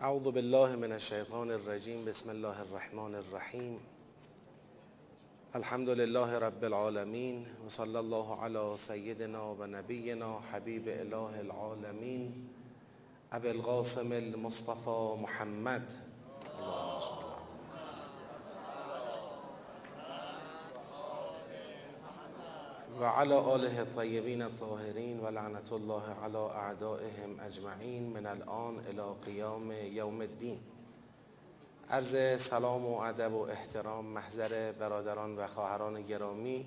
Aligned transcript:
اعوذ 0.00 0.22
بالله 0.22 0.76
من 0.76 0.92
الشیطان 0.92 1.50
الرجیم 1.50 2.04
بسم 2.04 2.30
الله 2.30 2.60
الرحمن 2.60 3.14
الرحیم. 3.14 3.78
الحمد 5.54 5.88
لله 5.88 6.38
رب 6.38 6.64
العالمین 6.64 7.46
و 7.66 7.70
صلی 7.70 7.96
الله 7.96 8.44
علی 8.44 8.76
سیدنا 8.76 9.54
و 9.54 9.66
نبینا 9.66 10.38
حبیب 10.52 10.88
اله 10.88 11.38
العالمین 11.38 12.48
ابی 13.32 13.48
القاسم 13.48 14.12
المصطفى 14.12 15.16
محمد. 15.22 15.82
و 23.00 23.04
علی 23.04 23.32
آله 23.32 23.78
الطیبین 23.78 24.42
الطاهرین 24.42 25.20
و 25.20 25.30
لعنت 25.30 25.72
الله 25.72 26.02
علی 26.24 26.36
اعدائهم 26.36 27.40
اجمعین 27.46 28.02
من 28.02 28.26
الان 28.26 28.74
الى 28.78 29.14
قیام 29.24 29.72
یوم 29.72 30.20
الدین. 30.20 30.58
عرض 31.90 32.42
سلام 32.42 32.86
و 32.86 32.98
ادب 33.00 33.32
و 33.32 33.40
احترام 33.40 34.04
محضر 34.04 34.72
برادران 34.72 35.36
و 35.36 35.46
خواهران 35.46 36.02
گرامی 36.02 36.66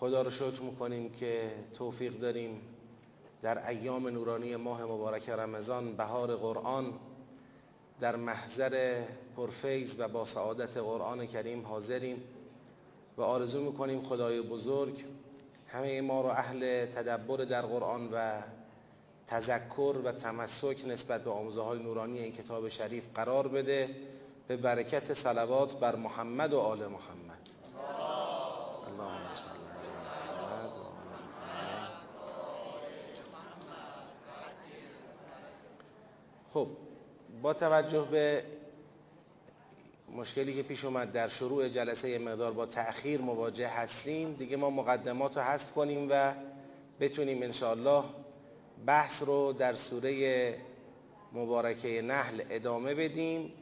خدا 0.00 0.22
رو 0.22 0.30
شکر 0.30 0.62
می‌کنیم 0.62 1.10
که 1.10 1.50
توفیق 1.74 2.18
داریم 2.18 2.60
در 3.42 3.68
ایام 3.68 4.08
نورانی 4.08 4.56
ماه 4.56 4.84
مبارک 4.84 5.28
رمضان 5.28 5.96
بهار 5.96 6.36
قرآن 6.36 6.92
در 8.00 8.16
محضر 8.16 9.02
پرفیض 9.36 9.94
و 9.98 10.08
با 10.08 10.24
سعادت 10.24 10.76
قرآن 10.76 11.26
کریم 11.26 11.66
حاضریم 11.66 12.22
و 13.16 13.22
آرزو 13.22 13.64
می‌کنیم 13.64 14.02
خدای 14.02 14.40
بزرگ 14.42 15.04
همه 15.68 16.00
ما 16.00 16.20
رو 16.20 16.28
اهل 16.28 16.86
تدبر 16.86 17.36
در 17.36 17.62
قرآن 17.62 18.08
و 18.12 18.40
تذکر 19.26 19.96
و 20.04 20.12
تمسک 20.12 20.84
نسبت 20.86 21.24
به 21.24 21.30
آموزه 21.30 21.62
های 21.62 21.78
نورانی 21.78 22.18
این 22.18 22.32
کتاب 22.32 22.68
شریف 22.68 23.04
قرار 23.14 23.48
بده. 23.48 23.88
به 24.48 24.56
برکت 24.56 25.14
صلوات 25.14 25.80
بر 25.80 25.96
محمد 25.96 26.52
و 26.52 26.60
آل 26.60 26.78
محمد. 26.78 27.48
اللهم 28.86 29.28
خب 36.54 36.68
با 37.42 37.54
توجه 37.54 38.08
به 38.10 38.44
مشکلی 40.16 40.54
که 40.54 40.62
پیش 40.62 40.84
اومد 40.84 41.12
در 41.12 41.28
شروع 41.28 41.68
جلسه 41.68 42.18
مقدار 42.18 42.52
با 42.52 42.66
تأخیر 42.66 43.20
مواجه 43.20 43.68
هستیم 43.68 44.32
دیگه 44.32 44.56
ما 44.56 44.70
مقدمات 44.70 45.36
رو 45.36 45.42
حذف 45.42 45.72
کنیم 45.72 46.06
و 46.10 46.32
بتونیم 47.00 47.42
انشاءالله 47.42 48.04
بحث 48.86 49.22
رو 49.22 49.52
در 49.52 49.74
سوره 49.74 50.54
مبارکه 51.32 52.02
نحل 52.02 52.42
ادامه 52.50 52.94
بدیم 52.94 53.52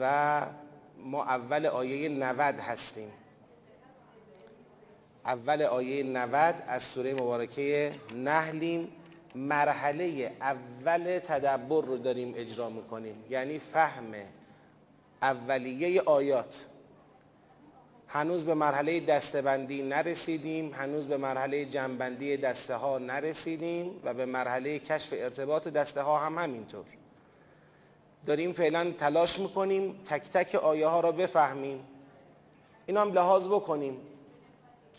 و 0.00 0.42
ما 0.98 1.24
اول 1.24 1.66
آیه 1.66 2.08
90 2.08 2.54
هستیم. 2.54 3.10
اول 5.24 5.62
آیه 5.62 6.02
90 6.02 6.54
از 6.66 6.82
سوره 6.82 7.14
مبارکه 7.14 7.94
نحلیم. 8.14 8.88
مرحله 9.34 10.32
اول 10.40 11.18
تدبر 11.18 11.82
رو 11.82 11.98
داریم 11.98 12.34
اجرا 12.36 12.70
می‌کنیم 12.70 13.24
یعنی 13.30 13.58
فهم 13.58 14.14
اولیه 15.22 16.02
آیات. 16.02 16.66
هنوز 18.08 18.44
به 18.44 18.54
مرحله 18.54 19.00
دستبندی 19.00 19.82
نرسیدیم 19.82 20.74
هنوز 20.74 21.06
به 21.06 21.16
مرحله 21.16 21.64
جنبندی 21.64 22.36
دسته 22.36 22.74
ها 22.74 22.98
نرسیدیم 22.98 24.00
و 24.04 24.14
به 24.14 24.26
مرحله 24.26 24.78
کشف 24.78 25.08
ارتباط 25.12 25.68
دسته 25.68 26.02
ها 26.02 26.18
هم 26.18 26.38
همینطور. 26.38 26.84
داریم 28.26 28.52
فعلا 28.52 28.92
تلاش 28.98 29.38
می‌کنیم 29.38 30.00
تک 30.04 30.22
تک 30.22 30.54
آیه 30.54 30.86
ها 30.86 31.00
را 31.00 31.12
بفهمیم. 31.12 31.84
این 32.86 32.96
هم 32.96 33.12
لحاظ 33.12 33.46
بکنیم 33.46 33.96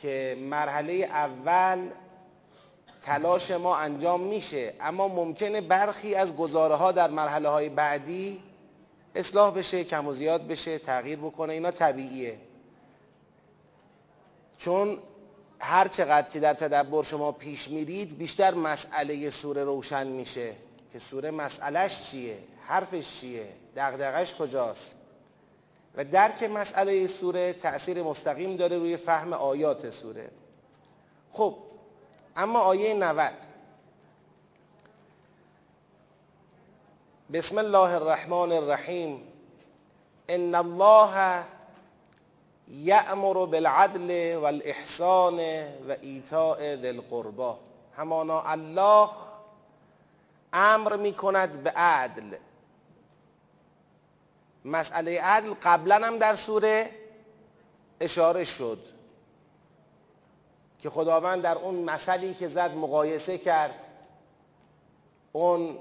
که 0.01 0.37
مرحله 0.41 0.93
اول 0.93 1.89
تلاش 3.01 3.51
ما 3.51 3.77
انجام 3.77 4.21
میشه 4.21 4.73
اما 4.81 5.07
ممکنه 5.07 5.61
برخی 5.61 6.15
از 6.15 6.35
گزاره 6.35 6.75
ها 6.75 6.91
در 6.91 7.09
مرحله 7.09 7.49
های 7.49 7.69
بعدی 7.69 8.43
اصلاح 9.19 9.53
بشه 9.53 9.83
کم 9.83 10.07
و 10.07 10.13
زیاد 10.13 10.47
بشه 10.47 10.79
تغییر 10.79 11.19
بکنه 11.19 11.53
اینا 11.53 11.71
طبیعیه. 11.71 12.37
چون 14.57 14.97
هر 15.59 15.87
چقدر 15.87 16.29
که 16.29 16.39
در 16.39 16.53
تدبر 16.53 17.03
شما 17.03 17.31
پیش 17.31 17.67
میرید 17.67 18.17
بیشتر 18.17 18.53
مسئله 18.53 19.29
سوره 19.29 19.63
روشن 19.63 20.07
میشه. 20.07 20.53
که 20.93 20.99
سوره 20.99 21.31
مسئلهش 21.31 22.11
چیه؟ 22.11 22.37
حرفش 22.67 23.19
چیه؟ 23.19 23.47
دغدغش 23.75 24.33
کجاست؟ 24.33 24.95
و 25.95 26.03
درک 26.03 26.43
مسئله 26.43 27.07
سوره 27.07 27.53
تأثیر 27.53 28.03
مستقیم 28.03 28.55
داره 28.55 28.77
روی 28.77 28.97
فهم 28.97 29.33
آیات 29.33 29.89
سوره. 29.89 30.29
خب 31.33 31.57
اما 32.35 32.59
آیه 32.59 32.93
90 32.93 33.33
بسم 37.33 37.57
الله 37.57 37.95
الرحمن 37.95 38.51
الرحیم. 38.51 39.27
ان 40.29 40.55
الله 40.55 41.43
یأمر 42.67 43.45
بالعدل 43.45 44.35
والاحسان 44.35 45.39
و 45.87 45.95
ایتاء 46.01 46.75
ذی 46.75 46.87
القربى 46.87 47.53
همانا 47.97 48.41
الله 48.41 49.09
امر 50.53 50.95
می‌کند 50.95 51.63
به 51.63 51.71
عدل. 51.71 52.35
مسئله 54.65 55.21
عدل 55.21 55.53
قبلا 55.63 55.95
هم 55.95 56.17
در 56.17 56.35
سوره 56.35 56.89
اشاره 58.01 58.43
شد 58.43 58.79
که 60.79 60.89
خداوند 60.89 61.41
در 61.41 61.55
اون 61.55 61.75
مثلی 61.75 62.33
که 62.33 62.47
زد 62.47 62.75
مقایسه 62.75 63.37
کرد. 63.37 63.73
اون 65.31 65.77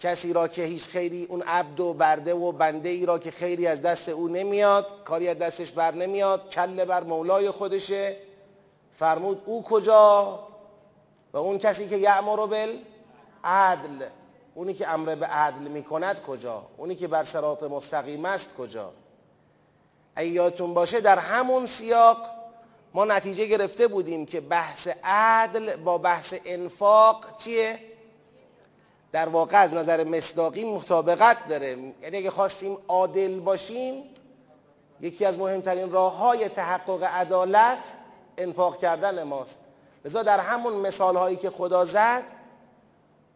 کسی 0.00 0.32
را 0.32 0.48
که 0.48 0.64
هیچ 0.64 0.88
خیری 0.88 1.24
اون 1.24 1.42
عبد 1.42 1.80
و 1.80 1.94
برده 1.94 2.34
و 2.34 2.52
بنده 2.52 2.88
ای 2.88 3.06
را 3.06 3.18
که 3.18 3.30
خیری 3.30 3.66
از 3.66 3.82
دست 3.82 4.08
او 4.08 4.28
نمیاد 4.28 5.04
کاری 5.04 5.28
از 5.28 5.38
دستش 5.38 5.72
بر 5.72 5.94
نمیاد 5.94 6.50
کله 6.50 6.84
بر 6.84 7.04
مولای 7.04 7.50
خودشه. 7.50 8.16
فرمود 8.98 9.42
او 9.46 9.62
کجا؟ 9.62 10.38
و 11.32 11.36
اون 11.36 11.58
کسی 11.58 11.88
که 11.88 11.96
یعمر 11.96 12.36
بالعدل 12.36 14.06
اونی 14.54 14.74
که 14.74 14.88
امر 14.88 15.14
به 15.14 15.26
عدل 15.26 15.68
می‌کند 15.68 16.22
کجا؟ 16.22 16.66
اونی 16.76 16.94
که 16.94 17.06
بر 17.08 17.24
صراط 17.24 17.62
مستقیم 17.62 18.24
است 18.24 18.54
کجا؟ 18.54 18.92
ایاتون 20.16 20.74
باشه 20.74 21.00
در 21.00 21.18
همون 21.18 21.66
سیاق 21.66 22.18
ما 22.94 23.04
نتیجه 23.04 23.46
گرفته 23.46 23.88
بودیم 23.88 24.26
که 24.26 24.40
بحث 24.40 24.88
عدل 25.04 25.76
با 25.76 25.98
بحث 25.98 26.34
انفاق 26.44 27.36
چیه؟ 27.38 27.87
در 29.12 29.28
واقع 29.28 29.62
از 29.62 29.74
نظر 29.74 30.04
مصداقی 30.04 30.64
مطابقت 30.64 31.48
داره. 31.48 31.68
یعنی 32.02 32.16
اگه 32.16 32.30
خواستیم 32.30 32.78
عادل 32.88 33.40
باشیم 33.40 34.02
یکی 35.00 35.24
از 35.24 35.38
مهمترین 35.38 35.90
راه 35.90 36.16
های 36.16 36.48
تحقق 36.48 37.02
عدالت 37.02 37.78
انفاق 38.38 38.78
کردن 38.78 39.22
ماست. 39.22 39.64
لذا 40.04 40.22
در 40.22 40.40
همون 40.40 40.72
مثال 40.72 41.16
هایی 41.16 41.36
که 41.36 41.50
خدا 41.50 41.84
زد 41.84 42.22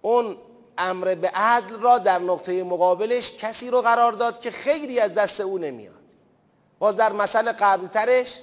اون 0.03 0.37
امر 0.79 1.15
به 1.15 1.29
عدل 1.29 1.81
را 1.81 1.99
در 1.99 2.19
نقطه 2.19 2.65
مقابلش 2.65 3.33
کسی 3.37 3.71
رو 3.71 3.83
قرار 3.83 4.13
داد 4.13 4.41
که 4.41 4.51
خیلی 4.51 5.01
از 5.01 5.15
دست 5.15 5.41
او 5.41 5.59
نمیاد. 5.59 5.95
باز 6.79 6.97
در 6.97 7.13
مثل 7.13 7.53
قبلترش 7.53 8.39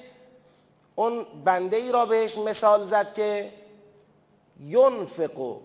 اون 0.95 1.25
بنده 1.45 1.77
ای 1.77 1.91
را 1.91 2.05
بهش 2.05 2.37
مثال 2.37 2.85
زد 2.85 3.13
که 3.13 3.53
ینفقو 4.59 5.59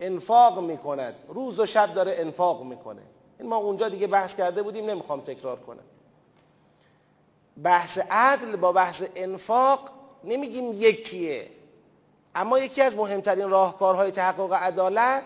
انفاق 0.00 0.60
می‌کند. 0.60 1.14
روز 1.28 1.60
و 1.60 1.66
شب 1.66 1.94
داره 1.94 2.14
انفاق 2.18 2.62
می‌کنه. 2.62 3.02
این 3.38 3.48
ما 3.48 3.56
اونجا 3.56 3.88
دیگه 3.88 4.06
بحث 4.06 4.36
کرده 4.36 4.62
بودیم 4.62 4.90
نمی‌خوام 4.90 5.20
تکرار 5.20 5.56
کنم. 5.56 5.84
بحث 7.62 7.98
عدل 8.10 8.56
با 8.56 8.72
بحث 8.72 9.02
انفاق 9.16 9.90
نمیگیم 10.24 10.72
یکیه. 10.72 11.50
اما 12.34 12.58
یکی 12.58 12.82
از 12.82 12.96
مهمترین 12.96 13.50
راهکارهای 13.50 14.10
تحقق 14.10 14.52
عدالت 14.52 15.24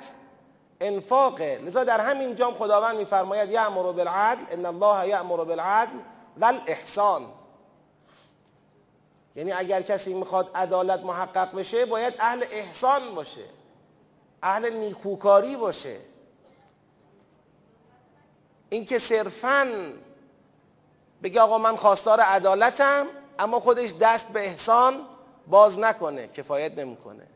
انفاقه. 0.81 1.59
لذا 1.59 1.85
در 1.85 2.01
همین 2.01 2.35
جام 2.35 2.55
خداوند 2.55 2.97
میفرماید 2.97 3.51
یأمر 3.51 3.93
بالعدل 3.93 4.43
ان 4.51 4.67
الله 4.67 5.09
یأمر 5.09 5.45
بالعدل 5.45 5.99
والاحسان. 6.41 7.27
یعنی 9.37 9.53
اگر 9.53 9.83
کسی 9.83 10.15
می‌خواد 10.15 10.51
عدالت 10.55 11.01
محقق 11.01 11.55
بشه 11.55 11.87
باید 11.87 12.15
اهل 12.19 12.45
احسان 12.51 13.15
باشه. 13.15 13.45
اهل 14.43 14.73
نیکوکاری 14.73 15.57
باشه. 15.57 15.97
اینکه 18.71 18.99
صرفا 18.99 19.69
بگه 21.23 21.41
آقا 21.41 21.59
من 21.59 21.77
خواستار 21.77 22.21
عدالتم 22.21 23.07
اما 23.39 23.61
خودش 23.61 23.95
دست 24.01 24.29
به 24.29 24.41
احسان 24.41 25.01
باز 25.47 25.79
نکنه 25.79 26.29
کفایت 26.29 26.79
نمی‌کنه. 26.79 27.27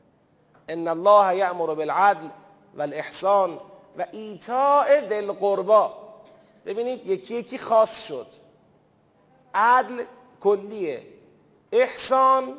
ان 0.69 0.89
الله 0.89 1.37
یأمر 1.37 1.75
بالعدل 1.75 2.29
والاحسان 2.77 3.61
و 3.99 4.07
ایتاء 4.13 5.01
دل 5.01 5.33
قربا 5.33 5.99
ببینید 6.67 7.07
یکی 7.07 7.35
یکی 7.35 7.59
خاص 7.59 8.07
شد. 8.07 8.27
عدل 9.55 10.05
کلیه. 10.41 11.03
احسان 11.73 12.55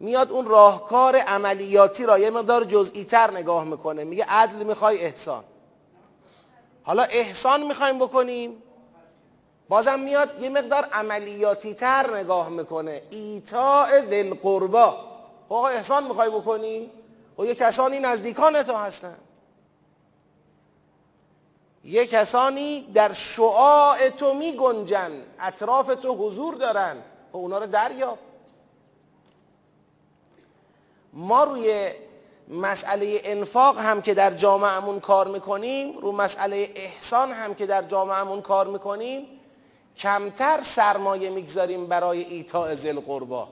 میاد 0.00 0.32
اون 0.32 0.46
راهکار 0.46 1.16
عملیاتی 1.16 2.06
را 2.06 2.18
یه 2.18 2.30
مقدار 2.30 2.64
جزئی 2.64 3.04
تر 3.04 3.30
نگاه 3.30 3.64
می‌کنه. 3.64 4.04
میگه 4.04 4.24
عدل 4.28 4.64
می‌خوای 4.64 5.00
احسان. 5.00 5.44
حالا 6.82 7.02
احسان 7.02 7.62
می‌خوایم 7.62 7.98
بکنیم 7.98 8.62
بازم 9.68 10.00
میاد 10.00 10.42
یه 10.42 10.48
مقدار 10.50 10.84
عملیاتی 10.92 11.74
تر 11.74 12.16
نگاه 12.16 12.48
می‌کنه. 12.48 13.02
ایتاء 13.10 14.00
ذل 14.00 14.34
قربا 14.34 14.90
خب 15.48 15.54
آقا 15.54 15.68
احسان 15.68 16.04
می‌خوای 16.04 16.30
بکنی؟ 16.30 16.90
و 17.38 17.42
خب 17.42 17.48
یه 17.48 17.54
کسانی 17.54 17.98
نزدیکان 17.98 18.62
تو 18.62 18.74
هستن. 18.74 19.16
یه 21.84 22.06
کسانی 22.06 22.92
در 22.94 23.12
شعاع 23.12 24.08
تو 24.08 24.34
می 24.34 24.56
گنجن 24.56 25.22
اطراف 25.40 25.86
تو 25.86 26.14
حضور 26.14 26.54
دارن. 26.54 26.96
و 26.96 27.00
خب 27.32 27.36
اونا 27.36 27.58
رو 27.58 27.66
دریاب. 27.66 28.18
ما 31.12 31.44
روی 31.44 31.90
مسئله 32.48 33.20
انفاق 33.24 33.78
هم 33.78 34.02
که 34.02 34.14
در 34.14 34.30
جامعهمون 34.30 35.00
کار 35.00 35.28
می‌کنیم 35.28 35.98
رو 35.98 36.12
مسئله 36.12 36.70
احسان 36.74 37.32
هم 37.32 37.54
که 37.54 37.66
در 37.66 37.82
جامعهمون 37.82 38.42
کار 38.42 38.66
می‌کنیم 38.66 39.26
کمتر 39.96 40.62
سرمایه 40.62 41.30
می‌گذاریم 41.30 41.86
برای 41.86 42.24
ایتاء 42.24 42.74
ذل 42.74 43.00
قربا 43.00 43.48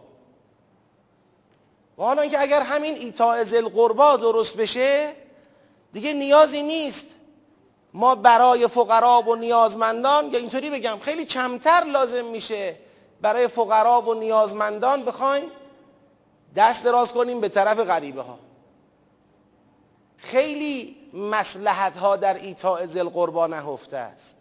و 1.99 2.03
حالا 2.03 2.23
اینکه 2.23 2.41
اگر 2.41 2.63
همین 2.63 2.95
ایتاء 2.95 3.45
ذل 3.45 3.69
قربا 3.69 4.17
درست 4.17 4.57
بشه 4.57 5.13
دیگه 5.93 6.13
نیازی 6.13 6.63
نیست 6.63 7.07
ما 7.95 8.15
برای 8.15 8.67
فقرا 8.67 9.23
و 9.27 9.37
نیازمندان 9.37 10.33
یا 10.33 10.39
اینطوری 10.39 10.71
بگم 10.71 10.99
خیلی 11.03 11.25
کمتر 11.25 11.85
لازم 11.93 12.25
میشه 12.25 12.77
برای 13.21 13.49
فقرا 13.49 14.01
و 14.01 14.15
نیازمندان 14.15 15.05
بخوایم 15.05 15.51
دست 16.57 16.85
دراز 16.85 17.13
کنیم 17.13 17.41
به 17.41 17.49
طرف 17.49 17.79
غریبه 17.79 18.23
ها 18.23 18.39
خیلی 20.17 20.97
مسلحت 21.13 21.97
ها 21.97 22.17
در 22.17 22.35
ایتاء 22.35 22.87
ذل 22.87 23.09
قربا 23.09 23.47
نهفته 23.47 23.97
است. 23.97 24.37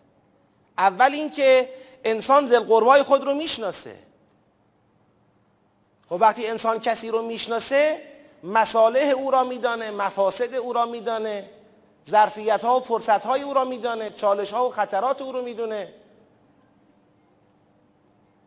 اول 0.78 1.14
اینکه 1.14 1.70
انسان 2.04 2.48
ذل 2.48 2.60
قربای 2.60 3.04
خود 3.04 3.24
رو 3.24 3.34
می‌شناسه. 3.34 3.96
خب 6.10 6.18
وقتی 6.22 6.48
انسان 6.48 6.80
کسی 6.80 7.10
رو 7.10 7.22
می‌شناسه 7.22 8.02
مصالح 8.44 9.14
او 9.16 9.32
را 9.32 9.44
میدانه 9.44 9.92
مفاسد 9.92 10.54
او 10.54 10.74
را 10.74 10.86
میدانه 10.86 11.50
ظرفیت 12.10 12.64
ها 12.64 12.78
و 12.78 12.84
فرصت 12.84 13.26
های 13.26 13.42
او 13.42 13.54
را 13.54 13.66
میدانه 13.66 14.10
چالش 14.10 14.52
ها 14.52 14.68
و 14.68 14.72
خطرات 14.72 15.22
او 15.22 15.32
رو 15.32 15.42
می‌دونه. 15.42 15.94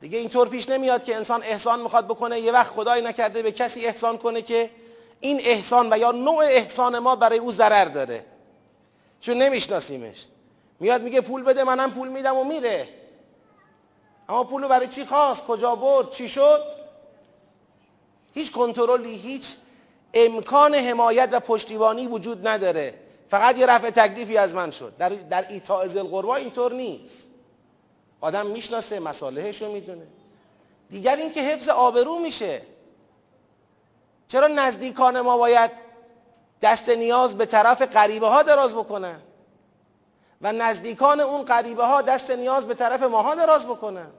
دیگه 0.01 0.19
اینطور 0.19 0.49
پیش 0.49 0.69
نمیاد 0.69 1.05
که 1.05 1.17
انسان 1.17 1.43
احسان 1.43 1.81
می‌خواد 1.81 2.05
بکنه. 2.07 2.41
یه 2.41 2.53
وقت 2.53 2.73
خدای 2.73 3.03
نکرده 3.03 3.43
به 3.43 3.53
کسی 3.53 3.87
احسان 3.87 4.19
کنه 4.19 4.43
که 4.43 4.71
این 5.21 5.41
احسان 5.41 5.93
و 5.93 5.99
یا 5.99 6.11
نوع 6.11 6.45
احسان 6.45 6.99
ما 6.99 7.17
برای 7.17 7.39
او 7.39 7.53
ضرر 7.53 7.85
داره. 7.85 8.25
چون 9.21 9.43
نمیشناسیمش. 9.43 10.27
میاد 10.81 11.03
میگه 11.03 11.21
پول 11.21 11.43
بده 11.43 11.65
منم 11.65 11.91
پول 11.91 12.09
میدم 12.09 12.37
و 12.37 12.45
میره. 12.45 12.89
اما 14.29 14.45
پولو 14.45 14.69
برای 14.69 14.89
چی 14.89 15.05
خواست؟ 15.05 15.47
کجا 15.47 15.75
برد؟ 15.75 16.11
چی 16.11 16.29
شد؟ 16.29 16.63
هیچ 18.35 18.53
کنترلی 18.53 19.17
هیچ 19.17 19.57
امکان 20.15 20.75
حمایت 20.75 21.29
و 21.33 21.41
پشتیبانی 21.41 22.07
وجود 22.07 22.49
نداره. 22.49 22.95
فقط 23.31 23.59
یه 23.59 23.67
رفع 23.67 23.91
تکلیفی 23.91 24.37
از 24.37 24.55
من 24.55 24.71
شد. 24.71 24.93
در, 24.99 25.09
در 25.09 25.47
ایتاء 25.49 25.87
ذل 25.87 26.15
اینطور 26.15 26.73
نیست. 26.73 27.30
آدم 28.21 28.47
می‌شناسه 28.47 29.01
مصالحش 29.01 29.63
رو 29.63 29.73
می‌دونه. 29.73 30.07
دیگر 30.91 31.17
اینکه 31.17 31.41
حفظ 31.41 31.69
آبرو 31.69 32.19
میشه. 32.19 32.63
چرا 34.29 34.47
نزدیکان 34.47 35.21
ما 35.21 35.39
باید 35.39 35.71
دست 36.63 36.89
نیاز 36.89 37.39
به 37.39 37.47
طرف 37.47 37.83
غریبه 37.83 38.27
ها 38.27 38.43
دراز 38.43 38.75
بکنن؟ 38.75 39.21
و 40.43 40.53
نزدیکان 40.53 41.21
اون 41.21 41.45
غریبه 41.45 41.85
ها 41.85 42.03
دست 42.03 42.31
نیاز 42.31 42.67
به 42.67 42.75
طرف 42.75 43.03
ماها 43.03 43.35
دراز 43.35 43.67
بکنن؟ 43.67 44.11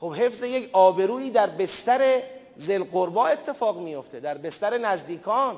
خب 0.00 0.14
حفظ 0.14 0.42
یک 0.42 0.70
آبرویی 0.72 1.30
در 1.30 1.46
بستر 1.46 2.22
زل 2.56 2.84
قربا 2.84 3.26
اتفاق 3.26 3.78
میفته 3.78 4.20
در 4.20 4.38
بستر 4.38 4.78
نزدیکان. 4.78 5.56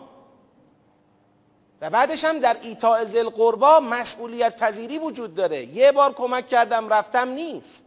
و 1.80 1.90
بعدش 1.90 2.24
هم 2.24 2.38
در 2.38 2.56
ایتاء 2.62 3.04
زل 3.04 3.28
قربا 3.28 3.80
مسئولیت 3.80 4.56
پذیری 4.56 4.98
وجود 4.98 5.34
داره. 5.34 5.64
یه 5.64 5.92
بار 5.92 6.12
کمک 6.12 6.48
کردم 6.48 6.88
رفتم 6.88 7.28
نیست. 7.28 7.84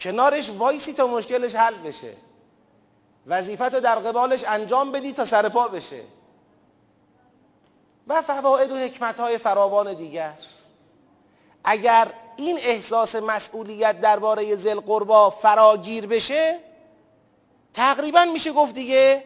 کنارش 0.00 0.50
وایسی 0.50 0.92
تا 0.92 1.06
مشکلش 1.06 1.54
حل 1.54 1.74
بشه. 1.74 2.12
وظیفت 3.26 3.74
در 3.80 3.94
قبالش 3.94 4.44
انجام 4.44 4.92
بدی 4.92 5.12
تا 5.12 5.24
سر 5.24 5.48
پا 5.48 5.68
بشه. 5.68 6.02
و 8.08 8.22
فواید 8.22 8.72
و 8.72 8.76
حکمت 8.76 9.20
های 9.20 9.38
فراوان 9.38 9.94
دیگر. 9.94 10.32
اگر 11.64 12.08
این 12.36 12.58
احساس 12.62 13.14
مسئولیت 13.14 14.00
درباره 14.00 14.56
زل 14.56 14.80
قربا 14.80 15.30
فراگیر 15.30 16.06
بشه 16.06 16.58
تقریبا 17.74 18.24
میشه 18.24 18.52
گفت 18.52 18.74
دیگه 18.74 19.24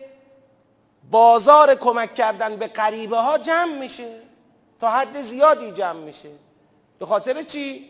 بازار 1.14 1.74
کمک 1.74 2.14
کردن 2.14 2.56
به 2.56 2.66
قریبه 2.66 3.16
ها 3.16 3.38
جمع 3.38 3.78
میشه. 3.78 4.20
تا 4.80 4.90
حد 4.90 5.22
زیادی 5.22 5.72
جمع 5.72 6.00
میشه. 6.00 6.28
به 6.98 7.06
خاطر 7.06 7.42
چی؟ 7.42 7.88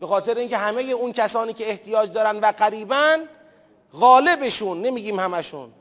به 0.00 0.06
خاطر 0.06 0.38
اینکه 0.38 0.56
همه 0.56 0.82
اون 0.82 1.12
کسانی 1.12 1.52
که 1.52 1.68
احتیاج 1.68 2.12
دارن 2.12 2.40
و 2.40 2.52
قریبن 2.58 3.28
غالبشون 4.00 4.82
نمیگیم 4.82 5.20
همشون 5.20 5.72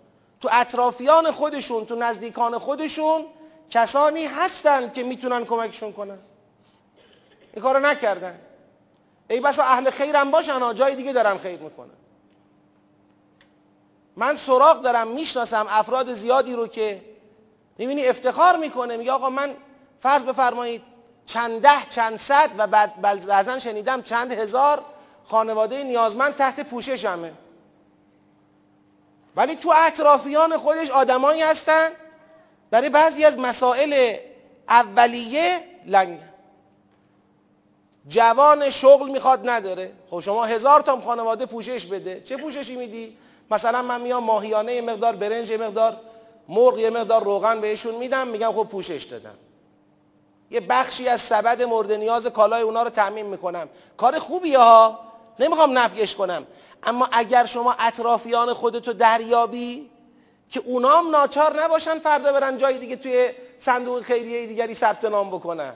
تو 0.41 0.49
اطرافیان 0.51 1.31
خودشون 1.31 1.85
تو 1.85 1.95
نزدیکان 1.95 2.57
خودشون 2.57 3.25
کسانی 3.69 4.25
هستن 4.25 4.91
که 4.91 5.03
می‌تونن 5.03 5.45
کمکشون 5.45 5.93
کنن. 5.93 6.17
این 7.53 7.63
کارو 7.63 7.79
نکردن. 7.79 8.39
ای 9.29 9.39
بسا 9.39 9.63
اهل 9.63 9.89
خیرم 9.89 10.31
باشن 10.31 10.59
ها 10.59 10.73
جای 10.73 10.95
دیگه 10.95 11.13
دارن 11.13 11.37
خیر 11.37 11.59
می‌کنن. 11.59 12.04
من 14.15 14.35
سراغ 14.35 14.81
دارم 14.81 15.07
می‌شناسم 15.07 15.65
افراد 15.69 16.13
زیادی 16.13 16.53
رو 16.53 16.67
که 16.67 17.01
می‌بینی 17.77 18.07
افتخار 18.07 18.57
می‌کنه 18.57 18.97
میگه 18.97 19.11
آقا 19.11 19.29
من 19.29 19.55
فرض 20.01 20.23
بفرمایید 20.23 20.81
چند 21.25 21.61
ده 21.61 21.85
چند 21.89 22.17
صد 22.17 22.49
و 22.57 22.67
بعد 22.67 23.01
بعضا 23.01 23.59
شنیدم 23.59 24.01
چند 24.01 24.31
هزار 24.31 24.85
خانواده 25.25 25.83
نیازمند 25.83 26.35
تحت 26.35 26.59
پوششمه. 26.59 27.33
ولی 29.35 29.55
تو 29.55 29.73
اطرافیان 29.75 30.57
خودش 30.57 30.89
آدمایی 30.89 31.41
هستن 31.41 31.89
برای 32.71 32.89
بعضی 32.89 33.25
از 33.25 33.39
مسائل 33.39 34.15
اولیه 34.69 35.59
لنگ. 35.85 36.19
جوان 38.07 38.69
شغل 38.69 39.09
می‌خواد 39.09 39.49
نداره. 39.49 39.91
خب 40.09 40.19
شما 40.19 40.45
هزار 40.45 40.81
تا 40.81 41.01
خانواده 41.01 41.45
پوشش 41.45 41.85
بده. 41.85 42.21
چه 42.21 42.37
پوششی 42.37 42.75
میدی؟ 42.75 43.17
مثلا 43.51 43.81
من 43.81 44.01
میام 44.01 44.23
ماهیانه 44.23 44.73
یه 44.73 44.81
مقدار 44.81 45.15
برنج 45.15 45.49
یه 45.49 45.57
مقدار 45.57 45.97
مرغ 46.47 46.79
یه 46.79 46.89
مقدار 46.89 47.23
روغن 47.23 47.61
بهشون 47.61 47.95
میدم 47.95 48.27
میگم 48.27 48.51
خب 48.51 48.63
پوشش 48.63 49.03
دادم. 49.03 49.35
یه 50.51 50.59
بخشی 50.59 51.07
از 51.07 51.21
سبد 51.21 51.61
مورد 51.61 51.91
نیاز 51.91 52.27
کالای 52.27 52.61
اونا 52.61 52.83
رو 52.83 52.89
تعمین 52.89 53.25
می‌کنم. 53.25 53.69
کار 53.97 54.19
خوبیه 54.19 54.59
ها. 54.59 54.99
نمی‌خوام 55.39 55.77
نفیش 55.77 56.15
کنم. 56.15 56.45
اما 56.83 57.09
اگر 57.11 57.45
شما 57.45 57.75
اطرافیان 57.79 58.53
خودتو 58.53 58.93
دریابی 58.93 59.89
که 60.49 60.61
اونام 60.65 61.09
ناچار 61.09 61.63
نباشن 61.63 61.99
فردا 61.99 62.33
برن 62.33 62.57
جای 62.57 62.77
دیگه 62.77 62.95
توی 62.95 63.29
صندوق 63.59 64.01
خیریه 64.01 64.47
دیگری 64.47 64.73
ثبت 64.73 65.05
نام 65.05 65.29
بکنن. 65.29 65.73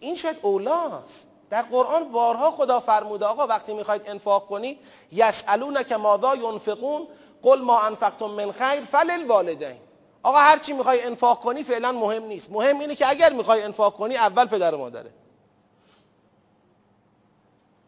این 0.00 0.16
شاید 0.16 0.36
اولاست. 0.42 1.27
در 1.50 1.62
قرآن 1.62 2.12
بارها 2.12 2.50
خدا 2.50 2.80
فرموده 2.80 3.24
آقا 3.24 3.46
وقتی 3.46 3.74
می‌خواید 3.74 4.02
انفاق 4.06 4.46
کنید 4.46 4.78
یسالونک 5.12 5.92
ماذا 5.92 6.34
ینفقون 6.34 7.08
قل 7.42 7.60
ما 7.60 7.80
انفقتم 7.80 8.30
من 8.30 8.52
خیر 8.52 8.80
فللوالدین. 8.80 9.78
آقا 10.22 10.38
هر 10.38 10.58
چی 10.58 10.72
می‌خوای 10.72 11.02
انفاق 11.02 11.40
کنی 11.40 11.62
فعلا 11.62 11.92
مهم 11.92 12.24
نیست. 12.24 12.52
مهم 12.52 12.80
اینه 12.80 12.94
که 12.94 13.08
اگر 13.08 13.32
می‌خوای 13.32 13.62
انفاق 13.62 13.96
کنی 13.96 14.16
اول 14.16 14.46
پدر 14.46 14.74
و 14.74 14.78
مادره. 14.78 15.10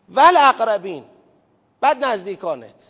ول 0.08 0.36
اقربین 0.36 1.04
بعد 1.80 2.04
نزدیکانت. 2.04 2.86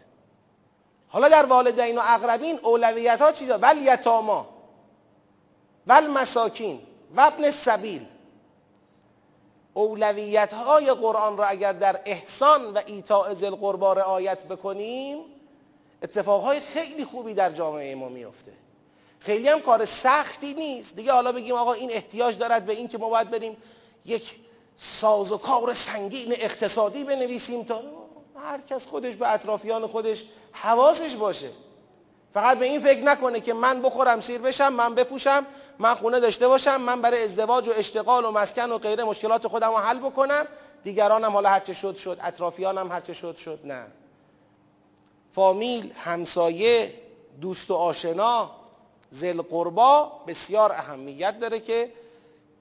حالا 1.09 1.29
در 1.29 1.47
والدین 1.47 1.99
و 1.99 2.03
اقربین 2.05 2.59
اولویت 2.63 3.23
ها 3.23 3.33
چی 3.33 3.47
ول 3.47 3.79
یتاما 3.79 4.47
ول 5.87 6.07
مساکین 6.07 6.81
و 7.17 7.21
ابن 7.21 7.51
سبیل 7.51 8.07
اولویت 9.81 10.55
های 10.55 10.93
قرآن 10.93 11.37
را 11.37 11.45
اگر 11.45 11.73
در 11.73 12.01
احسان 12.05 12.73
و 12.73 12.81
ایتاء 12.87 13.35
ذل 13.35 13.55
قربا 13.55 13.93
رعایت 13.93 14.45
بکنیم 14.45 15.19
اتفاقهای 16.03 16.61
خیلی 16.61 17.05
خوبی 17.05 17.35
در 17.35 17.51
جامعه 17.51 17.95
ما 17.95 18.09
میفته 18.09 18.53
خیلی 19.21 19.49
هم 19.49 19.61
کار 19.61 19.85
سختی 19.85 20.55
نیست. 20.55 20.97
دیگه 20.97 21.13
حالا 21.13 21.33
بگیم 21.33 21.55
آقا 21.55 21.73
این 21.73 21.91
احتیاج 21.93 22.39
دارد 22.39 22.67
به 22.67 22.73
این 22.73 22.89
که 22.89 22.99
ما 22.99 23.09
باید 23.09 23.31
بریم 23.31 23.57
یک 24.07 24.37
ساز 24.77 25.33
و 25.33 25.39
کار 25.39 25.75
سنگین 25.75 26.33
اقتصادی 26.33 27.05
بنویسیم 27.05 27.63
تا 27.63 27.83
هر 28.45 28.61
کس 28.61 28.87
خودش 28.87 29.15
به 29.15 29.33
اطرافیان 29.33 29.87
خودش 29.87 30.25
حواسش 30.53 31.15
باشه. 31.15 31.51
فقط 32.35 32.59
به 32.59 32.65
این 32.65 32.81
فکر 32.81 33.03
نکنه 33.03 33.41
که 33.41 33.55
من 33.55 33.83
بخورم 33.83 34.21
سیر 34.21 34.41
بشم 34.41 34.73
من 34.73 34.95
بپوشم. 34.95 35.47
من 35.81 35.95
خونه 35.95 36.21
داشته 36.21 36.49
باشم 36.49 36.81
من 36.81 37.03
برای 37.03 37.25
ازدواج 37.25 37.69
و 37.69 37.73
اشتغال 37.77 38.25
و 38.25 38.31
مسکن 38.31 38.71
و 38.71 38.79
غیره 38.79 39.05
مشکلات 39.05 39.49
خودم 39.49 39.71
رو 39.71 39.77
حل 39.77 39.99
بکنم. 39.99 40.47
دیگرانم 40.85 41.33
حالا 41.33 41.49
هرچه 41.49 41.75
شد 41.75 41.97
شد. 41.97 42.19
اطرافیانم 42.23 42.93
هرچه 42.93 43.13
شد 43.13 43.37
شد. 43.37 43.61
نه. 43.65 43.87
فامیل 45.35 45.93
همسایه 46.05 46.95
دوست 47.41 47.71
و 47.71 47.75
آشنا 47.75 48.51
زل 49.11 49.43
قربا 49.43 50.13
بسیار 50.27 50.73
اهمیت 50.73 51.41
داره 51.41 51.61
که 51.61 51.93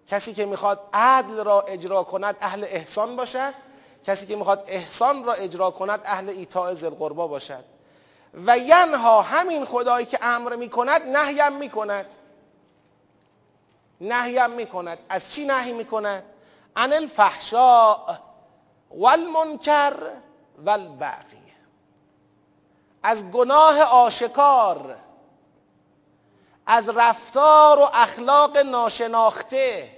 کسی 0.08 0.34
که 0.34 0.46
می‌خواد 0.46 0.80
عدل 0.94 1.44
را 1.44 1.62
اجرا 1.62 2.04
کند 2.04 2.36
اهل 2.42 2.64
احسان 2.64 3.16
باشد. 3.16 3.54
کسی 4.08 4.26
که 4.26 4.36
می‌خواد 4.36 4.66
احسان 4.68 5.24
را 5.24 5.34
اجرا 5.34 5.72
کند 5.72 6.02
اهل 6.06 6.30
ایتاء 6.30 6.74
زل 6.74 6.90
قربا 6.90 7.28
باشد. 7.28 7.64
و 8.46 8.58
ینها 8.58 9.22
همین 9.22 9.66
خدایی 9.66 10.06
که 10.06 10.20
امر 10.22 10.56
می‌کند 10.56 11.02
نهیم 11.02 11.54
می‌کند. 11.54 12.06
نهیم 14.02 14.52
می‌کند. 14.52 14.98
از 15.10 15.32
چی 15.32 15.46
نهی 15.46 15.74
می‌کند؟ 15.74 16.24
عن 16.76 16.94
الفحشاء 16.94 18.18
والمنکر 18.92 19.94
والبغی 20.66 21.40
از 23.04 23.32
گناه 23.32 23.82
آشکار 23.82 24.96
از 26.66 26.90
رفتار 26.90 27.80
و 27.80 27.90
اخلاق 27.94 28.58
ناشناخته 28.58 29.90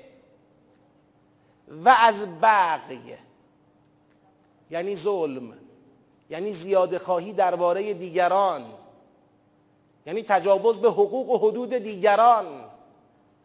و 1.67 1.95
از 2.03 2.39
بغی. 2.41 3.17
یعنی 4.71 4.95
ظلم 4.95 5.53
یعنی 6.29 6.53
زیاده 6.53 6.99
خواهی 6.99 7.33
درباره 7.33 7.93
دیگران 7.93 8.73
یعنی 10.05 10.23
تجاوز 10.23 10.79
به 10.79 10.89
حقوق 10.89 11.29
و 11.29 11.49
حدود 11.49 11.73
دیگران. 11.73 12.70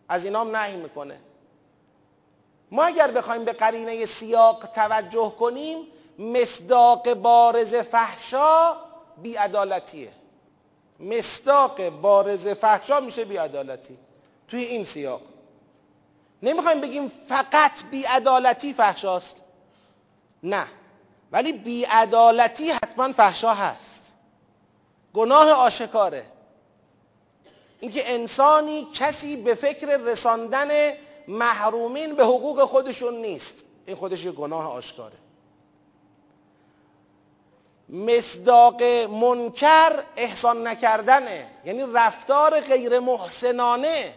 از 0.08 0.24
اینام 0.24 0.56
نهی 0.56 0.76
می‌کنه. 0.76 1.20
ما 2.70 2.84
اگر 2.84 3.10
بخوایم 3.10 3.44
به 3.44 3.52
قرینه 3.52 4.06
سیاق 4.06 4.66
توجه 4.66 5.32
کنیم 5.38 5.86
مصداق 6.18 7.14
بارز 7.14 7.74
فحشا 7.74 8.76
بیعدالتیه. 9.22 10.12
مصداق 11.00 11.88
بارز 11.88 12.48
فحشا 12.48 13.00
میشه 13.00 13.24
بیعدالتی 13.24 13.98
توی 14.48 14.62
این 14.62 14.84
سیاق. 14.84 15.20
نمی‌خوایم 16.42 16.80
بگیم 16.80 17.12
فقط 17.28 17.72
بیعدالتی 17.90 18.72
فحشاست. 18.72 19.36
نه. 20.42 20.66
ولی 21.32 21.52
بیعدالتی 21.52 22.70
حتما 22.70 23.12
فحشا 23.12 23.54
هست. 23.54 24.14
گناه 25.14 25.50
آشکاره. 25.50 26.26
اینکه 27.80 28.14
انسانی 28.14 28.86
کسی 28.94 29.36
به 29.36 29.54
فکر 29.54 29.86
رساندن 29.86 30.92
محرومین 31.28 32.14
به 32.14 32.24
حقوق 32.24 32.64
خودشون 32.64 33.14
نیست. 33.14 33.64
این 33.86 33.96
خودش 33.96 34.24
یه 34.24 34.32
گناه 34.32 34.72
آشکاره. 34.72 35.14
مصداق 37.88 38.82
منکر 39.10 40.02
احسان 40.16 40.66
نکردنه. 40.66 41.46
یعنی 41.64 41.84
رفتار 41.94 42.60
غیر 42.60 42.98
محسنانه. 42.98 44.14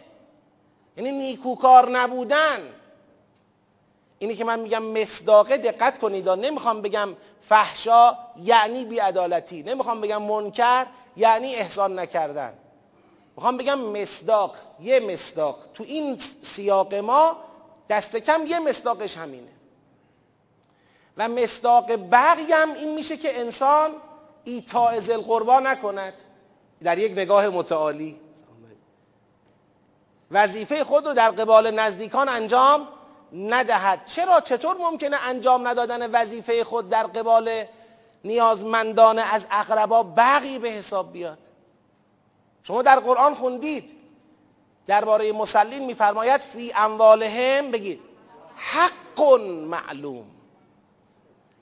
یعنی 0.96 1.10
نیکوکار 1.10 1.90
نبودن. 1.90 2.74
اینی 4.18 4.34
که 4.36 4.44
من 4.44 4.60
میگم 4.60 4.82
مصداقه 4.82 5.56
دقت 5.56 5.98
کنید. 5.98 6.28
نمی‌خوام 6.28 6.82
بگم 6.82 7.08
فحشا 7.48 8.16
یعنی 8.36 8.84
بیعدالتی. 8.84 9.62
نمی‌خوام 9.62 10.00
بگم 10.00 10.22
منکر 10.22 10.86
یعنی 11.16 11.54
احسان 11.54 11.98
نکردن. 11.98 12.52
می‌خوام 13.40 13.56
بگم 13.56 13.80
مصداق 13.80 14.56
یه 14.80 15.00
مصداق. 15.00 15.58
تو 15.74 15.84
این 15.84 16.18
سیاق 16.42 16.94
ما 16.94 17.36
دست 17.88 18.16
کم 18.16 18.46
یه 18.46 18.58
مصداقش 18.58 19.16
همینه. 19.16 19.48
و 21.16 21.28
مصداق 21.28 22.10
بقی 22.10 22.52
هم 22.52 22.74
این 22.74 22.94
میشه 22.94 23.16
که 23.16 23.40
انسان 23.40 23.90
ایتاء 24.44 25.00
ذل 25.00 25.20
قربا 25.20 25.60
نکند. 25.60 26.12
در 26.82 26.98
یک 26.98 27.12
نگاه 27.12 27.48
متعالی. 27.48 28.20
وظیفه 30.30 30.84
خود 30.84 31.06
رو 31.06 31.14
در 31.14 31.30
قبال 31.30 31.70
نزدیکان 31.70 32.28
انجام 32.28 32.88
ندهد. 33.32 34.06
چرا؟ 34.06 34.40
چطور 34.40 34.76
ممکنه 34.76 35.16
انجام 35.28 35.68
ندادن 35.68 36.10
وظیفه 36.10 36.64
خود 36.64 36.88
در 36.88 37.02
قبال 37.02 37.64
نیازمندان 38.24 39.18
از 39.18 39.46
اقربا 39.50 40.02
بقی 40.02 40.58
به 40.58 40.68
حساب 40.68 41.12
بیاد؟ 41.12 41.38
شما 42.64 42.82
در 42.82 43.00
قرآن 43.00 43.34
خوندید. 43.34 43.90
درباره 44.86 45.32
مسلین 45.32 45.84
میفرماید 45.84 46.40
فی 46.40 46.72
اموالهم 46.76 47.70
بگید. 47.70 48.00
حق 48.56 49.40
معلوم. 49.64 50.26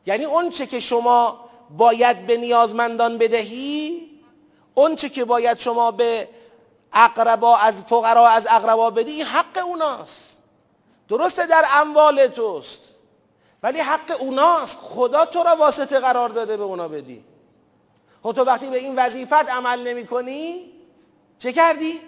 یعنی 0.07 0.25
اون 0.25 0.50
چه 0.50 0.67
که 0.67 0.81
شما 0.81 1.49
باید 1.71 2.26
به 2.26 2.37
نیازمندان 2.37 3.19
بدهی 3.19 4.11
اون 4.75 4.97
چه 4.97 5.09
که 5.09 5.25
باید 5.25 5.59
شما 5.59 5.90
به 5.90 6.28
اقربا 6.93 7.57
از 7.57 7.83
فقرا 7.83 8.28
از 8.28 8.47
اقربا 8.50 8.90
بدی 8.90 9.12
این 9.12 9.25
حق 9.26 9.64
اوناست. 9.67 10.38
درسته 11.09 11.47
در 11.47 11.64
اموال 11.75 12.26
توست 12.26 12.88
ولی 13.62 13.81
حق 13.81 14.21
اوناست. 14.21 14.78
خدا 14.83 15.25
تو 15.25 15.43
را 15.43 15.57
واسطه 15.57 16.00
قرار 16.00 16.28
داده 16.28 16.57
به 16.57 16.62
اونا 16.62 16.88
بدی. 16.88 17.25
خب 18.23 18.33
تو 18.33 18.45
وقتی 18.45 18.67
به 18.67 18.78
این 18.78 18.99
وظیفت 18.99 19.50
عمل 19.50 19.88
نمی 19.88 20.07
کنی 20.07 20.73
چه 21.38 21.52
کردی؟ 21.52 22.00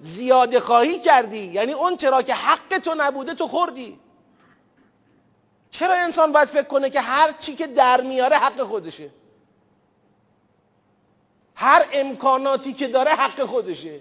زیاده 0.00 0.60
خواهی 0.60 0.98
کردی. 0.98 1.38
یعنی 1.38 1.72
اون 1.72 1.96
چرا 1.96 2.22
که 2.22 2.34
حق 2.34 2.78
تو 2.78 2.94
نبوده 2.98 3.34
تو 3.34 3.48
خوردی. 3.48 4.00
چرا 5.70 5.94
انسان 5.94 6.32
باید 6.32 6.48
فکر 6.48 6.62
کنه 6.62 6.90
که 6.90 7.00
هر 7.00 7.32
چی 7.32 7.54
که 7.54 7.66
در 7.66 8.00
میاره 8.00 8.36
حق 8.36 8.62
خودشه؟ 8.62 9.10
هر 11.54 11.86
امکاناتی 11.92 12.72
که 12.72 12.88
داره 12.88 13.10
حق 13.10 13.44
خودشه. 13.44 14.00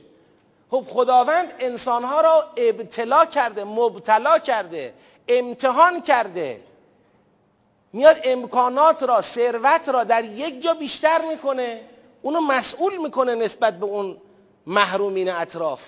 خب 0.72 0.86
خداوند 0.89 1.53
انسانها 1.60 2.22
را 2.22 2.51
ابتلا 2.57 3.25
کرده 3.25 3.63
مبتلا 3.63 4.39
کرده 4.39 4.93
امتحان 5.27 6.01
کرده. 6.01 6.63
میاد 7.93 8.19
امکانات 8.24 9.03
را 9.03 9.22
ثروت 9.22 9.89
را 9.89 10.03
در 10.03 10.24
یک 10.24 10.62
جا 10.62 10.74
بیشتر 10.74 11.22
می‌کنه. 11.29 11.81
اونو 12.25 12.41
مسئول 12.41 12.98
می‌کنه 12.98 13.36
نسبت 13.36 13.79
به 13.79 13.86
اون 13.86 14.17
محرومین 14.67 15.29
اطراف. 15.29 15.88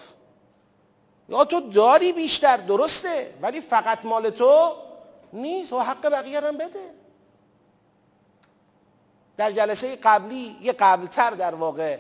یا 1.30 1.46
تو 1.46 1.60
داری 1.60 2.14
بیشتر 2.14 2.58
درسته 2.58 3.34
ولی 3.42 3.62
فقط 3.62 4.06
مال 4.06 4.30
تو 4.30 4.72
نیست. 5.34 5.74
و 5.74 5.80
حق 5.80 6.10
بقیه 6.10 6.42
هم 6.42 6.58
بده. 6.58 6.94
در 9.38 9.52
جلسه 9.52 9.96
قبلی 9.96 10.56
یه 10.62 10.74
قبلتر 10.74 11.30
در 11.32 11.56
واقع 11.56 11.98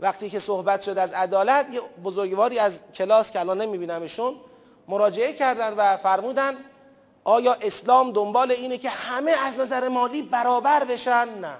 وقتی 0.00 0.30
که 0.30 0.38
صحبت 0.38 0.82
شد 0.82 0.98
از 0.98 1.12
عدالت 1.12 1.66
یه 1.72 1.80
بزرگواری 2.04 2.58
از 2.58 2.80
کلاس 2.94 3.30
که 3.30 3.40
الان 3.40 3.60
نمیبینمشون 3.60 4.36
مراجعه 4.88 5.32
کردن 5.32 5.74
و 5.74 5.96
فرمودن 5.96 6.56
آیا 7.24 7.52
اسلام 7.52 8.12
دنبال 8.12 8.50
اینه 8.50 8.78
که 8.78 8.90
همه 8.90 9.30
از 9.30 9.58
نظر 9.58 9.88
مالی 9.88 10.22
برابر 10.22 10.84
بشن؟ 10.84 11.28
نه. 11.28 11.56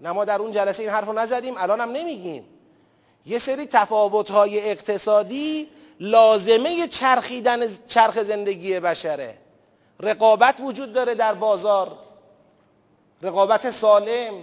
نه 0.00 0.12
ما 0.12 0.24
در 0.24 0.40
اون 0.42 0.50
جلسه 0.50 0.82
این 0.82 0.92
حرف 0.92 1.06
رو 1.06 1.12
نزدیم 1.12 1.54
الان 1.56 1.80
هم 1.80 1.90
نمیگیم. 1.90 2.44
یه 3.26 3.38
سری 3.38 3.66
تفاوت‌های 3.66 4.70
اقتصادی 4.70 5.68
لازمه 6.00 6.88
چرخیدن 6.88 7.68
چرخ 7.88 8.22
زندگی 8.22 8.80
بشره. 8.80 9.38
رقابت 10.00 10.60
وجود 10.60 10.92
داره 10.92 11.14
در 11.14 11.34
بازار. 11.34 11.98
رقابت 13.22 13.70
سالم 13.70 14.34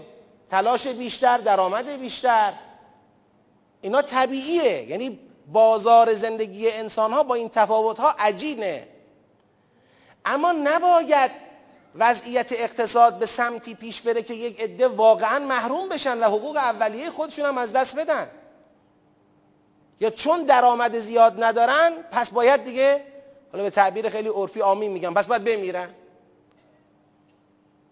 تلاش 0.50 0.88
بیشتر 0.88 1.38
درآمد 1.38 1.90
بیشتر. 2.00 2.54
اینا 3.82 4.02
طبیعیه. 4.02 4.90
یعنی 4.90 5.20
بازار 5.52 6.14
زندگی 6.14 6.72
انسان 6.72 7.14
ها 7.14 7.24
با 7.24 7.36
این 7.36 7.50
تفاوت 7.50 8.00
ها 8.00 8.16
عجینه. 8.20 8.88
اما 10.26 10.52
نباید 10.52 11.32
وضعیت 11.96 12.52
اقتصاد 12.52 13.20
به 13.20 13.26
سمتی 13.26 13.76
پیش 13.76 14.02
بره 14.02 14.24
که 14.24 14.34
یک 14.34 14.62
عده 14.62 14.88
واقعا 14.88 15.40
محروم 15.40 15.90
بشن 15.90 16.20
و 16.20 16.24
حقوق 16.24 16.56
اولیه 16.58 17.10
خودشون 17.10 17.46
هم 17.46 17.58
از 17.58 17.74
دست 17.74 17.96
بدن. 17.96 18.28
یا 20.00 20.10
چون 20.10 20.44
درآمد 20.44 21.00
زیاد 21.00 21.44
ندارن 21.44 21.92
پس 22.12 22.30
باید 22.30 22.64
دیگه 22.64 23.06
حالا 23.52 23.64
به 23.64 23.70
تعبیر 23.70 24.10
خیلی 24.10 24.30
عرفی 24.30 24.62
آمین 24.62 24.92
میگم 24.92 25.14
پس 25.14 25.28
باید 25.28 25.44
بمیرن. 25.44 25.90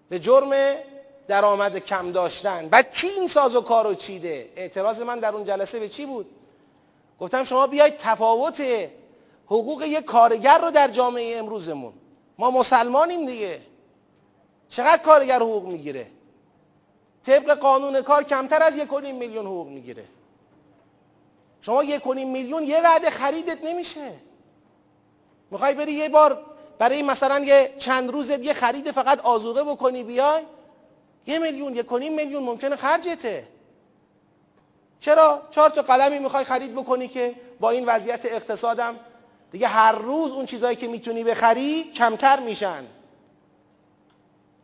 به 0.09 0.19
جرم 0.19 0.75
درآمد 1.27 1.77
کم 1.77 2.11
داشتن. 2.11 2.69
بعد 2.69 2.91
کی 2.91 3.07
این 3.07 3.27
ساز 3.27 3.55
و 3.55 3.61
کارو 3.61 3.95
چیده؟ 3.95 4.49
اعتراض 4.55 5.01
من 5.01 5.19
در 5.19 5.33
اون 5.35 5.43
جلسه 5.43 5.79
به 5.79 5.89
چی 5.89 6.05
بود؟ 6.05 6.25
گفتم 7.19 7.43
شما 7.43 7.67
بیاید 7.67 7.97
تفاوت 7.97 8.61
حقوق 9.45 9.81
یک 9.81 10.05
کارگر 10.05 10.57
رو 10.57 10.71
در 10.71 10.87
جامعه 10.87 11.37
امروزمون. 11.37 11.93
ما 12.37 12.51
مسلمانیم 12.51 13.25
دیگه. 13.25 13.61
چقدر 14.71 15.03
کارگر 15.03 15.39
حقوق 15.39 15.65
می‌گیره؟ 15.65 16.07
طبق 17.23 17.53
قانون 17.53 18.01
کار 18.01 18.23
کمتر 18.23 18.63
از 18.63 18.77
یک 18.77 18.93
میلیون 18.93 19.45
حقوق 19.45 19.67
می‌گیره. 19.67 20.05
شما 21.61 21.83
یک 21.83 22.07
میلیون 22.07 22.63
یه 22.63 22.81
وعده 22.81 23.09
خریدت 23.09 23.63
نمیشه. 23.63 24.13
می‌خوای 25.51 25.73
بری 25.73 25.91
یه 25.91 26.09
بار 26.09 26.45
برای 26.79 27.01
مثلا 27.01 27.39
یه 27.39 27.73
چند 27.77 28.11
روزت 28.11 28.39
یه 28.39 28.53
خرید 28.53 28.91
فقط 28.91 29.21
آزوقه 29.21 29.63
بکنی 29.63 30.03
بیای؟ 30.03 30.43
یه 31.27 31.39
میلیون 31.39 31.75
یک 31.75 31.91
میلیون 31.91 32.43
ممکنه 32.43 32.75
خرجته. 32.75 33.47
چرا؟ 34.99 35.41
چهار 35.51 35.69
تا 35.69 35.81
قلمی 35.81 36.19
می‌خوای 36.19 36.43
خرید 36.43 36.75
بکنی 36.75 37.07
که 37.07 37.35
با 37.59 37.69
این 37.69 37.85
وضعیت 37.85 38.25
اقتصادم؟ 38.25 38.95
دیگه 39.51 39.67
هر 39.67 39.91
روز 39.91 40.31
اون 40.31 40.45
چیزهایی 40.45 40.75
که 40.75 40.87
می‌تونی 40.87 41.23
بخری 41.23 41.83
کمتر 41.83 42.39
میشن. 42.39 42.83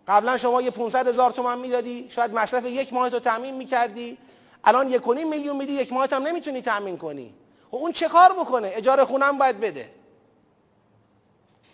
قبلا 0.08 0.38
شما 0.38 0.62
یه 0.62 0.72
500 0.72 1.08
هزار 1.08 1.32
تومن 1.32 1.58
می‌دادی 1.58 2.08
شاید 2.10 2.34
مصرف 2.34 2.66
یک 2.66 2.94
ماه 2.94 3.10
تو 3.10 3.20
تامین 3.20 3.56
می‌کردی. 3.56 4.18
الان 4.64 4.90
یک 4.90 5.08
میلیون 5.08 5.58
میدی 5.58 5.74
یک 5.74 5.94
ماه 5.94 6.08
هم 6.12 6.24
نمی‌تونی 6.24 6.62
تامین 6.62 6.98
کنی. 6.98 7.34
خب 7.72 7.76
اون 7.76 7.92
چه 7.92 8.08
کار 8.08 8.34
بکنه؟ 8.34 8.72
اجاره 8.74 9.06
خونم 9.06 9.38
باید 9.38 9.60
بده. 9.60 9.92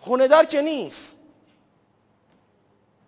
خونه 0.02 0.28
دار 0.28 0.46
که 0.46 0.62
نیست. 0.62 1.18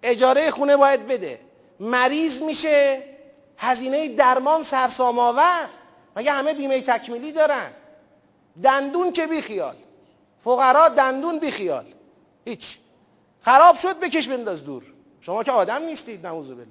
اجاره 0.03 0.51
خونه 0.51 0.77
باید 0.77 1.07
بده. 1.07 1.39
مریض 1.79 2.41
میشه 2.41 3.03
هزینه 3.57 4.07
درمان 4.07 4.63
سرسام 4.63 5.19
آور. 5.19 5.69
مگه 6.15 6.31
همه 6.31 6.53
بیمه 6.53 6.81
تکمیلی 6.81 7.31
دارن؟ 7.31 7.71
دندون 8.63 9.11
که 9.11 9.27
بیخیال. 9.27 9.75
فقرا 10.43 10.89
دندون 10.89 11.39
بیخیال. 11.39 11.85
هیچ. 12.45 12.77
خراب 13.41 13.77
شد 13.77 13.99
بکش 13.99 14.27
بنداز 14.27 14.63
دور. 14.63 14.83
شما 15.25 15.43
که 15.43 15.51
آدم 15.51 15.83
نیستید 15.83 16.25
نعوذ 16.25 16.47
بالله. 16.49 16.65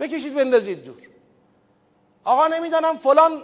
بکشید 0.00 0.34
بندازید 0.34 0.84
دور. 0.84 0.96
آقا 2.24 2.46
نمی‌دانم 2.46 2.96
فلان 2.98 3.42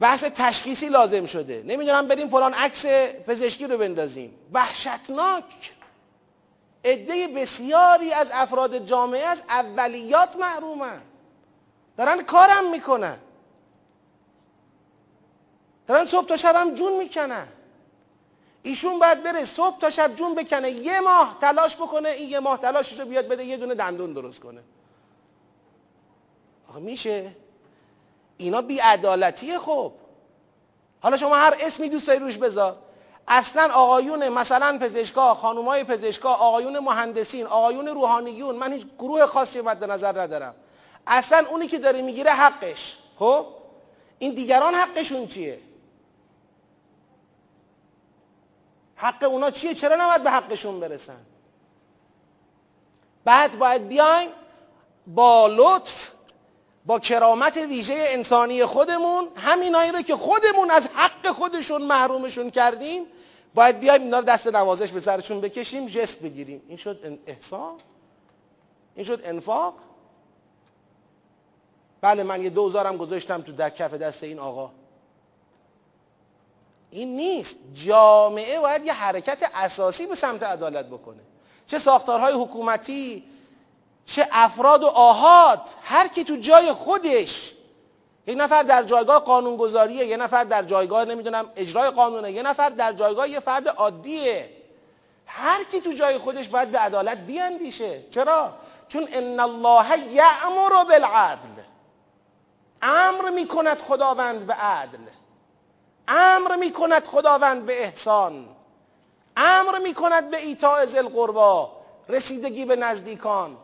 بحث 0.00 0.24
تشخیصی 0.24 0.88
لازم 0.88 1.24
شده. 1.24 1.62
نمی‌دونم 1.66 2.08
بریم 2.08 2.28
فلان 2.28 2.54
عکس 2.54 2.86
پزشکی 3.26 3.66
رو 3.66 3.78
بندازیم. 3.78 4.34
وحشتناک. 4.52 5.72
عده 6.84 7.28
بسیاری 7.28 8.12
از 8.12 8.28
افراد 8.32 8.86
جامعه 8.86 9.26
از 9.26 9.42
اولیات 9.48 10.36
محرومن. 10.36 11.00
دارن 11.96 12.22
کارم 12.22 12.70
می‌کنن. 12.70 13.18
دارن 15.86 16.04
صبح 16.04 16.26
تا 16.26 16.36
شبم 16.36 16.74
جون 16.74 16.96
می‌کنن. 16.96 17.48
ایشون 18.62 18.98
باید 18.98 19.22
بره 19.22 19.44
صبح 19.44 19.78
تا 19.78 19.90
شب 19.90 20.14
جون 20.14 20.34
بکنه 20.34 20.70
یه 20.70 21.00
ماه 21.00 21.36
تلاش 21.40 21.76
بکنه 21.76 22.08
این 22.08 22.28
یه 22.28 22.40
ماه 22.40 22.58
تلاشش 22.58 23.00
رو 23.00 23.06
بیاد 23.06 23.28
بده 23.28 23.44
یه 23.44 23.56
دونه 23.56 23.74
دندون 23.74 24.12
درست 24.12 24.40
کنه. 24.40 24.60
آخه 26.68 26.80
میشه؟ 26.80 27.32
اینا 28.36 28.62
بیعدالتیه 28.62 29.58
خب. 29.58 29.92
حالا 31.00 31.16
شما 31.16 31.36
هر 31.36 31.54
اسمی 31.60 31.88
دوست 31.88 32.06
داری 32.06 32.18
روش 32.18 32.36
بذار. 32.36 32.76
اصلا 33.28 33.74
آقایون 33.74 34.28
مثلا 34.28 34.78
پزشکا 34.78 35.34
خانومای 35.34 35.84
پزشکا 35.84 36.28
آقایون 36.30 36.78
مهندسین 36.78 37.46
آقایون 37.46 37.86
روحانیون 37.86 38.56
من 38.56 38.72
هیچ 38.72 38.86
گروه 38.98 39.26
خاصی 39.26 39.60
مد 39.60 39.84
نظر 39.84 40.20
ندارم. 40.20 40.54
اصلا 41.06 41.46
اونی 41.50 41.66
که 41.66 41.78
داره 41.78 42.02
می‌گیره 42.02 42.30
حقش. 42.30 42.96
خب؟ 43.18 43.46
این 44.18 44.34
دیگران 44.34 44.74
حقشون 44.74 45.26
چیه؟ 45.26 45.58
حق 48.98 49.24
اونا 49.24 49.50
چیه؟ 49.50 49.74
چرا 49.74 49.96
نباید 49.96 50.22
به 50.22 50.30
حقشون 50.30 50.80
برسن؟ 50.80 51.20
بعد 53.24 53.58
باید 53.58 53.88
بیایم 53.88 54.30
با 55.06 55.46
لطف 55.46 56.10
با 56.86 56.98
کرامت 56.98 57.56
ویژه 57.56 57.94
انسانی 57.98 58.64
خودمون 58.64 59.28
همینایی 59.36 59.92
رو 59.92 60.02
که 60.02 60.16
خودمون 60.16 60.70
از 60.70 60.86
حق 60.94 61.26
خودشون 61.26 61.82
محرومشون 61.82 62.50
کردیم 62.50 63.06
باید 63.54 63.80
بیایم 63.80 64.02
اینا 64.02 64.18
رو 64.18 64.24
دست 64.24 64.46
نوازش 64.46 64.92
به 64.92 65.00
سرشون 65.00 65.40
بکشیم 65.40 65.86
جست 65.86 66.20
بگیریم. 66.20 66.62
این 66.68 66.76
شد 66.76 67.18
احسان؟ 67.26 67.74
این 68.94 69.04
شد 69.04 69.20
انفاق؟ 69.24 69.74
بله 72.00 72.22
من 72.22 72.42
یه 72.42 72.50
دوزارم 72.50 72.96
گذاشتم 72.96 73.42
تو 73.42 73.52
در 73.52 73.70
کف 73.70 73.94
دست 73.94 74.24
این 74.24 74.38
آقا. 74.38 74.70
این 76.90 77.16
نیست. 77.16 77.56
جامعه 77.74 78.60
باید 78.60 78.84
یه 78.84 78.92
حرکت 78.92 79.50
اساسی 79.54 80.06
به 80.06 80.14
سمت 80.14 80.42
عدالت 80.42 80.86
بکنه. 80.86 81.20
چه 81.66 81.78
ساختارهای 81.78 82.34
حکومتی 82.34 83.24
چه 84.06 84.28
افراد 84.32 84.82
و 84.82 84.86
آهاد 84.86 85.60
هر 85.82 86.08
کی 86.08 86.24
تو 86.24 86.36
جای 86.36 86.72
خودش. 86.72 87.52
یک 88.26 88.38
نفر 88.38 88.62
در 88.62 88.82
جایگاه 88.82 89.18
قانونگذاریه 89.18 90.06
یه 90.06 90.16
نفر 90.16 90.44
در 90.44 90.62
جایگاه 90.62 91.04
نمی‌دونم 91.04 91.50
اجرای 91.56 91.90
قانونه 91.90 92.32
یه 92.32 92.42
نفر 92.42 92.68
در 92.68 92.92
جایگاه 92.92 93.28
یه 93.28 93.40
فرد 93.40 93.68
عادیه. 93.68 94.50
هر 95.26 95.64
کی 95.64 95.80
تو 95.80 95.92
جای 95.92 96.18
خودش 96.18 96.48
باید 96.48 96.70
به 96.70 96.78
عدالت 96.78 97.18
بیاندیشه. 97.18 98.02
چرا؟ 98.10 98.52
چون 98.88 99.08
ان 99.12 99.40
الله 99.40 99.98
یأمر 100.12 100.84
بالعدل. 100.84 101.62
امر 102.82 103.30
می‌کند 103.30 103.78
خداوند 103.78 104.46
به 104.46 104.54
عدل. 104.54 104.98
امر 106.08 106.56
می‌کند 106.56 107.06
خداوند 107.06 107.66
به 107.66 107.82
احسان. 107.82 108.48
امر 109.36 109.78
می‌کند 109.78 110.30
به 110.30 110.36
ایتاء 110.36 110.86
ذل 110.86 111.08
قربا 111.08 111.72
رسیدگی 112.08 112.64
به 112.64 112.76
نزدیکان. 112.76 113.56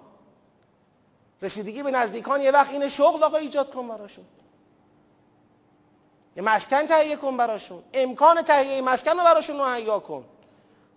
رسیدگی 1.42 1.82
به 1.82 1.90
نزدیکان 1.90 2.40
یه 2.40 2.50
وقت 2.50 2.70
این 2.70 2.88
شغل 2.88 3.22
آقا 3.22 3.36
ایجاد 3.36 3.74
کن 3.74 3.88
براشون. 3.88 4.24
یه 6.36 6.42
مسکن 6.42 6.86
تهیه 6.86 7.16
کن 7.16 7.36
براشون. 7.36 7.82
امکان 7.94 8.42
تهیه 8.42 8.82
مسکن 8.82 9.10
رو 9.10 9.24
براشون 9.24 9.56
مهیا 9.56 9.98
کن. 9.98 10.24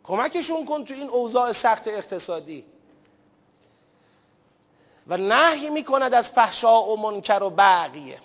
کمکشون 0.03 0.65
کن 0.65 0.85
تو 0.85 0.93
این 0.93 1.09
اوضاع 1.09 1.51
سخت 1.51 1.87
اقتصادی. 1.87 2.65
و 5.07 5.17
نهی 5.17 5.69
می‌کند 5.69 6.13
از 6.13 6.31
فحشا 6.31 6.83
و 6.83 6.97
منکر 6.97 7.43
و 7.43 7.49
بقیه 7.49 8.19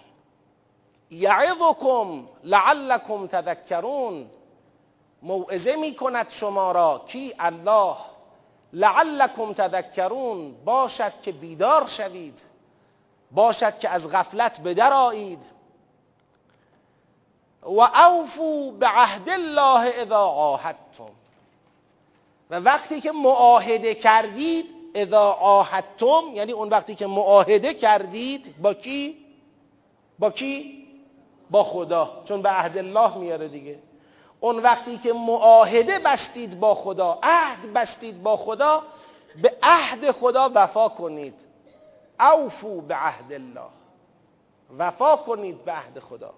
یعظکم 1.13 2.29
لعلکم 2.45 3.27
تذکرون. 3.27 4.31
موعظه 5.23 5.77
می‌کند 5.77 6.27
شما 6.31 6.73
را 6.73 7.05
کی 7.07 7.35
الله. 7.39 7.97
لعلکم 8.73 9.53
تذکرون. 9.53 10.55
باشد 10.65 11.13
که 11.23 11.33
بیدار 11.33 11.87
شوید. 11.87 12.41
باشد 13.31 13.79
که 13.79 13.89
از 13.89 14.11
غفلت 14.11 14.61
بدرایید 14.61 15.39
و 17.63 17.81
اوفو 17.81 18.73
به 18.73 18.87
عهد 18.87 19.31
الله 19.31 19.93
اذا 20.03 20.25
عاهدتم. 20.25 21.11
و 22.51 22.61
وقتی 22.61 23.01
که 23.01 23.13
معاهده 23.13 23.95
کردید 23.95 24.67
اذا 24.95 25.31
عاهدتم 25.33 26.23
یعنی 26.35 26.53
اون 26.53 26.69
وقتی 26.69 26.95
که 26.95 27.07
معاهده 27.07 27.75
کردید 27.75 28.55
با 28.63 28.75
کی؟ 28.75 29.27
با 30.19 30.31
کی؟ 30.31 30.82
با 31.53 31.65
خدا 31.65 32.23
چون 32.25 32.43
به 32.43 32.49
عهد 32.49 32.79
الله 32.79 33.17
میاره 33.17 33.49
دیگه. 33.49 33.79
اون 34.41 34.59
وقتی 34.59 34.99
که 34.99 35.13
معاهده 35.13 35.99
بستید 35.99 36.61
با 36.61 36.75
خدا 36.75 37.19
عهد 37.23 37.73
بستید 37.73 38.23
با 38.23 38.37
خدا 38.37 38.83
به 39.43 39.57
عهد 39.63 40.11
خدا 40.11 40.51
وفا 40.55 40.89
کنید. 40.89 41.35
اوفو 42.21 42.81
به 42.81 42.95
عهد 42.95 43.33
الله. 43.33 43.69
وفا 44.79 45.17
کنید 45.17 45.65
به 45.65 45.73
عهد 45.73 45.99
خدا. 45.99 46.35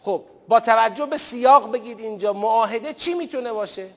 خب 0.00 0.22
با 0.48 0.60
توجه 0.60 1.06
به 1.06 1.18
سیاق 1.18 1.72
بگید 1.72 2.00
اینجا 2.00 2.32
معاهده 2.32 2.94
چی 2.94 3.14
می‌تونه 3.14 3.52
باشه؟ 3.52 3.90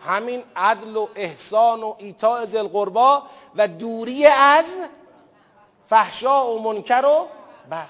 همین 0.00 0.42
عدل 0.56 0.96
و 0.96 1.08
احسان 1.14 1.82
و 1.82 1.94
ایتاء 1.98 2.44
قربا 2.44 3.22
و 3.56 3.68
دوری 3.68 4.26
از 4.26 4.64
فحشا 5.90 6.46
و 6.46 6.62
منکر 6.62 7.04
و 7.04 7.28
بقیه 7.70 7.86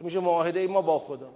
میشه 0.00 0.20
معاهده 0.20 0.66
ما 0.66 0.82
با 0.82 0.98
خدا. 0.98 1.28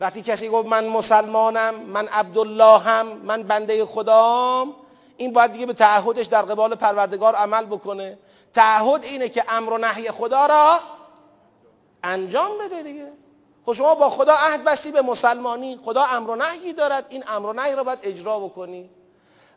وقتی 0.00 0.22
کسی 0.22 0.48
گفت 0.48 0.68
من 0.68 0.86
مسلمانم 0.86 1.74
من 1.74 2.08
عبدالله 2.08 2.78
هم 2.78 3.06
من 3.06 3.42
بنده 3.42 3.86
خدام 3.86 4.74
این 5.16 5.32
باید 5.32 5.52
دیگه 5.52 5.66
به 5.66 5.72
تعهدش 5.72 6.26
در 6.26 6.42
قبال 6.42 6.74
پروردگار 6.74 7.34
عمل 7.34 7.66
بکنه. 7.66 8.18
تعهد 8.54 9.04
اینه 9.04 9.28
که 9.28 9.44
امر 9.48 9.72
و 9.72 9.78
نهی 9.78 10.10
خدا 10.10 10.46
را 10.46 10.78
انجام 12.02 12.58
بده 12.58 12.82
دیگه. 12.82 13.12
خب 13.66 13.72
شما 13.72 13.94
با 13.94 14.10
خدا 14.10 14.32
عهد 14.32 14.64
بستی 14.64 14.92
به 14.92 15.02
مسلمانی. 15.02 15.80
خدا 15.84 16.04
امر 16.04 16.30
و 16.30 16.36
نهی 16.36 16.72
دارد. 16.72 17.06
این 17.08 17.24
امر 17.28 17.46
و 17.46 17.52
نهی 17.52 17.74
را 17.74 17.84
باید 17.84 17.98
اجرا 18.02 18.38
بکنی. 18.38 18.90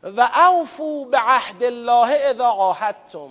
و 0.03 0.29
اوفو 0.47 1.05
به 1.05 1.17
عهد 1.17 1.63
الله 1.63 2.17
اذا 2.29 2.45
عاهدتم. 2.45 3.29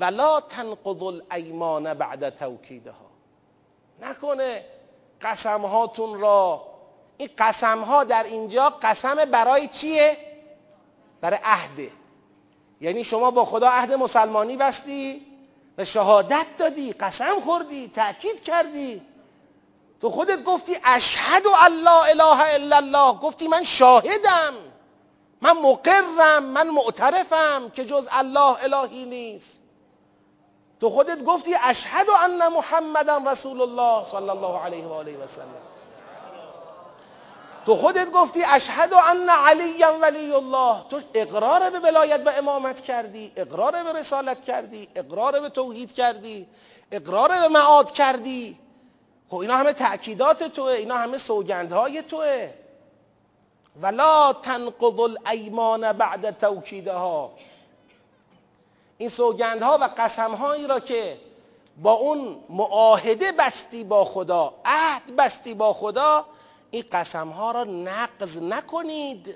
ولا 0.00 0.40
تنقضوا 0.40 1.12
الایمان 1.30 1.94
بعد 1.94 2.36
توکیدها. 2.36 3.10
نکنه 4.00 4.64
قسم 5.22 5.60
هاتون 5.60 6.20
را 6.20 6.66
این 7.16 7.28
قسم 7.38 7.82
ها 7.82 8.04
در 8.04 8.22
اینجا 8.22 8.70
قسم 8.82 9.14
برای 9.14 9.68
چیه؟ 9.68 10.16
برای 11.20 11.38
عهده 11.44 11.90
یعنی 12.80 13.04
شما 13.04 13.30
با 13.30 13.44
خدا 13.44 13.68
عهد 13.68 13.92
مسلمانی 13.92 14.56
بستی 14.56 15.26
و 15.78 15.84
شهادت 15.84 16.46
دادی 16.58 16.92
قسم 16.92 17.40
خوردی 17.40 17.88
تأکید 17.88 18.44
کردی. 18.44 19.02
تو 20.00 20.10
خودت 20.10 20.44
گفتی 20.44 20.76
اشهد 20.84 21.42
الله 21.46 22.10
اله 22.10 22.54
الا 22.54 22.76
الله. 22.76 23.18
گفتی 23.18 23.48
من 23.48 23.64
شاهدم. 23.64 24.54
من 25.40 25.52
مقرم 25.52 26.44
من 26.44 26.70
معترفم 26.70 27.70
که 27.74 27.84
جز 27.84 28.08
الله 28.10 28.64
الهی 28.64 29.04
نیست. 29.04 29.63
تو 30.84 30.90
خودت 30.90 31.24
گفتی 31.24 31.54
اشهد 31.62 32.06
ان 32.24 32.48
محمدا 32.48 33.22
رسول 33.26 33.60
الله 33.60 34.04
صلی 34.04 34.28
الله 34.30 34.58
علیه 34.58 34.84
و 34.84 34.92
آله 34.92 35.16
و 35.16 35.26
سلم. 35.26 35.54
تو 37.66 37.76
خودت 37.76 38.10
گفتی 38.10 38.44
اشهد 38.44 38.92
ان 38.94 39.28
علی 39.28 39.84
ولی 40.00 40.32
الله. 40.32 40.76
تو 40.90 41.00
اقرار 41.14 41.70
به 41.70 41.78
ولایت 41.78 42.20
و 42.26 42.30
امامت 42.38 42.80
کردی 42.80 43.32
اقرار 43.36 43.72
به 43.84 43.92
رسالت 43.92 44.44
کردی 44.44 44.88
اقرار 44.94 45.40
به 45.40 45.48
توحید 45.48 45.92
کردی 45.92 46.46
اقرار 46.92 47.28
به 47.28 47.48
معاد 47.48 47.92
کردی. 47.92 48.58
خب 49.28 49.36
اینا 49.36 49.56
همه 49.56 49.72
تأکیدات 49.72 50.42
توه 50.42 50.72
اینا 50.72 50.96
همه 50.96 51.18
سوگندهای 51.18 52.02
توه. 52.02 52.50
ولا 53.82 54.32
تنقض 54.32 55.00
الایمان 55.00 55.92
بعد 55.92 56.38
توکیدها. 56.38 57.32
این 58.98 59.08
سوگندها 59.08 59.78
و 59.80 59.84
قسمهایی 59.98 60.66
را 60.66 60.80
که 60.80 61.20
با 61.82 61.92
اون 61.92 62.44
معاهده 62.48 63.32
بستی 63.32 63.84
با 63.84 64.04
خدا 64.04 64.54
عهد 64.64 65.16
بستی 65.16 65.54
با 65.54 65.72
خدا 65.72 66.24
این 66.70 66.84
قسمها 66.92 67.50
را 67.50 67.64
نقض 67.64 68.36
نکنید 68.36 69.34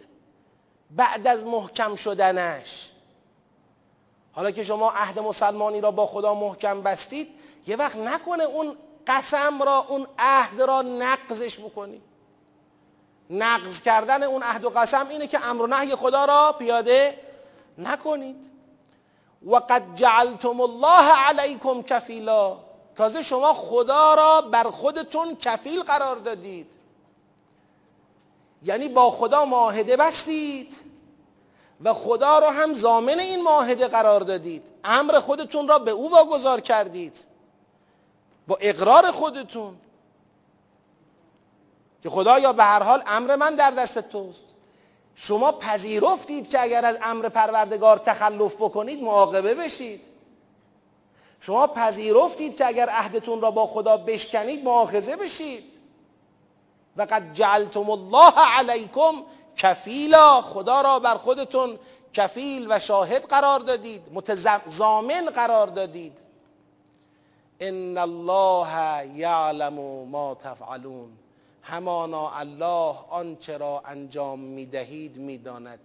بعد 0.91 1.27
از 1.27 1.47
محکم 1.47 1.97
شدنش. 1.97 2.91
حالا 4.33 4.51
که 4.51 4.65
شما 4.65 4.91
عهد 4.91 5.19
مسلمانی 5.19 5.81
را 5.81 5.91
با 5.91 6.07
خدا 6.07 6.35
محکم 6.35 6.83
بستید 6.83 7.29
یه 7.67 7.77
وقت 7.77 7.97
نکنه 7.97 8.45
اون 8.45 8.77
قسم 9.07 9.63
را 9.63 9.87
اون 9.89 10.07
عهد 10.19 10.63
را 10.63 10.83
نقضش 10.83 11.59
بکنید. 11.59 12.03
نقض 13.31 13.81
کردن 13.81 14.23
اون 14.23 14.43
عهد 14.43 14.65
و 14.65 14.71
قسم 14.71 15.09
اینه 15.09 15.27
که 15.27 15.47
امر 15.47 15.63
و 15.63 15.67
نهی 15.67 15.97
خدا 15.97 16.25
را 16.25 16.57
پیاده 16.59 17.19
نکنید. 17.79 18.58
و 19.47 19.57
قد 19.57 19.83
جعلتم 19.95 20.61
الله 20.61 21.13
علیکم 21.13 21.83
کفیلا. 21.83 22.57
تازه 22.97 23.23
شما 23.23 23.55
خدا 23.55 24.15
را 24.15 24.41
بر 24.41 24.65
خودتون 24.71 25.37
کفیل 25.37 25.83
قرار 25.83 26.17
دادید. 26.17 26.67
یعنی 28.63 28.89
با 28.89 29.11
خدا 29.11 29.45
معاهده 29.45 29.97
بستید 29.97 30.77
و 31.85 31.95
خدا 31.95 32.39
را 32.39 32.51
هم 32.51 32.75
زامن 32.75 33.19
این 33.19 33.43
معاهده 33.43 33.89
قرار 33.89 34.21
دادید. 34.21 34.63
امر 34.85 35.21
خودتون 35.21 35.69
را 35.69 35.79
به 35.79 35.91
او 35.91 36.11
واگذار 36.11 36.61
کردید. 36.61 37.17
با 38.47 38.59
اقرار 38.61 39.11
خودتون. 39.11 39.77
که 42.03 42.11
خدایا 42.11 42.53
به 42.53 42.65
هر 42.65 42.83
حال 42.83 43.03
امر 43.07 43.37
من 43.37 43.55
در 43.55 43.71
دست 43.71 43.99
توست. 43.99 44.45
شما 45.21 45.53
پذیرفتید 45.53 46.51
که 46.51 46.63
اگر 46.63 46.85
از 46.85 46.99
امر 47.03 47.29
پروردگار 47.29 47.99
تخلف 47.99 48.55
بکنید 48.55 49.03
معاقبه 49.03 49.55
بشید. 49.55 50.01
شما 51.41 51.67
پذیرفتید 51.67 52.57
که 52.57 52.67
اگر 52.67 52.89
عهدتون 52.89 53.41
را 53.41 53.51
با 53.51 53.67
خدا 53.67 53.97
بشکنید 53.97 54.65
مؤاخذه 54.65 55.17
بشید. 55.17 55.65
و 56.97 57.03
قد 57.03 57.33
جعلتم 57.33 57.91
الله 57.91 58.33
علیکم 58.59 59.23
کفیلا 59.57 60.43
خدا 60.43 60.81
را 60.81 60.99
بر 60.99 61.15
خودتون 61.15 61.79
کفیل 62.13 62.67
و 62.71 62.79
شاهد 62.79 63.25
قرار 63.25 63.61
دادید 63.61 64.03
متضامن 64.13 65.27
قرار 65.27 65.67
دادید. 65.67 66.19
ان 67.61 67.99
الله 67.99 69.07
یعلم 69.15 69.75
ما 70.09 70.35
تفعلون. 70.35 71.18
همانا 71.71 72.31
الله 72.31 72.95
آنچه 73.11 73.57
را 73.57 73.83
انجام 73.85 74.39
می‌دهید 74.41 75.17
می‌داند. 75.17 75.79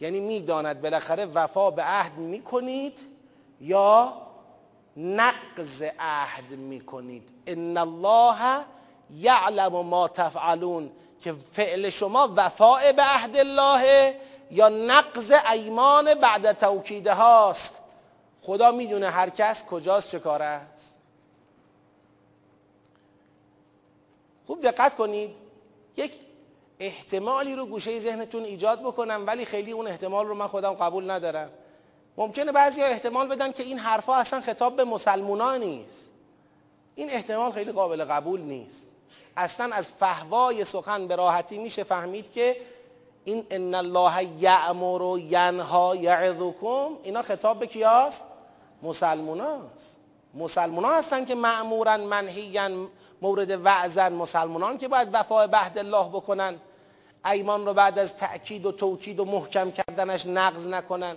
یعنی 0.00 0.20
می‌داند 0.20 0.82
بالاخره 0.82 1.24
وفا 1.24 1.70
به 1.70 1.82
عهد 1.82 2.16
می‌کنید 2.16 2.98
یا 3.60 4.12
نقض 4.96 5.82
عهد 5.98 6.50
می‌کنید. 6.50 7.28
ان 7.46 7.76
الله 7.76 8.64
یعلم 9.10 9.86
ما 9.86 10.08
تفعلون 10.08 10.90
که 11.20 11.34
فعل 11.52 11.90
شما 11.90 12.32
وفاء 12.36 12.92
به 12.92 13.02
عهد 13.02 13.36
الله 13.36 14.14
یا 14.50 14.68
نقض 14.68 15.32
ایمان 15.52 16.14
بعد 16.14 16.52
توکیده 16.52 17.14
هاست 17.14 17.78
خدا 18.42 18.70
می‌دونه 18.70 19.10
هر 19.10 19.28
کس 19.30 19.64
کجاست 19.64 20.10
چه 20.10 20.18
کاره 20.18 20.44
است. 20.44 20.89
خوب 24.50 24.62
دقت 24.62 24.96
کنید. 24.96 25.30
یک 25.96 26.12
احتمالی 26.80 27.54
رو 27.54 27.66
گوشه 27.66 27.98
ذهنتون 27.98 28.44
ایجاد 28.44 28.80
بکنم 28.80 29.24
ولی 29.26 29.44
خیلی 29.44 29.72
اون 29.72 29.86
احتمال 29.86 30.26
رو 30.26 30.34
من 30.34 30.46
خودم 30.46 30.72
قبول 30.72 31.10
ندارم. 31.10 31.50
ممکنه 32.16 32.52
بعضی 32.52 32.82
احتمال 32.82 33.28
بدن 33.28 33.52
که 33.52 33.62
این 33.62 33.78
حرفها 33.78 34.16
اصلا 34.16 34.40
خطاب 34.40 34.76
به 34.76 34.84
مسلمونا 34.84 35.56
نیست. 35.56 36.08
این 36.94 37.10
احتمال 37.10 37.52
خیلی 37.52 37.72
قابل 37.72 38.04
قبول 38.04 38.40
نیست. 38.40 38.82
اصلا 39.36 39.74
از 39.74 39.88
فهوای 39.88 40.64
سخن 40.64 41.06
به 41.06 41.16
راحتی 41.16 41.58
میشه 41.58 41.82
فهمید 41.82 42.32
که 42.32 42.56
این 43.24 43.46
ان 43.50 43.74
الله 43.74 44.24
یعمر 44.24 45.02
و 45.02 45.18
ینها 45.18 45.96
یعظکم 45.96 46.90
اینا 47.02 47.22
خطاب 47.22 47.58
به 47.58 47.66
کیاست 47.66 48.22
مسلموناست 48.82 49.99
مسلمونا 50.34 50.88
هستن 50.88 51.24
که 51.24 51.34
معمورن 51.34 52.00
منهیان 52.00 52.88
مورد 53.22 53.50
وعظن. 53.50 54.12
مسلمانان 54.12 54.78
که 54.78 54.88
باید 54.88 55.08
وفای 55.12 55.46
بعد 55.46 55.78
الله 55.78 56.08
بکنن. 56.08 56.56
ایمان 57.24 57.66
رو 57.66 57.74
بعد 57.74 57.98
از 57.98 58.16
تأکید 58.16 58.66
و 58.66 58.72
توکید 58.72 59.20
و 59.20 59.24
محکم 59.24 59.70
کردنش 59.70 60.26
نقض 60.26 60.66
نکنن. 60.66 61.16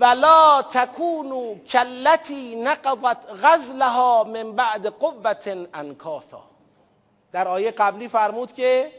ولا 0.00 0.62
تکونو 0.62 1.54
کلتی 1.54 2.56
نقضت 2.56 3.16
غزلها 3.42 4.24
من 4.24 4.52
بعد 4.52 4.86
قوت 4.86 5.48
انکاثا. 5.74 6.42
در 7.32 7.48
آیه 7.48 7.70
قبلی 7.70 8.08
فرمود 8.08 8.52
که 8.52 8.92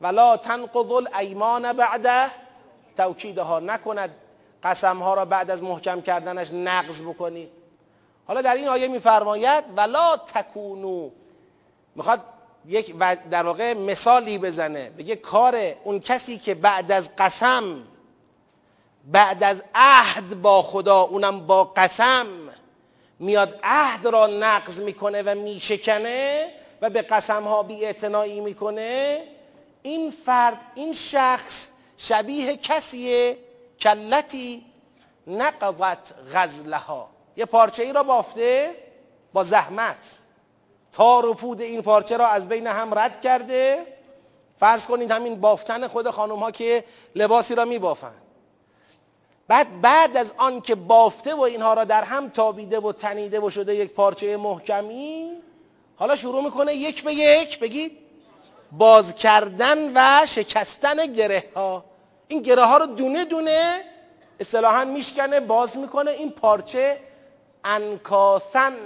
ولا 0.00 0.36
تنقض 0.36 0.92
الایمان 0.92 1.72
بعد 1.72 2.30
توکیدها. 2.96 3.60
نکند. 3.60 4.10
قسمها 4.64 5.14
را 5.14 5.24
بعد 5.24 5.50
از 5.50 5.62
محکم 5.62 6.00
کردنش 6.00 6.52
نقض 6.52 7.00
بکنید 7.00 7.48
حالا 8.26 8.42
در 8.42 8.54
این 8.54 8.68
آیه 8.68 8.88
میفرماید 8.88 9.64
ولا 9.76 10.16
تکونو 10.16 11.10
می‌خواد 11.96 12.20
یک 12.66 12.94
در 13.30 13.46
واقع 13.46 13.74
مثالی 13.74 14.38
بزنه. 14.38 14.90
بگه 14.90 15.16
کار 15.16 15.56
اون 15.84 16.00
کسی 16.00 16.38
که 16.38 16.54
بعد 16.54 16.92
از 16.92 17.10
قسم 17.18 17.82
بعد 19.04 19.44
از 19.44 19.62
عهد 19.74 20.42
با 20.42 20.62
خدا 20.62 21.00
اونم 21.00 21.46
با 21.46 21.64
قسم 21.64 22.26
میاد 23.18 23.60
عهد 23.62 24.06
را 24.06 24.26
نقض 24.26 24.80
می‌کنه 24.80 25.22
و 25.22 25.34
میشکنه 25.34 26.48
و 26.80 26.90
به 26.90 27.02
قسم 27.02 27.42
ها 27.42 27.62
بی 27.62 28.40
می‌کنه 28.40 29.22
این 29.82 30.10
فرد 30.10 30.60
این 30.74 30.94
شخص 30.94 31.68
شبیه 31.96 32.56
کسیه 32.56 33.38
کلتی 33.84 34.64
نقضت 35.26 36.14
غزلها. 36.34 37.08
یه 37.36 37.44
پارچه 37.44 37.82
ای 37.82 37.92
را 37.92 38.02
بافته 38.02 38.70
با 39.32 39.44
زحمت. 39.44 39.96
تار 40.92 41.26
و 41.26 41.34
پود 41.34 41.60
این 41.60 41.82
پارچه 41.82 42.16
را 42.16 42.26
از 42.26 42.48
بین 42.48 42.66
هم 42.66 42.98
رد 42.98 43.20
کرده. 43.20 43.86
فرض 44.58 44.86
کنید 44.86 45.10
همین 45.10 45.40
بافتن 45.40 45.88
خود 45.88 46.10
خانم 46.10 46.38
ها 46.38 46.50
که 46.50 46.84
لباسی 47.14 47.54
را 47.54 47.64
می 47.64 47.78
بافن 47.78 48.14
بعد 49.48 49.80
بعد 49.80 50.16
از 50.16 50.32
آن 50.36 50.60
که 50.60 50.74
بافته 50.74 51.34
و 51.34 51.40
اینها 51.40 51.74
را 51.74 51.84
در 51.84 52.04
هم 52.04 52.28
تابیده 52.28 52.80
و 52.80 52.92
تنیده 52.92 53.40
و 53.40 53.50
شده 53.50 53.74
یک 53.74 53.92
پارچه 53.92 54.36
محکمی 54.36 55.30
حالا 55.96 56.16
شروع 56.16 56.44
می‌کنه 56.44 56.74
یک 56.74 57.04
به 57.04 57.14
یک 57.14 57.58
بگید 57.58 57.98
باز 58.72 59.14
کردن 59.14 59.92
و 59.94 60.26
شکستن 60.26 61.12
گره 61.12 61.44
ها 61.56 61.84
این 62.28 62.42
گره 62.42 62.64
ها 62.64 62.78
رو 62.78 62.86
دونه 62.86 63.24
دونه 63.24 63.84
اصطلاحا 64.40 64.84
میشکنه 64.84 65.40
باز 65.40 65.76
می‌کنه. 65.76 66.10
این 66.10 66.30
پارچه 66.30 67.00
انکاسن 67.64 68.76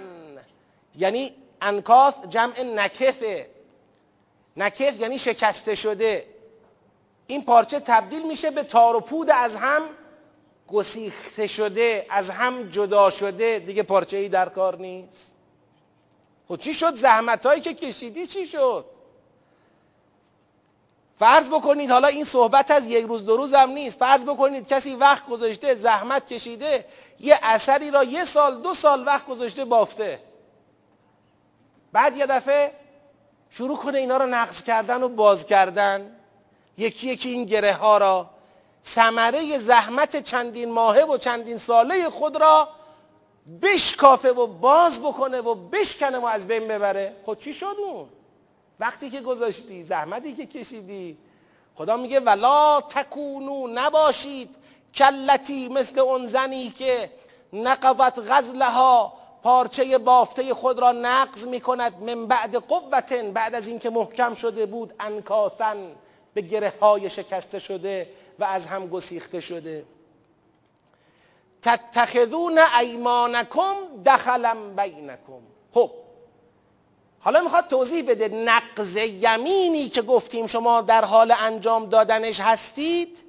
یعنی 0.97 1.33
انکاث 1.63 2.15
جمع 2.29 2.63
نکثه 2.63 3.51
نکث 4.57 5.01
یعنی 5.01 5.19
شکسته 5.19 5.75
شده. 5.75 6.27
این 7.27 7.45
پارچه 7.45 7.81
تبدیل 7.81 8.27
میشه 8.27 8.51
به 8.51 8.63
تار 8.63 8.97
و 8.97 9.01
پود 9.01 9.31
از 9.31 9.57
هم 9.57 9.83
گسیخته 10.69 11.47
شده 11.47 12.07
از 12.11 12.31
هم 12.31 12.71
جدا 12.71 13.11
شده. 13.11 13.59
دیگه 13.59 13.83
پارچه 13.83 14.17
ای 14.17 14.29
در 14.29 14.49
کار 14.49 14.77
نیست. 14.77 15.33
خب 16.49 16.57
چی 16.57 16.75
شد؟ 16.75 16.95
زحمت 16.95 17.47
هایی 17.47 17.61
که 17.61 17.75
کشیدی 17.75 18.27
چی 18.27 18.47
شد؟ 18.47 18.85
فرض 21.19 21.51
بکنید 21.51 21.91
حالا 21.91 22.09
این 22.09 22.25
صحبت 22.25 22.71
از 22.71 22.87
یک 22.87 23.07
روز 23.07 23.25
دو 23.25 23.37
روز 23.37 23.55
هم 23.55 23.71
نیست. 23.71 23.99
فرض 23.99 24.25
بکنید 24.25 24.67
کسی 24.67 24.95
وقت 24.95 25.27
گذاشته 25.27 25.75
زحمت 25.75 26.27
کشیده 26.27 26.85
یه 27.21 27.39
اثری 27.43 27.91
را 27.91 28.05
یه 28.05 28.25
سال 28.25 28.61
دو 28.61 28.75
سال 28.75 29.07
وقت 29.07 29.27
گذاشته 29.27 29.65
بافته. 29.65 30.21
بعد 31.93 32.17
یه 32.17 32.27
دفعه 32.27 32.73
شروع 33.51 33.77
کنه 33.77 33.99
اینا 33.99 34.17
رو 34.17 34.27
نقض 34.27 34.63
کردن 34.63 35.03
و 35.03 35.09
باز 35.09 35.47
کردن. 35.47 36.17
یکی 36.79 37.09
یکی 37.09 37.29
این 37.29 37.45
گره 37.45 37.73
ها 37.73 37.99
را. 37.99 38.31
ثمره 38.87 39.59
زحمت 39.59 40.23
چندین 40.23 40.71
ماهه 40.71 41.05
و 41.05 41.17
چندین 41.17 41.59
ساله 41.59 42.11
خود 42.11 42.37
را 42.37 42.69
بشکافه 43.63 44.33
و 44.33 44.47
باز 44.47 45.01
بکنه 45.01 45.41
و 45.41 45.55
بشکنه 45.55 46.19
و 46.19 46.27
از 46.27 46.47
بین 46.47 46.69
ببره. 46.69 47.17
خب 47.27 47.39
چی 47.39 47.53
شد 47.53 47.77
اون؟ 47.79 48.09
وقتی 48.81 49.11
که 49.11 49.21
گذاشتی 49.21 49.85
زحمتی 49.85 50.33
که 50.33 50.47
کشیدی. 50.47 51.19
خدا 51.75 51.97
میگه 51.97 52.21
ولا 52.21 52.81
تکونو 52.81 53.67
نباشید 53.69 54.55
کلتی 54.95 55.69
مثل 55.69 55.99
اون 56.01 56.27
زنی 56.27 56.71
که 56.71 57.11
نقضت 57.53 58.19
غزلها 58.31 59.13
پارچه 59.43 59.99
بافته 59.99 60.55
خود 60.55 60.79
را 60.79 60.93
نقض 60.93 61.47
می 61.47 61.61
کند 61.61 62.03
من 62.03 62.27
بعد 62.27 62.57
قوتن 62.57 63.33
بعد 63.33 63.55
از 63.55 63.69
اینکه 63.69 63.91
محکم 63.91 64.35
شده 64.35 64.67
بود 64.67 64.95
انکاسن 65.01 65.77
به 66.35 66.41
گره 66.41 66.73
های 66.81 67.11
شکسته 67.11 67.59
شده 67.59 68.11
و 68.39 68.45
از 68.45 68.67
هم 68.67 68.87
گسیخته 68.87 69.41
شده. 69.41 69.85
تتخذون 71.63 72.59
ایمانکم 72.81 73.75
دخلم 74.07 74.77
بینکم. 74.77 75.43
خب 75.75 75.91
حالا 77.21 77.41
می‌خواد 77.41 77.69
توضیح 77.69 78.05
بده 78.11 78.29
نقض 78.29 78.97
یمینی 78.97 79.89
که 79.89 80.03
گفتیم 80.03 80.47
شما 80.47 80.81
در 80.81 81.05
حال 81.05 81.35
انجام 81.43 81.87
دادنش 81.87 82.41
هستید؟ 82.41 83.25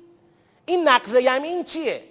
این 0.66 0.88
نقض 0.88 1.16
یمین 1.16 1.64
چیه؟ 1.64 2.04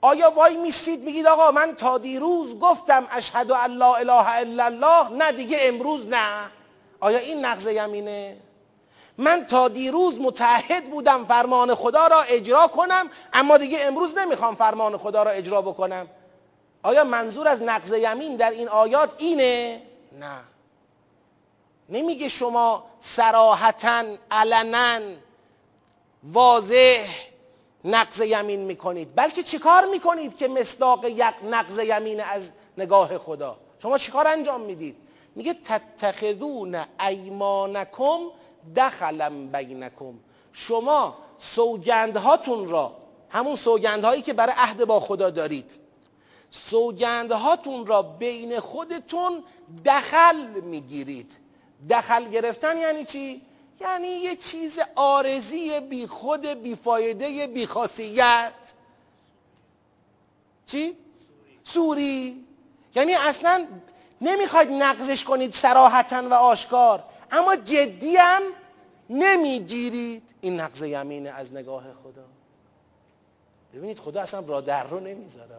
آیا 0.00 0.30
وای 0.30 0.56
میستید 0.56 1.00
میگید 1.00 1.26
آقا 1.26 1.50
من 1.50 1.74
تا 1.74 1.98
دیروز 1.98 2.58
گفتم 2.58 3.06
اشهد 3.10 3.50
ان 3.50 3.70
لا 3.70 3.94
اله 3.94 4.28
الا 4.28 4.64
الله 4.64 5.08
نه 5.08 5.32
دیگه 5.32 5.58
امروز 5.60 6.08
نه. 6.08 6.50
آیا 7.00 7.18
این 7.18 7.44
نقض 7.44 7.66
یمینه؟ 7.66 8.36
من 9.18 9.46
تا 9.46 9.68
دیروز 9.68 10.20
متحد 10.20 10.84
بودم 10.84 11.24
فرمان 11.24 11.74
خدا 11.74 12.06
را 12.06 12.22
اجرا 12.22 12.66
کنم 12.66 13.10
اما 13.32 13.58
دیگه 13.58 13.78
امروز 13.80 14.18
نمی‌خوام 14.18 14.54
فرمان 14.54 14.96
خدا 14.96 15.22
را 15.22 15.30
اجرا 15.30 15.62
بکنم. 15.62 16.06
آیا 16.82 17.04
منظور 17.04 17.48
از 17.48 17.62
نقض 17.62 17.92
یمین 17.92 18.36
در 18.36 18.50
این 18.50 18.68
آیات 18.68 19.10
اینه؟ 19.18 19.82
نه. 20.20 20.53
نمیگه 21.88 22.28
شما 22.28 22.84
سراحتا 23.00 24.04
علنا 24.30 25.00
واضح 26.22 27.06
نقض 27.84 28.20
یمین 28.20 28.60
می‌کنید. 28.60 29.14
بلکه 29.14 29.42
چیکار 29.42 29.84
می‌کنید 29.90 30.36
که 30.36 30.48
مصداق 30.48 31.04
یک 31.04 31.34
نقض 31.50 31.78
یمین 31.78 32.20
از 32.20 32.50
نگاه 32.78 33.18
خدا؟ 33.18 33.56
شما 33.82 33.98
چیکار 33.98 34.28
انجام 34.28 34.60
می‌دید؟ 34.60 34.96
میگه 35.34 35.54
تتخذون 35.64 36.84
ایمانکم 37.08 38.18
دخلم 38.76 39.52
بینکم. 39.52 40.14
شما 40.52 41.16
سوگندهاتون 41.38 42.68
را 42.68 42.92
همون 43.28 43.56
سوگندهایی 43.56 44.22
که 44.22 44.32
برای 44.32 44.54
عهد 44.56 44.84
با 44.84 45.00
خدا 45.00 45.30
دارید 45.30 45.72
سوگندهاتون 46.50 47.86
را 47.86 48.02
بین 48.02 48.60
خودتون 48.60 49.42
دخل 49.84 50.60
می‌گیرید. 50.60 51.43
دخل 51.90 52.28
گرفتن 52.28 52.78
یعنی 52.78 53.04
چی؟ 53.04 53.42
یعنی 53.80 54.08
یه 54.08 54.36
چیز 54.36 54.78
آرزی 54.94 55.80
بی 55.80 56.06
خود 56.06 56.46
بی 56.46 56.74
فایده 56.74 57.46
بی 57.46 57.66
خاصیت 57.66 58.52
چی؟ 60.66 60.96
سوری. 61.64 62.44
یعنی 62.94 63.14
اصلا 63.14 63.66
نمی‌خواید 64.20 64.72
نقضش 64.72 65.24
کنید 65.24 65.52
سراحتا 65.52 66.28
و 66.28 66.34
آشکار. 66.34 67.04
اما 67.30 67.56
جدی 67.56 68.16
هم 68.16 68.42
نمی‌گیرید. 69.10 70.22
این 70.40 70.60
نقض 70.60 70.82
یمینه 70.82 71.30
از 71.30 71.52
نگاه 71.52 71.82
خدا. 71.82 72.24
ببینید 73.74 73.98
خدا 73.98 74.20
اصلا 74.20 74.40
را 74.40 74.60
در 74.60 74.84
رو 74.84 75.00
نمی‌ذاره. 75.00 75.54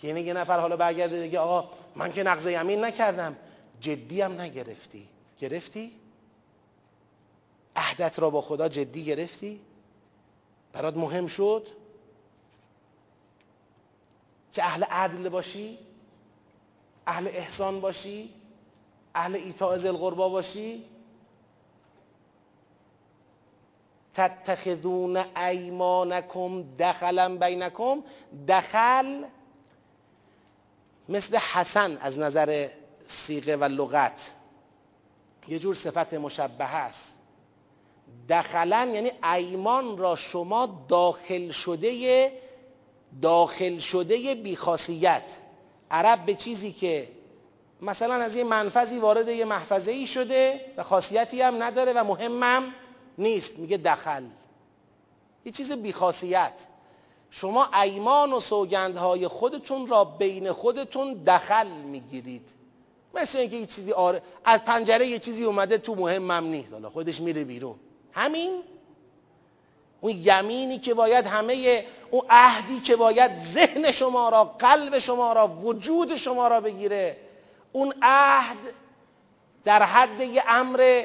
که 0.00 0.08
یعنی 0.08 0.20
یه 0.20 0.32
نفر 0.32 0.58
حالا 0.58 0.76
برگرده 0.76 1.22
دیگه 1.22 1.38
آقا 1.38 1.70
من 1.96 2.12
که 2.12 2.22
نقض 2.22 2.46
یمین 2.46 2.84
نکردم. 2.84 3.36
جدی 3.80 4.20
هم 4.20 4.40
نگرفتی 4.40 5.08
گرفتی؟ 5.38 5.92
عهدت 7.76 8.18
را 8.18 8.30
با 8.30 8.40
خدا 8.40 8.68
جدی 8.68 9.04
گرفتی؟ 9.04 9.60
برات 10.72 10.96
مهم 10.96 11.26
شد؟ 11.26 11.66
که 14.52 14.64
اهل 14.64 14.84
عدل 14.84 15.28
باشی؟ 15.28 15.78
اهل 17.06 17.28
احسان 17.28 17.80
باشی؟ 17.80 18.34
اهل 19.14 19.34
ایتاء 19.36 19.76
ذی 19.76 19.88
القربا 19.88 20.28
باشی؟ 20.28 20.84
تتخذون 24.14 25.16
ایمانکم 25.36 26.76
دخلا 26.78 27.36
بینکم 27.36 28.02
دخل 28.48 29.24
مثل 31.08 31.36
حسن 31.36 31.96
از 31.96 32.18
نظر 32.18 32.68
سیغه 33.06 33.56
و 33.56 33.64
لغت. 33.64 34.30
یه 35.48 35.58
جور 35.58 35.74
صفت 35.74 36.14
مشبه 36.14 36.74
است. 36.74 37.12
دخلن 38.28 38.94
یعنی 38.94 39.10
ایمان 39.34 39.98
را 39.98 40.16
شما 40.16 40.86
داخل 40.88 41.50
شده 41.50 42.32
داخل 43.22 43.78
شده 43.78 44.34
بیخاصیت. 44.34 45.30
عرب 45.90 46.26
به 46.26 46.34
چیزی 46.34 46.72
که 46.72 47.08
مثلا 47.82 48.14
از 48.14 48.36
یه 48.36 48.44
منفذی 48.44 48.98
وارد 48.98 49.28
یه 49.28 49.44
محفظه 49.44 49.90
ای 49.90 50.06
شده 50.06 50.60
و 50.76 50.82
خاصیتی 50.82 51.42
هم 51.42 51.62
نداره 51.62 51.92
و 51.92 52.04
مهمم 52.04 52.74
نیست. 53.18 53.58
میگه 53.58 53.76
دخل. 53.76 54.24
یه 55.44 55.52
چیز 55.52 55.72
بیخاصیت. 55.72 56.52
شما 57.30 57.68
ایمان 57.82 58.32
و 58.32 58.40
سوگندهای 58.40 59.28
خودتون 59.28 59.86
را 59.86 60.04
بین 60.04 60.52
خودتون 60.52 61.14
دخل 61.14 61.66
می‌گیرید. 61.66 62.50
مثل 63.22 63.38
اینکه 63.38 63.56
یه 63.56 63.66
چیزی 63.66 63.92
آره 63.92 64.22
از 64.44 64.64
پنجره 64.64 65.06
یه 65.06 65.18
چیزی 65.18 65.44
اومده 65.44 65.78
تو 65.78 65.94
مهمم 65.94 66.44
نیست. 66.44 66.72
حالا 66.72 66.90
خودش 66.90 67.20
میره 67.20 67.44
بیرون. 67.44 67.74
همین؟ 68.12 68.62
اون 70.00 70.12
یمینی 70.12 70.78
که 70.78 70.94
باید 70.94 71.26
همه 71.26 71.84
اون 72.10 72.22
عهدی 72.30 72.80
که 72.80 72.96
باید 72.96 73.38
ذهن 73.38 73.90
شما 73.90 74.28
را 74.28 74.44
قلب 74.44 74.98
شما 74.98 75.32
را 75.32 75.48
وجود 75.48 76.16
شما 76.16 76.48
را 76.48 76.60
بگیره 76.60 77.16
اون 77.72 77.94
عهد 78.02 78.58
در 79.64 79.82
حد 79.82 80.20
یه 80.20 80.42
امر 80.48 81.04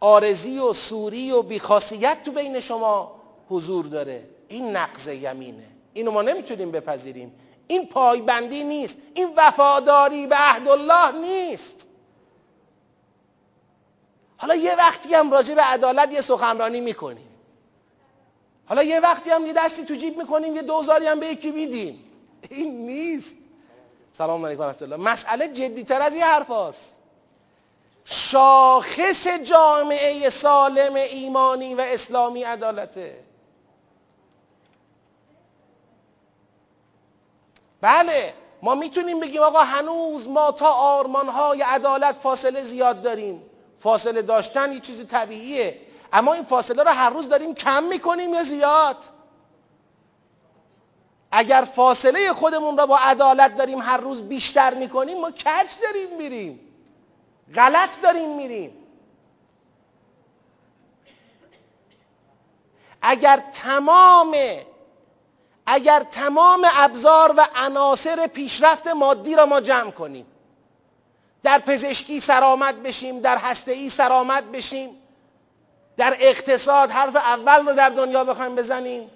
آرزی 0.00 0.58
و 0.58 0.72
سوری 0.72 1.32
و 1.32 1.42
بیخاصیت 1.42 2.22
تو 2.24 2.32
بین 2.32 2.60
شما 2.60 3.20
حضور 3.48 3.86
داره. 3.86 4.22
این 4.48 4.76
نقض 4.76 5.08
یمینه. 5.08 5.66
اینو 5.92 6.10
ما 6.10 6.22
نمی‌تونیم 6.22 6.70
بپذیریم. 6.70 7.32
این 7.68 7.86
پایبندی 7.86 8.64
نیست. 8.64 8.96
این 9.14 9.32
وفاداری 9.36 10.26
به 10.26 10.36
عهد 10.36 10.68
الله 10.68 11.10
نیست. 11.10 11.86
حالا 14.36 14.54
یه 14.54 14.76
وقتی 14.76 15.14
هم 15.14 15.30
راجع 15.30 15.54
به 15.54 15.62
عدالت 15.62 16.12
یه 16.12 16.20
سخنرانی 16.20 16.80
می‌کنیم. 16.80 17.28
حالا 18.66 18.82
یه 18.82 19.00
وقتی 19.00 19.30
هم 19.30 19.46
یه 19.46 19.52
دستی 19.52 19.84
تو 19.84 19.94
جیب 19.94 20.18
می‌کنیم 20.18 20.56
یه 20.56 20.62
دوزاری 20.62 21.06
هم 21.06 21.20
به 21.20 21.26
یکی 21.26 21.50
میدیم. 21.50 22.04
این 22.50 22.86
نیست. 22.86 23.34
سلام 24.18 24.46
علیکم 24.46 24.60
ورحمت 24.60 24.82
الله. 24.82 24.96
مسئله 24.96 25.48
جدیتر 25.48 26.02
از 26.02 26.14
یه 26.14 26.26
حرف 26.26 26.50
هست. 26.50 26.96
شاخص 28.04 29.26
جامعه 29.26 30.30
سالم 30.30 30.94
ایمانی 30.94 31.74
و 31.74 31.80
اسلامی 31.80 32.42
عدالته. 32.42 33.27
بله 37.80 38.34
ما 38.62 38.74
می‌تونیم 38.74 39.20
بگیم 39.20 39.42
آقا 39.42 39.58
هنوز 39.58 40.28
ما 40.28 40.52
تا 40.52 40.72
آرمانهای 40.72 41.62
عدالت 41.62 42.14
فاصله 42.14 42.64
زیاد 42.64 43.02
داریم. 43.02 43.42
فاصله 43.80 44.22
داشتن 44.22 44.72
یه 44.72 44.80
چیز 44.80 45.06
طبیعیه. 45.06 45.80
اما 46.12 46.32
این 46.32 46.44
فاصله 46.44 46.82
رو 46.82 46.90
هر 46.90 47.10
روز 47.10 47.28
داریم 47.28 47.54
کم 47.54 47.82
می‌کنیم 47.82 48.34
یا 48.34 48.42
زیاد؟ 48.42 48.96
اگر 51.30 51.68
فاصله 51.74 52.32
خودمون 52.32 52.78
را 52.78 52.86
با 52.86 52.98
عدالت 52.98 53.56
داریم 53.56 53.78
هر 53.78 53.96
روز 53.96 54.22
بیشتر 54.22 54.74
می‌کنیم 54.74 55.20
ما 55.20 55.30
کج 55.30 55.66
داریم 55.82 56.16
میریم؟ 56.18 56.60
غلط 57.54 58.00
داریم 58.02 58.36
میریم. 58.36 58.72
اگر 63.02 63.42
تمام 63.52 64.36
اگر 65.70 66.00
تمام 66.10 66.66
ابزار 66.76 67.34
و 67.36 67.46
عناصر 67.54 68.26
پیشرفت 68.26 68.86
مادی 68.86 69.34
را 69.34 69.46
ما 69.46 69.60
جمع 69.60 69.90
کنیم 69.90 70.26
در 71.42 71.58
پزشکی 71.58 72.20
سرآمد 72.20 72.82
بشیم 72.82 73.20
در 73.20 73.36
هسته 73.36 73.88
سرآمد 73.88 74.52
بشیم 74.52 74.90
در 75.96 76.16
اقتصاد 76.20 76.90
حرف 76.90 77.16
اول 77.16 77.66
رو 77.66 77.74
در 77.74 77.88
دنیا 77.88 78.24
بخوایم 78.24 78.54
بزنیم 78.54 79.10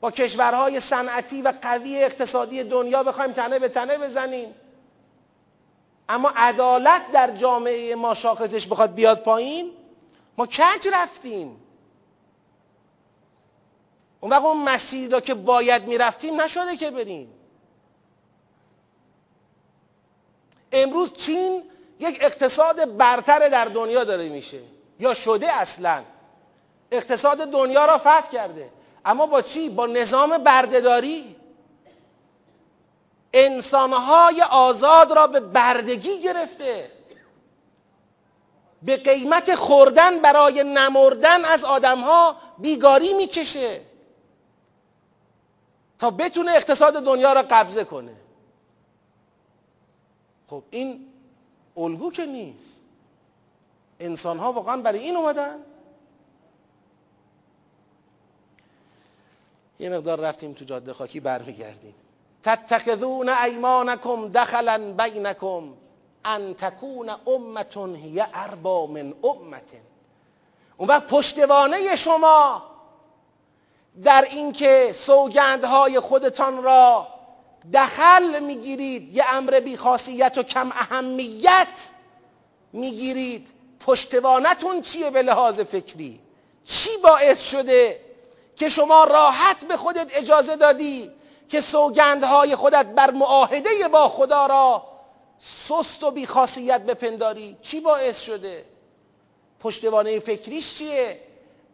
با 0.00 0.10
کشورهای 0.10 0.80
صنعتی 0.80 1.42
و 1.42 1.52
قوی 1.62 2.04
اقتصادی 2.04 2.64
دنیا 2.64 3.02
بخوایم 3.02 3.32
تنه 3.32 3.58
به 3.58 3.68
تنه 3.68 3.98
بزنیم. 3.98 4.54
اما 6.08 6.32
عدالت 6.36 7.12
در 7.12 7.30
جامعه 7.30 7.94
ما 7.94 8.14
شاخصش 8.14 8.66
بخواد 8.66 8.94
بیاد 8.94 9.22
پایین 9.22 9.70
ما 10.38 10.46
کج 10.46 10.88
رفتیم؟ 10.92 11.65
اون 14.20 14.32
وقت 14.32 14.44
اون 14.44 14.62
مسیری 14.62 15.08
را 15.08 15.20
که 15.20 15.34
باید 15.34 15.86
می‌رفتیم 15.86 16.40
نشده 16.40 16.76
که 16.76 16.90
بریم. 16.90 17.32
امروز 20.72 21.12
چین 21.12 21.62
یک 21.98 22.18
اقتصاد 22.20 22.96
برتر 22.96 23.48
در 23.48 23.64
دنیا 23.64 24.04
داره 24.04 24.28
میشه. 24.28 24.60
یا 25.00 25.14
شده 25.14 25.52
اصلا. 25.52 26.02
اقتصاد 26.90 27.38
دنیا 27.50 27.86
را 27.86 27.98
فتح 27.98 28.30
کرده. 28.32 28.70
اما 29.04 29.26
با 29.26 29.42
چی؟ 29.42 29.68
با 29.68 29.86
نظام 29.86 30.38
بردهداری. 30.38 31.36
انسانهای 33.32 34.42
آزاد 34.42 35.12
را 35.12 35.26
به 35.26 35.40
بردگی 35.40 36.20
گرفته. 36.22 36.90
به 38.82 38.96
قیمت 38.96 39.54
خوردن 39.54 40.18
برای 40.18 40.64
نمردن 40.64 41.44
از 41.44 41.64
آدمها 41.64 42.36
بیگاری 42.58 43.12
می‌کشه. 43.12 43.80
تا 45.98 46.10
بتونه 46.10 46.50
اقتصاد 46.50 47.04
دنیا 47.04 47.32
را 47.32 47.42
قبضه 47.42 47.84
کنه. 47.84 48.16
خب 50.50 50.62
این 50.70 51.12
الگو 51.76 52.10
که 52.10 52.26
نیست. 52.26 52.76
انسان 54.00 54.38
ها 54.38 54.52
واقعا 54.52 54.76
برای 54.76 54.98
این 54.98 55.16
اومدن. 55.16 55.58
یه 59.78 59.88
مقدار 59.88 60.20
رفتیم 60.20 60.52
تو 60.52 60.64
جاده 60.64 60.92
خاکی 60.92 61.20
برمیگردیم. 61.20 61.94
تتخذون 62.42 63.28
ایمانکم 63.28 64.28
دخلا 64.28 64.94
بینکم 64.98 65.72
ان 66.24 66.54
تکون 66.54 67.10
امتون 67.26 67.94
هی 67.94 68.20
اربا 68.34 68.86
من 68.86 69.14
امت 69.24 69.72
اون 70.76 70.88
وقت 70.88 71.06
پشتوانه 71.06 71.96
شما 71.96 72.62
در 74.04 74.26
اینکه 74.30 74.92
سوگندهای 74.94 76.00
خودتان 76.00 76.62
را 76.62 77.08
دخل 77.74 78.40
می‌گیرید 78.42 79.16
یه 79.16 79.24
امر 79.34 79.60
بی 79.60 79.76
خاصیت 79.76 80.38
و 80.38 80.42
کم 80.42 80.70
اهمیت 80.72 81.68
می‌گیرید. 82.72 83.48
پشتوانتون 83.80 84.82
چیه 84.82 85.10
به 85.10 85.22
لحاظ 85.22 85.60
فکری؟ 85.60 86.20
چی 86.64 86.90
باعث 87.02 87.42
شده 87.42 88.00
که 88.56 88.68
شما 88.68 89.04
راحت 89.04 89.64
به 89.64 89.76
خودت 89.76 90.10
اجازه 90.16 90.56
دادی 90.56 91.10
که 91.48 91.60
سوگندهای 91.60 92.56
خودت 92.56 92.86
بر 92.86 93.10
معاهده 93.10 93.88
با 93.92 94.08
خدا 94.08 94.46
را 94.46 94.86
سست 95.38 96.02
و 96.02 96.10
بیخاصیت 96.10 96.80
بپنداری؟ 96.80 97.56
چی 97.62 97.80
باعث 97.80 98.20
شده؟ 98.20 98.64
پشتوانه 99.60 100.18
فکریش 100.18 100.74
چیه؟ 100.74 101.20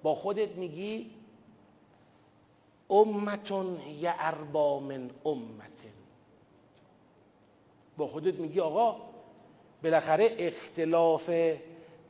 با 0.02 0.14
خودت 0.14 0.48
میگی 0.48 1.11
امتون 2.90 3.81
یه 4.01 4.14
اربا 4.18 4.81
من 4.81 5.11
امتن 5.27 5.92
با 7.97 8.07
خودت 8.07 8.35
میگی 8.35 8.61
آقا 8.61 8.97
بالاخره 9.83 10.37
اختلاف 10.38 11.31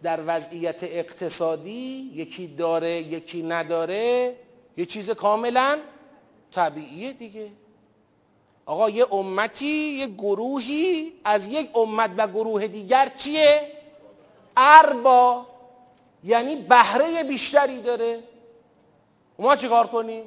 در 0.03 0.21
وضعیت 0.27 0.83
اقتصادی 0.83 2.11
یکی 2.15 2.47
داره 2.47 2.91
یکی 2.91 3.43
نداره 3.43 4.37
یه 4.77 4.87
چیز 4.87 5.11
کاملا 5.11 5.79
طبیعیه 6.53 7.13
دیگه 7.13 7.51
آقا 8.67 8.91
یه 8.91 9.15
امتی 9.15 9.67
یه 9.67 10.07
گروهی 10.07 11.13
از 11.25 11.49
یک 11.49 11.71
امت 11.77 12.11
و 12.17 12.29
گروه 12.29 12.67
دیگر 12.67 13.13
چیه؟ 13.17 13.73
اربا 14.57 15.47
یعنی 16.25 16.57
بهره 16.57 17.23
بیشتری 17.23 17.83
داره 17.83 18.23
ما 19.39 19.57
چیکار 19.57 19.87
کنیم؟ 19.87 20.25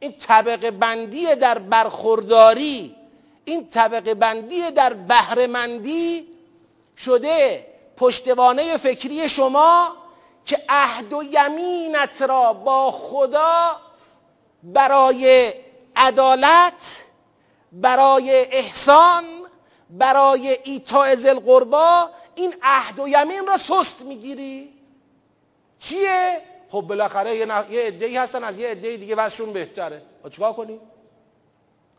این 0.00 0.12
طبقه 0.12 0.70
بندی 0.70 1.34
در 1.34 1.58
برخورداری 1.58 2.96
این 3.44 3.70
طبقه 3.70 4.14
بندی 4.14 4.70
در 4.70 4.92
بهرهمندی 4.92 6.28
شده 6.96 7.66
پشتوانه 7.96 8.76
فکری 8.76 9.28
شما 9.28 9.96
که 10.44 10.64
عهد 10.68 11.12
و 11.12 11.22
یمینت 11.22 12.22
را 12.22 12.52
با 12.52 12.90
خدا 12.90 13.80
برای 14.62 15.54
عدالت 15.96 17.04
برای 17.72 18.30
احسان 18.30 19.24
برای 19.90 20.58
ایتاء 20.64 21.16
قربا 21.46 22.10
این 22.34 22.54
عهد 22.62 23.00
و 23.00 23.08
یمین 23.08 23.46
را 23.46 23.56
سست 23.56 24.02
می‌گیری. 24.02 24.72
چیه؟ 25.80 26.42
خب 26.70 26.80
بالاخره 26.80 27.36
یه, 27.36 27.46
نف... 27.46 27.70
یه 27.70 28.22
هستن 28.22 28.44
از 28.44 28.58
یه 28.58 28.68
عده 28.68 28.96
دیگه 28.96 29.14
وضعشون 29.14 29.52
بهتره. 29.52 30.02
چیکار 30.30 30.52
کنی؟ 30.52 30.80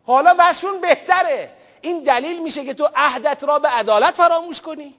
حالا 0.06 0.36
وضعشون 0.40 0.82
بهتره. 0.82 1.54
این 1.82 2.04
دلیل 2.04 2.44
میشه 2.44 2.66
که 2.66 2.74
تو 2.74 2.90
عهدت 2.96 3.44
را 3.44 3.60
به 3.60 3.68
عدالت 3.68 4.14
فراموش 4.14 4.62
کنی. 4.62 4.96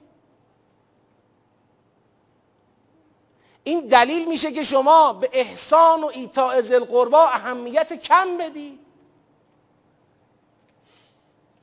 این 3.63 3.87
دلیل 3.87 4.29
میشه 4.29 4.51
که 4.51 4.63
شما 4.63 5.13
به 5.13 5.29
احسان 5.33 6.03
و 6.03 6.07
ایتاء 6.13 6.61
ذل 6.61 6.83
قربا 6.83 7.27
اهمیت 7.27 7.93
کم 7.93 8.37
بدی. 8.37 8.79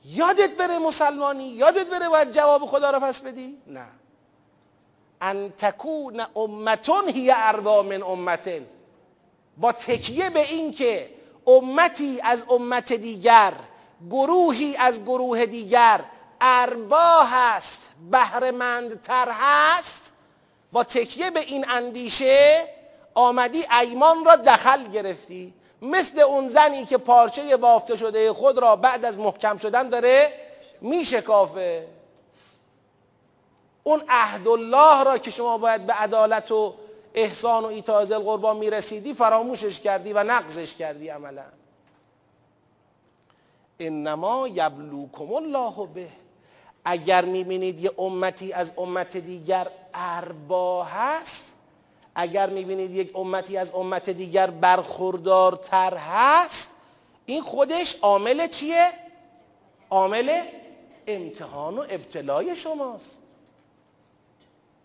یادت 0.05 0.57
بره 0.57 0.79
مسلمانی؟ 0.79 1.47
یادت 1.47 1.87
بره 1.87 2.09
باید 2.09 2.31
جواب 2.31 2.65
خدا 2.65 2.91
را 2.91 2.99
پس 2.99 3.21
بدی؟ 3.21 3.57
نه. 3.67 4.00
ان 5.21 5.53
تکون 5.57 6.21
امتون 6.35 7.09
هی 7.09 7.31
اربا 7.35 7.83
من 7.83 8.03
امتن. 8.03 8.65
با 9.57 9.71
تکیه 9.71 10.29
به 10.29 10.39
این 10.39 10.71
که 10.73 11.09
امتی 11.47 12.19
از 12.23 12.43
امت 12.49 12.93
دیگر 12.93 13.53
گروهی 14.09 14.75
از 14.77 15.01
گروه 15.03 15.45
دیگر 15.45 16.01
اربا 16.41 17.23
هست 17.23 17.79
بهرهمندتر 18.11 19.27
هست. 19.31 20.13
با 20.71 20.83
تکیه 20.83 21.31
به 21.31 21.39
این 21.39 21.65
اندیشه 21.69 22.67
آمدی 23.13 23.63
ایمان 23.81 24.25
را 24.25 24.35
دخل 24.35 24.87
گرفتی. 24.91 25.53
مثل 25.81 26.19
اون 26.19 26.47
زنی 26.47 26.85
که 26.85 26.97
پارچه 26.97 27.57
بافته 27.57 27.97
شده 27.97 28.33
خود 28.33 28.57
را 28.57 28.75
بعد 28.75 29.05
از 29.05 29.19
محکم 29.19 29.57
شدن 29.57 29.89
داره 29.89 30.33
میشکافه. 30.81 31.87
اون 33.83 34.03
عهد 34.09 34.47
الله 34.47 35.03
را 35.03 35.17
که 35.17 35.31
شما 35.31 35.57
باید 35.57 35.85
به 35.85 35.93
عدالت 35.93 36.51
و 36.51 36.73
احسان 37.13 37.63
و 37.63 37.67
ایتاء 37.67 38.05
ذی 38.05 38.13
القربان 38.13 38.57
می‌رسیدی 38.57 39.13
فراموشش 39.13 39.79
کردی 39.79 40.13
و 40.13 40.23
نقضش 40.23 40.75
کردی 40.75 41.09
عملا. 41.09 41.45
انما 43.79 44.47
یبلوکم 44.47 45.33
الله 45.33 45.87
به. 45.93 46.07
اگر 46.85 47.25
می‌بینید 47.25 47.79
یه 47.79 47.91
امتی 47.97 48.53
از 48.53 48.71
امت 48.77 49.17
دیگر 49.17 49.67
اربا 49.93 50.83
هست 50.83 51.43
اگر 52.15 52.49
می‌بینید 52.49 52.91
یک 52.91 53.15
امتی 53.15 53.57
از 53.57 53.71
امت 53.71 54.09
دیگر 54.09 54.49
برخوردارتر 54.49 55.97
هست 55.97 56.69
این 57.25 57.41
خودش 57.41 57.95
عامل 58.01 58.47
چیه؟ 58.47 58.91
عامل 59.89 60.41
امتحان 61.07 61.77
و 61.77 61.81
ابتلای 61.89 62.55
شماست. 62.55 63.20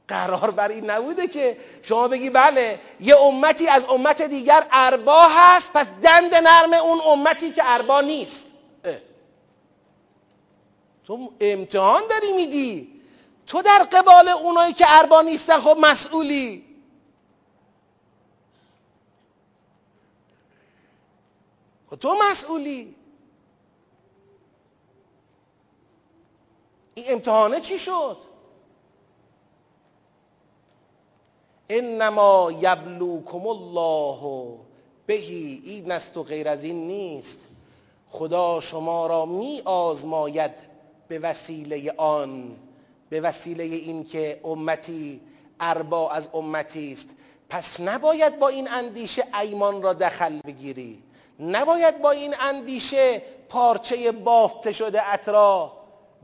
قرار 0.08 0.50
بر 0.50 0.68
این 0.68 0.90
نبوده 0.90 1.26
که 1.26 1.58
شما 1.82 2.08
بگی 2.08 2.30
بله 2.30 2.80
یه 3.00 3.16
امتی 3.16 3.68
از 3.68 3.84
امت 3.84 4.22
دیگر 4.22 4.66
اربا 4.72 5.22
هست 5.22 5.72
پس 5.72 5.86
دند 6.02 6.34
نرم 6.34 6.72
اون 6.72 7.00
امتی 7.06 7.52
که 7.52 7.62
اربا 7.64 8.00
نیست. 8.00 8.46
اه. 8.84 8.96
تو 11.06 11.32
امتحان 11.40 12.02
داری 12.10 12.32
میدی. 12.32 13.02
تو 13.46 13.62
در 13.62 13.78
قبال 13.92 14.28
اونایی 14.28 14.72
که 14.72 14.84
اربا 14.88 15.22
نیستن 15.22 15.60
خب 15.60 15.76
مسئولی. 15.80 16.64
خب 21.90 21.96
تو 21.96 22.16
مسئولی. 22.30 22.94
این 26.94 27.04
امتحانه 27.08 27.60
چی 27.60 27.78
شد؟ 27.78 28.25
انما 31.70 32.52
یبلوکم 32.60 33.46
الله. 33.46 34.52
بهی 35.06 35.62
این 35.64 35.92
است 35.92 36.16
و 36.16 36.22
غیر 36.22 36.48
از 36.48 36.64
این 36.64 36.86
نیست. 36.86 37.38
خدا 38.10 38.60
شما 38.60 39.06
را 39.06 39.26
می 39.26 39.62
آزماید 39.64 40.50
به 41.08 41.18
وسیله 41.18 41.92
آن 41.96 42.56
به 43.10 43.20
وسیله 43.20 43.64
اینکه 43.64 44.40
امتی 44.44 45.20
اربا 45.60 46.10
از 46.10 46.28
امتی 46.34 46.92
است. 46.92 47.08
پس 47.48 47.80
نباید 47.80 48.38
با 48.38 48.48
این 48.48 48.70
اندیشه 48.70 49.24
ایمان 49.40 49.82
را 49.82 49.92
دخل 49.92 50.40
بگیری. 50.40 51.02
نباید 51.40 52.02
با 52.02 52.10
این 52.10 52.34
اندیشه 52.40 53.22
پارچه 53.48 54.12
بافته 54.12 54.72
شده 54.72 55.12
اترا 55.12 55.72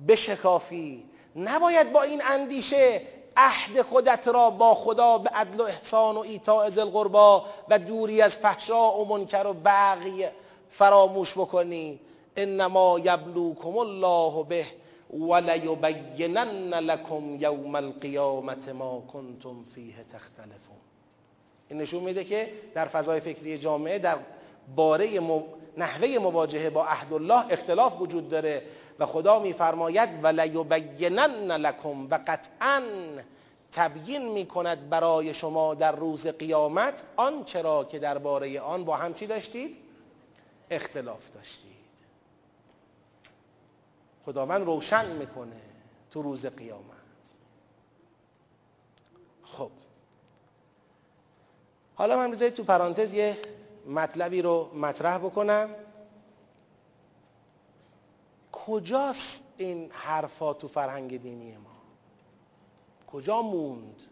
بشکافی. 0.09 1.05
نباید 1.37 1.93
با 1.93 2.03
این 2.03 2.23
اندیشه 2.31 3.01
عهد 3.37 3.83
خودت 3.83 4.29
را 4.29 4.51
با 4.51 4.75
خدا 4.75 5.19
به 5.19 5.31
عدل 5.31 5.61
و 5.61 5.65
احسان 5.65 6.17
و 6.17 6.19
ایتاء 6.19 6.71
ذی 6.71 6.81
القربا 6.81 7.45
و 7.69 7.79
دوری 7.79 8.23
از 8.23 8.37
فحشا 8.37 8.99
و 8.99 9.05
منکر 9.05 9.47
و 9.47 9.53
بغی 9.53 10.27
فراموش 10.71 11.33
بکنی. 11.33 12.01
انما 12.37 12.99
یبلوکم 13.05 13.79
الله 13.79 14.45
به 14.45 14.67
ولیبینن 15.13 16.75
لکم 16.75 17.37
یوم 17.41 17.75
القیامت 17.75 18.69
ما 18.69 19.03
کنتم 19.13 19.65
فیه 19.75 19.95
تختلفون. 20.13 20.77
این 21.69 21.81
نشون 21.81 22.03
میده 22.03 22.25
که 22.25 22.53
در 22.75 22.85
فضای 22.85 23.21
فکری 23.21 23.59
جامعه 23.59 23.99
در 23.99 24.17
باره 24.77 25.21
نحوه 25.77 26.19
مواجهه 26.19 26.71
با 26.71 26.85
عهد 26.85 27.13
الله 27.13 27.53
اختلاف 27.53 28.01
وجود 28.01 28.31
داره. 28.31 28.63
و 28.99 29.07
خدا 29.07 29.39
میفرماید 29.39 30.25
ولیبینن 30.25 31.53
لکم 31.53 32.07
و 32.11 32.19
قطعا 32.27 32.83
تبیین 33.73 34.33
می‌کند 34.33 34.89
برای 34.89 35.35
شما 35.35 35.75
در 35.75 35.93
روز 35.93 36.27
قیامت 36.27 37.03
آن 37.17 37.45
چرا 37.45 37.85
که 37.85 37.99
درباره 37.99 38.61
آن 38.61 38.85
با 38.85 38.97
هم 38.97 39.15
چی 39.15 39.27
داشتید؟ 39.27 39.77
اختلاف 40.71 41.31
داشتید. 41.31 41.73
خداوند 44.27 44.67
روشن 44.67 45.17
می‌کنه 45.17 45.61
تو 46.11 46.23
روز 46.23 46.47
قیامت. 46.47 46.83
خب. 49.45 49.71
حالا 51.95 52.17
من 52.17 52.31
بذارید 52.31 52.55
تو 52.55 52.65
پرانتز 52.65 53.13
یه 53.13 53.39
مطلبی 53.87 54.43
رو 54.43 54.71
مطرح 54.75 55.19
بکنم. 55.19 55.69
کجاست 58.67 59.45
این 59.57 59.91
حرفا 59.91 60.53
تو 60.53 60.69
فرهنگ 60.69 61.23
دینی 61.23 61.57
ما؟ 61.57 61.71
کجا 63.07 63.43
موند؟ 63.43 64.03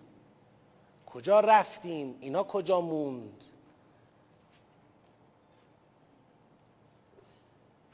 کجا 1.07 1.41
رفتیم؟ 1.41 2.19
اینا 2.21 2.45
کجا 2.45 2.81
موند؟ 2.81 3.45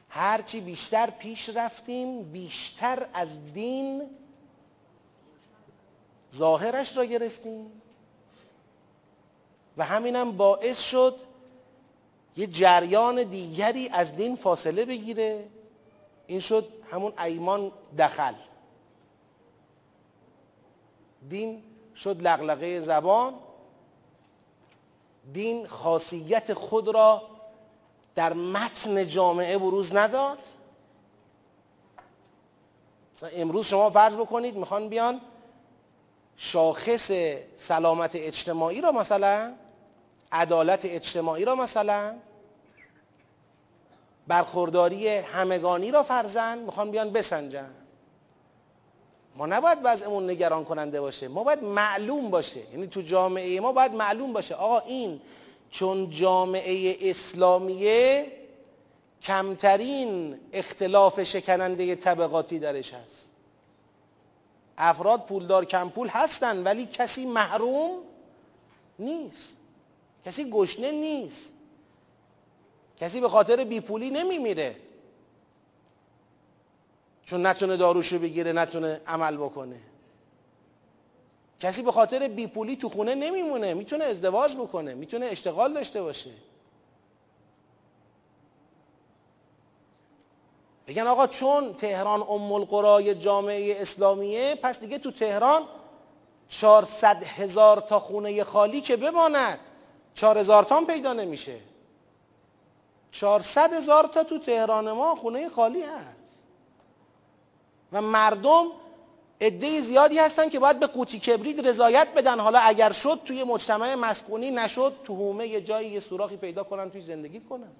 هرچی 0.08 0.60
بیشتر 0.60 1.10
پیش 1.10 1.48
رفتیم 1.48 2.22
بیشتر 2.22 3.08
از 3.14 3.52
دین 3.52 4.10
ظاهرش 6.34 6.96
را 6.96 7.04
گرفتیم. 7.04 7.82
و 9.76 9.84
همینم 9.84 10.36
باعث 10.36 10.80
شد 10.80 11.20
یه 12.36 12.46
جریان 12.46 13.22
دیگری 13.22 13.88
از 13.88 14.12
دین 14.12 14.36
فاصله 14.36 14.84
بگیره. 14.84 15.48
این 16.26 16.40
شد 16.40 16.68
همون 16.90 17.12
ایمان 17.18 17.72
دخل. 17.98 18.34
دین 21.28 21.62
شد 21.96 22.22
لغلقه 22.22 22.80
زبان. 22.80 23.34
دین 25.32 25.66
خاصیت 25.66 26.54
خود 26.54 26.88
را 26.88 27.22
در 28.14 28.32
متن 28.32 29.06
جامعه 29.06 29.58
بروز 29.58 29.96
نداد. 29.96 30.38
امروز 33.32 33.66
شما 33.66 33.90
فرض 33.90 34.16
بکنید 34.16 34.56
می‌خوان 34.56 34.88
بیان 34.88 35.20
شاخص 36.36 37.10
سلامت 37.56 38.10
اجتماعی 38.14 38.80
را 38.80 38.92
مثلا 38.92 39.54
عدالت 40.32 40.84
اجتماعی 40.84 41.44
را 41.44 41.54
مثلا 41.54 42.14
برخورداری 44.26 45.08
همگانی 45.08 45.90
را 45.90 46.02
فرزن 46.02 46.58
می‌خوان 46.58 46.90
بیان 46.90 47.10
بسنجن. 47.10 47.70
ما 49.36 49.46
نباید 49.46 49.78
وضعمون 49.84 50.30
نگران 50.30 50.64
کننده 50.64 51.00
باشه. 51.00 51.28
ما 51.28 51.44
باید 51.44 51.62
معلوم 51.62 52.30
باشه. 52.30 52.60
یعنی 52.72 52.86
تو 52.86 53.00
جامعه 53.00 53.60
ما 53.60 53.72
باید 53.72 53.92
معلوم 53.92 54.32
باشه. 54.32 54.54
آقا 54.54 54.78
این 54.78 55.20
چون 55.70 56.10
جامعه 56.10 56.96
اسلامیه 57.00 58.32
کمترین 59.22 60.40
اختلاف 60.52 61.22
شکننده 61.22 61.94
طبقاتی 61.94 62.58
درش 62.58 62.94
هست. 62.94 63.30
افراد 64.78 65.26
پولدار 65.26 65.64
کم 65.64 65.88
پول 65.88 66.08
هستن 66.08 66.62
ولی 66.62 66.86
کسی 66.86 67.26
محروم 67.26 67.90
نیست. 68.98 69.56
کسی 70.24 70.50
گشنه 70.50 70.90
نیست. 70.90 71.52
کسی 72.96 73.20
به 73.20 73.28
خاطر 73.28 73.64
بیپولی 73.64 74.10
نمیمیره. 74.10 74.76
چون 77.26 77.46
نتونه 77.46 77.76
داروشو 77.76 78.18
بگیره 78.18 78.52
نتونه 78.52 79.00
عمل 79.06 79.36
بکنه. 79.36 79.80
کسی 81.60 81.82
به 81.82 81.92
خاطر 81.92 82.28
بیپولی 82.28 82.76
تو 82.76 82.88
خونه 82.88 83.14
نمیمونه 83.14 83.74
می‌تونه 83.74 84.04
ازدواج 84.04 84.56
بکنه 84.56 84.94
می‌تونه 84.94 85.26
اشتغال 85.26 85.74
داشته 85.74 86.02
باشه. 86.02 86.30
بگن 90.86 91.06
آقا 91.06 91.26
چون 91.26 91.74
تهران 91.74 92.22
ام 92.22 92.52
القرای 92.52 93.14
جامعه 93.14 93.80
اسلامیه 93.80 94.54
پس 94.54 94.80
دیگه 94.80 94.98
تو 94.98 95.10
تهران 95.10 95.62
400 96.48 97.22
هزار 97.24 97.80
تا 97.80 98.00
خونه 98.00 98.44
خالی 98.44 98.80
که 98.80 98.96
بماند 98.96 99.58
4 100.14 100.38
هزار 100.38 100.64
تا 100.64 100.80
پیدا 100.80 101.12
نمیشه. 101.12 101.58
400 103.12 103.72
هزار 103.72 104.06
تا 104.06 104.24
تو 104.24 104.38
تهران 104.38 104.92
ما 104.92 105.14
خونه 105.14 105.48
خالی 105.48 105.82
هست. 105.82 106.44
و 107.92 108.02
مردم 108.02 108.66
عده 109.40 109.80
زیادی 109.80 110.18
هستن 110.18 110.48
که 110.48 110.58
باید 110.58 110.80
به 110.80 110.86
قوطی 110.86 111.18
کبرید 111.18 111.68
رضایت 111.68 112.14
بدن. 112.14 112.40
حالا 112.40 112.58
اگر 112.58 112.92
شد 112.92 113.20
توی 113.24 113.44
مجتمع 113.44 113.94
مسکونی 113.94 114.50
نشد 114.50 114.96
تو 115.04 115.14
هومه 115.14 115.46
یه 115.46 115.60
جایی 115.60 115.90
یه 115.90 116.00
سوراخی 116.00 116.36
پیدا 116.36 116.64
کنن 116.64 116.90
توی 116.90 117.00
زندگی 117.00 117.40
کنن. 117.40 117.72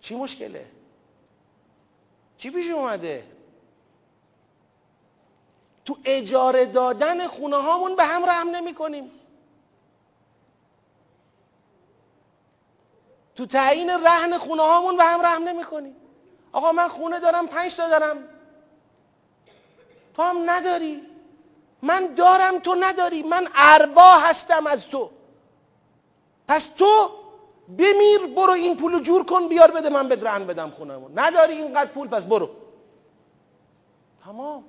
چی 0.00 0.14
مشکله؟ 0.14 0.66
چی 2.36 2.50
پیش 2.50 2.70
اومده؟ 2.70 3.24
تو 5.84 5.96
اجاره 6.04 6.66
دادن 6.66 7.26
خونه 7.26 7.56
هامون 7.56 7.96
به 7.96 8.04
هم 8.04 8.24
رحم 8.24 8.48
نمی 8.48 8.74
کنیم 8.74 9.10
تو 13.40 13.46
تعیین 13.46 13.90
رهن 13.90 14.38
خونه 14.38 14.62
هامون 14.62 14.96
به 14.96 15.04
هم 15.04 15.22
رحم 15.22 15.42
نمی 15.42 15.64
کنیم 15.64 15.96
آقا 16.52 16.72
من 16.72 16.88
خونه 16.88 17.20
دارم 17.20 17.46
پنج 17.46 17.76
تا 17.76 17.88
دارم. 17.88 18.16
تو 20.14 20.22
هم 20.22 20.50
نداری. 20.50 21.02
من 21.82 22.14
دارم 22.14 22.58
تو 22.58 22.74
نداری. 22.74 23.22
من 23.22 23.48
اربا 23.54 24.12
هستم 24.18 24.66
از 24.66 24.88
تو. 24.88 25.10
پس 26.48 26.66
تو 26.66 27.10
بمیر 27.78 28.26
برو 28.36 28.52
این 28.52 28.76
پولو 28.76 29.00
جور 29.00 29.24
کن 29.26 29.48
بیار 29.48 29.70
بده 29.70 29.88
من 29.88 30.08
به 30.08 30.14
رهن 30.14 30.46
بدم 30.46 30.70
خونمو 30.70 31.08
نداری 31.14 31.52
اینقدر 31.52 31.90
پول 31.92 32.08
پس 32.08 32.24
برو. 32.24 32.50
تمام. 34.24 34.64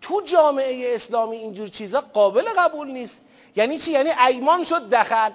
تو 0.00 0.20
جامعه 0.20 0.94
اسلامی 0.94 1.36
اینجور 1.36 1.68
چیزا 1.68 2.00
قابل 2.00 2.44
قبول 2.58 2.90
نیست. 2.90 3.21
یعنی 3.56 3.78
چی؟ 3.78 3.90
یعنی 3.90 4.10
ایمان 4.10 4.64
شد 4.64 4.90
دخل. 4.90 5.30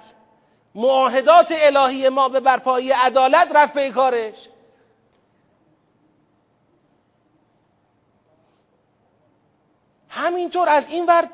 معاهدات 0.74 1.46
الهی 1.50 2.08
ما 2.08 2.28
به 2.28 2.40
برپایی 2.40 2.92
عدالت 2.92 3.50
رفت 3.54 3.72
به 3.72 3.90
کارش. 3.90 4.48
همینطور 10.08 10.68
از 10.68 10.90
این 10.90 11.06
ور 11.06 11.28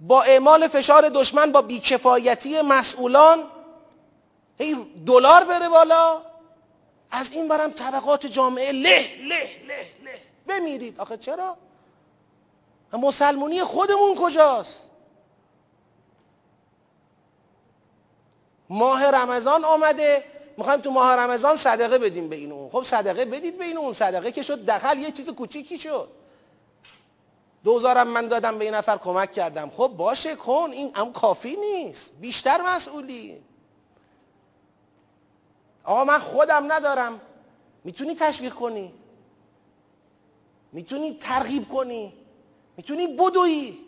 با 0.00 0.22
اعمال 0.22 0.68
فشار 0.68 1.08
دشمن 1.08 1.52
با 1.52 1.62
بیکفایتی 1.62 2.60
مسئولان 2.60 3.44
هی 4.58 4.86
دلار 5.06 5.44
بره 5.44 5.68
بالا. 5.68 6.22
از 7.10 7.32
این 7.32 7.48
برم 7.48 7.70
طبقات 7.70 8.26
جامعه 8.26 8.72
له 8.72 9.16
له 9.16 9.50
له 9.66 9.86
له. 10.04 10.18
بمیرید. 10.46 11.00
آخه 11.00 11.16
چرا؟ 11.16 11.56
مسلمونی 12.92 13.64
خودمون 13.64 14.14
کجاست؟ 14.14 14.89
ماه 18.70 19.10
رمضان 19.10 19.64
آمده. 19.64 20.24
می‌خوایم 20.56 20.80
تو 20.80 20.90
ماه 20.90 21.12
رمضان 21.16 21.56
صدقه 21.56 21.98
بدیم 21.98 22.28
به 22.28 22.36
این 22.36 22.52
اون. 22.52 22.70
خب 22.70 22.82
صدقه 22.82 23.24
بدید 23.24 23.58
به 23.58 23.64
این 23.64 23.76
اون. 23.76 23.92
صدقه 23.92 24.32
که 24.32 24.42
شد 24.42 24.66
دخل 24.66 24.98
یه 24.98 25.10
چیز 25.10 25.30
کوچیکی 25.30 25.78
شد. 25.78 26.08
دوزارم 27.64 28.08
من 28.08 28.28
دادم 28.28 28.58
به 28.58 28.64
این 28.64 28.74
نفر 28.74 28.96
کمک 28.96 29.32
کردم. 29.32 29.70
خب 29.70 29.88
باشه 29.96 30.36
کن 30.36 30.70
این 30.72 30.90
هم 30.94 31.12
کافی 31.12 31.56
نیست. 31.56 32.12
بیشتر 32.20 32.60
مسئولی. 32.60 33.42
آقا 35.84 36.04
من 36.04 36.18
خودم 36.18 36.72
ندارم. 36.72 37.20
می‌تونی 37.84 38.14
تشویق 38.14 38.54
کنی. 38.54 38.92
می‌تونی 40.72 41.18
ترغیب 41.20 41.68
کنی. 41.68 42.12
می‌تونی 42.76 43.06
بدوی. 43.06 43.78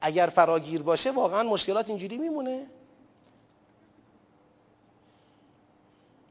اگر 0.00 0.26
فراگیر 0.26 0.82
باشه 0.82 1.10
واقعا 1.10 1.42
مشکلات 1.42 1.88
اینجوری 1.88 2.18
میمونه. 2.18 2.66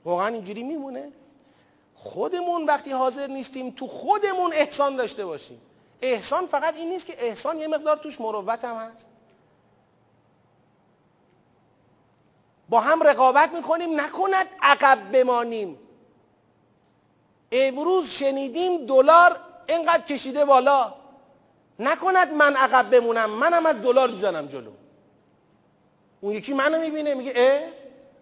واقعا 0.06 0.28
اینجوری 0.28 0.64
میمونه؟ 0.64 1.12
خودمون 1.96 2.66
وقتی 2.66 2.92
حاضر 2.92 3.28
نیستیم 3.28 3.72
تو 3.72 3.88
خودمون 3.88 4.54
احسان 4.54 4.96
داشته 4.96 5.26
باشیم. 5.26 5.62
احسان 6.02 6.48
فقط 6.48 6.76
این 6.76 6.90
نیست 6.90 7.06
که 7.06 7.26
احسان 7.26 7.58
یه 7.58 7.68
مقدار 7.68 7.98
توش 7.98 8.22
مروت 8.22 8.66
هم 8.66 8.76
هست. 8.76 9.08
با 12.70 12.80
هم 12.80 13.04
رقابت 13.04 13.54
می‌کنیم 13.54 14.02
نکند 14.02 14.46
عقب 14.62 15.12
بمانیم. 15.12 15.78
امروز 17.52 18.10
شنیدیم 18.10 18.86
دلار 18.86 19.40
اینقدر 19.68 20.04
کشیده 20.04 20.46
بالا. 20.46 20.94
نکند 21.80 22.34
من 22.34 22.56
عقب 22.56 22.90
بمونم 22.90 23.30
منم 23.30 23.66
از 23.66 23.82
دلار 23.82 24.12
می‌زنم 24.12 24.48
جلو. 24.48 24.72
اون 26.22 26.34
یکی 26.34 26.54
منو 26.54 26.80
می‌بینه 26.80 27.14
میگه 27.14 27.34
اه 27.36 27.62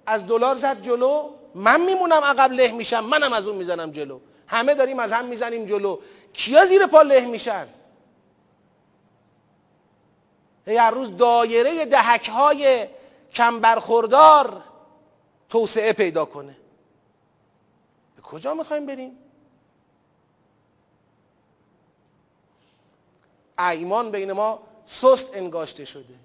از 0.06 0.28
دلار 0.28 0.56
زد 0.56 0.82
جلو. 0.82 1.30
من 1.56 1.82
میمونم 1.82 2.24
عقب 2.24 2.52
له 2.52 2.72
میشم 2.72 3.06
منم 3.06 3.34
از 3.34 3.48
اون 3.48 3.58
می‌زنم 3.58 3.92
جلو. 3.92 4.20
همه 4.48 4.74
داریم 4.74 5.00
از 5.00 5.12
هم 5.12 5.26
می‌زنیم 5.26 5.66
جلو. 5.66 6.00
کیا 6.34 6.66
زیر 6.66 6.88
پا 6.88 7.02
له 7.02 7.26
میشن؟ 7.26 7.68
هر 10.68 10.92
روز 10.92 11.18
دایره 11.18 11.86
دهک 11.86 12.30
های 12.30 12.88
کم 13.34 13.60
برخوردار 13.60 14.64
توسعه 15.50 15.94
پیدا 15.94 16.26
کنه. 16.26 16.56
به 18.16 18.22
کجا 18.22 18.54
می‌خوایم 18.54 18.86
بریم؟ 18.86 19.18
ایمان 23.60 24.12
بین 24.12 24.32
ما 24.32 24.64
سست 24.86 25.30
انگاشته 25.34 25.86
شده. 25.86 26.16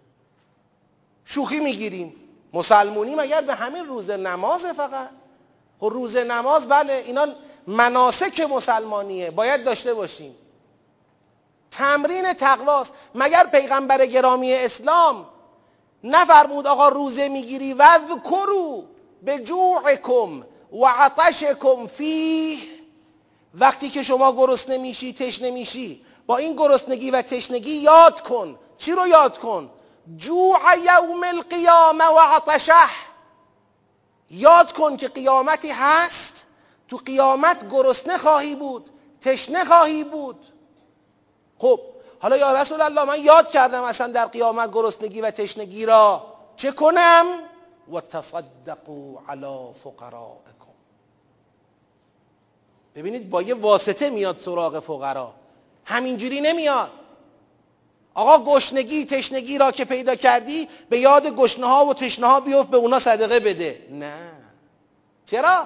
شوخی 1.25 1.61
می‌گیریم. 1.61 2.24
مسلمونی 2.55 3.14
مگر 3.14 3.40
به 3.40 3.55
همین 3.55 3.86
روز 3.86 4.11
نماز 4.11 4.66
فقط؟ 4.66 5.11
خب 5.80 5.86
روز 5.86 6.16
نماز 6.16 6.68
بله 6.68 7.02
اینا 7.07 7.26
مناسک 7.66 8.40
مسلمانیه 8.40 9.30
باید 9.30 9.64
داشته 9.64 9.94
باشیم. 9.94 10.34
تمرین 11.70 12.32
تقواست. 12.32 12.92
مگر 13.14 13.46
پیغمبر 13.52 14.07
گرامی 14.07 14.55
اسلام 14.55 15.26
نفرمود 16.05 16.66
آقا 16.66 16.88
روزه 16.88 17.28
می‌گیری؟ 17.28 17.74
و 17.74 17.98
ذکرو 18.09 18.84
به 19.22 19.38
جوعکم 19.38 20.42
و 20.72 20.86
عطشکم 20.86 21.86
فیه. 21.86 22.59
وقتی 23.55 23.90
که 23.90 24.02
شما 24.02 24.32
گرسنه 24.32 24.78
میشی 24.78 25.12
تشنه 25.12 25.50
میشی 25.50 26.05
با 26.26 26.36
این 26.36 26.57
گرسنگی 26.57 27.11
و 27.11 27.22
تشنگی 27.22 27.70
یاد 27.70 28.20
کن. 28.20 28.59
چی 28.78 28.92
رو 28.92 29.07
یاد 29.07 29.38
کن؟ 29.38 29.70
جوع 30.16 30.59
یوم 30.84 31.24
القیامه 31.24 32.05
و 32.05 32.18
عطشه 32.18 32.72
یاد 34.30 34.72
کن 34.72 34.96
که 34.96 35.09
قیامتی 35.09 35.70
هست. 35.70 36.46
تو 36.88 36.96
قیامت 36.96 37.70
گرسنه 37.70 38.18
خواهی 38.18 38.55
بود 38.55 38.90
تشنه 39.20 39.64
خواهی 39.64 40.05
بود. 40.05 40.46
خب 41.59 41.80
حالا 42.20 42.36
یا 42.36 42.62
رسول 42.62 42.80
الله 42.80 43.05
من 43.05 43.22
یاد 43.22 43.50
کردم 43.50 43.82
اصلا 43.82 44.07
در 44.07 44.26
قیامت 44.26 44.72
گرسنگی 44.72 45.20
و 45.20 45.30
تشنگی 45.30 45.86
را. 45.86 46.26
چه 46.57 46.72
کنم؟ 46.72 47.26
و 47.92 48.00
تصدقوا 48.00 49.22
علی 49.28 49.72
فقرائکم 49.84 50.74
ببینید 52.94 53.30
با 53.30 53.42
یه 53.42 53.55
واسطه 53.55 54.11
میاد 54.11 54.38
سراغ 54.38 54.80
فقرا. 54.80 55.34
همینجوری 55.84 56.40
نمیاد. 56.40 56.90
آقا 58.15 58.55
گشنگی 58.55 59.05
تشنگی 59.05 59.59
را 59.59 59.71
که 59.71 59.85
پیدا 59.85 60.15
کردی 60.15 60.69
به 60.89 60.99
یاد 60.99 61.27
گشنه 61.27 61.67
ها 61.67 61.87
و 61.87 61.95
تشنه 61.95 62.27
ها 62.27 62.41
بیفت 62.41 62.69
به 62.69 62.77
اونا 62.77 62.99
صدقه 62.99 63.41
بده. 63.41 63.87
نه. 63.91 64.15
چرا؟ 65.27 65.65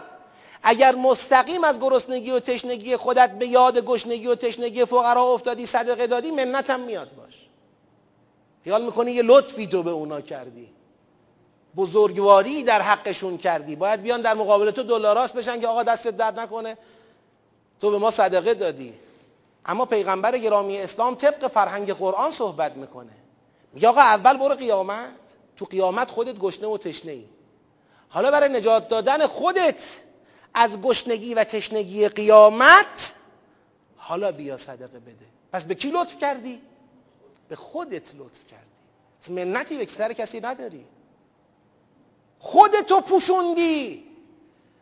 اگر 0.63 0.95
مستقیم 0.95 1.65
از 1.65 1.81
گرسنگی 1.81 2.31
و 2.31 2.41
تشنگی 2.41 2.97
خودت 2.97 3.31
به 3.31 3.47
یاد 3.47 3.79
گشنگی 3.79 4.27
و 4.27 4.35
تشنگی 4.35 4.85
فقرا 4.85 5.23
افتادی 5.23 5.67
صدقه 5.67 6.07
دادی 6.07 6.31
منتم 6.31 6.81
میاد 6.81 7.15
باش. 7.17 7.35
خیال 8.65 8.85
می‌کنی 8.85 9.13
یه 9.13 9.23
لطفی 9.23 9.67
تو 9.67 9.83
به 9.83 9.91
اونا 9.91 10.21
کردی. 10.21 10.69
بزرگواری 11.77 12.63
در 12.63 12.83
حقشون 12.83 13.39
کردی. 13.39 13.77
باید 13.77 14.03
بیان 14.03 14.23
در 14.23 14.35
مقابل 14.35 14.71
تو 14.71 14.83
دلاراست 14.83 15.35
بشن 15.35 15.61
که 15.61 15.67
آقا 15.67 15.83
دستت 15.83 16.17
درد 16.17 16.41
نکنه. 16.41 16.77
تو 17.81 17.91
به 17.91 17.99
ما 17.99 18.11
صدقه 18.11 18.55
دادی. 18.55 18.95
اما 19.69 19.85
پیغمبر 19.85 20.39
گرامی 20.39 20.79
اسلام 20.79 21.15
طبق 21.15 21.49
فرهنگ 21.49 21.93
قرآن 21.93 22.31
صحبت 22.31 22.77
می‌کنه. 22.77 23.13
میگه 23.73 23.89
آقا 23.89 24.01
اول 24.01 24.37
برو 24.37 24.55
قیامت. 24.55 25.15
تو 25.57 25.65
قیامت 25.65 26.11
خودت 26.11 26.39
گشنه 26.39 26.69
و 26.69 26.79
تشنه 26.79 27.13
ای. 27.13 27.25
حالا 28.09 28.31
برای 28.31 28.49
نجات 28.49 28.89
دادن 28.89 29.27
خودت 29.27 29.83
از 30.55 30.81
گشنگی 30.81 31.35
و 31.35 31.45
تشنگی 31.45 32.09
قیامت 32.09 33.13
حالا 33.97 34.33
بیا 34.33 34.57
صدقه 34.57 34.99
بده. 34.99 35.27
پس 35.53 35.65
به 35.65 35.75
کی 35.75 35.91
لطف 35.91 36.19
کردی؟ 36.19 36.61
به 37.49 37.57
خودت 37.57 38.15
لطف 38.15 38.41
کردی. 38.51 39.43
منتی 39.45 39.79
به 39.79 39.87
سر 39.87 40.13
کسی 40.13 40.41
نداری. 40.41 40.85
خودتو 42.39 43.01
پوشوندی. 43.01 44.05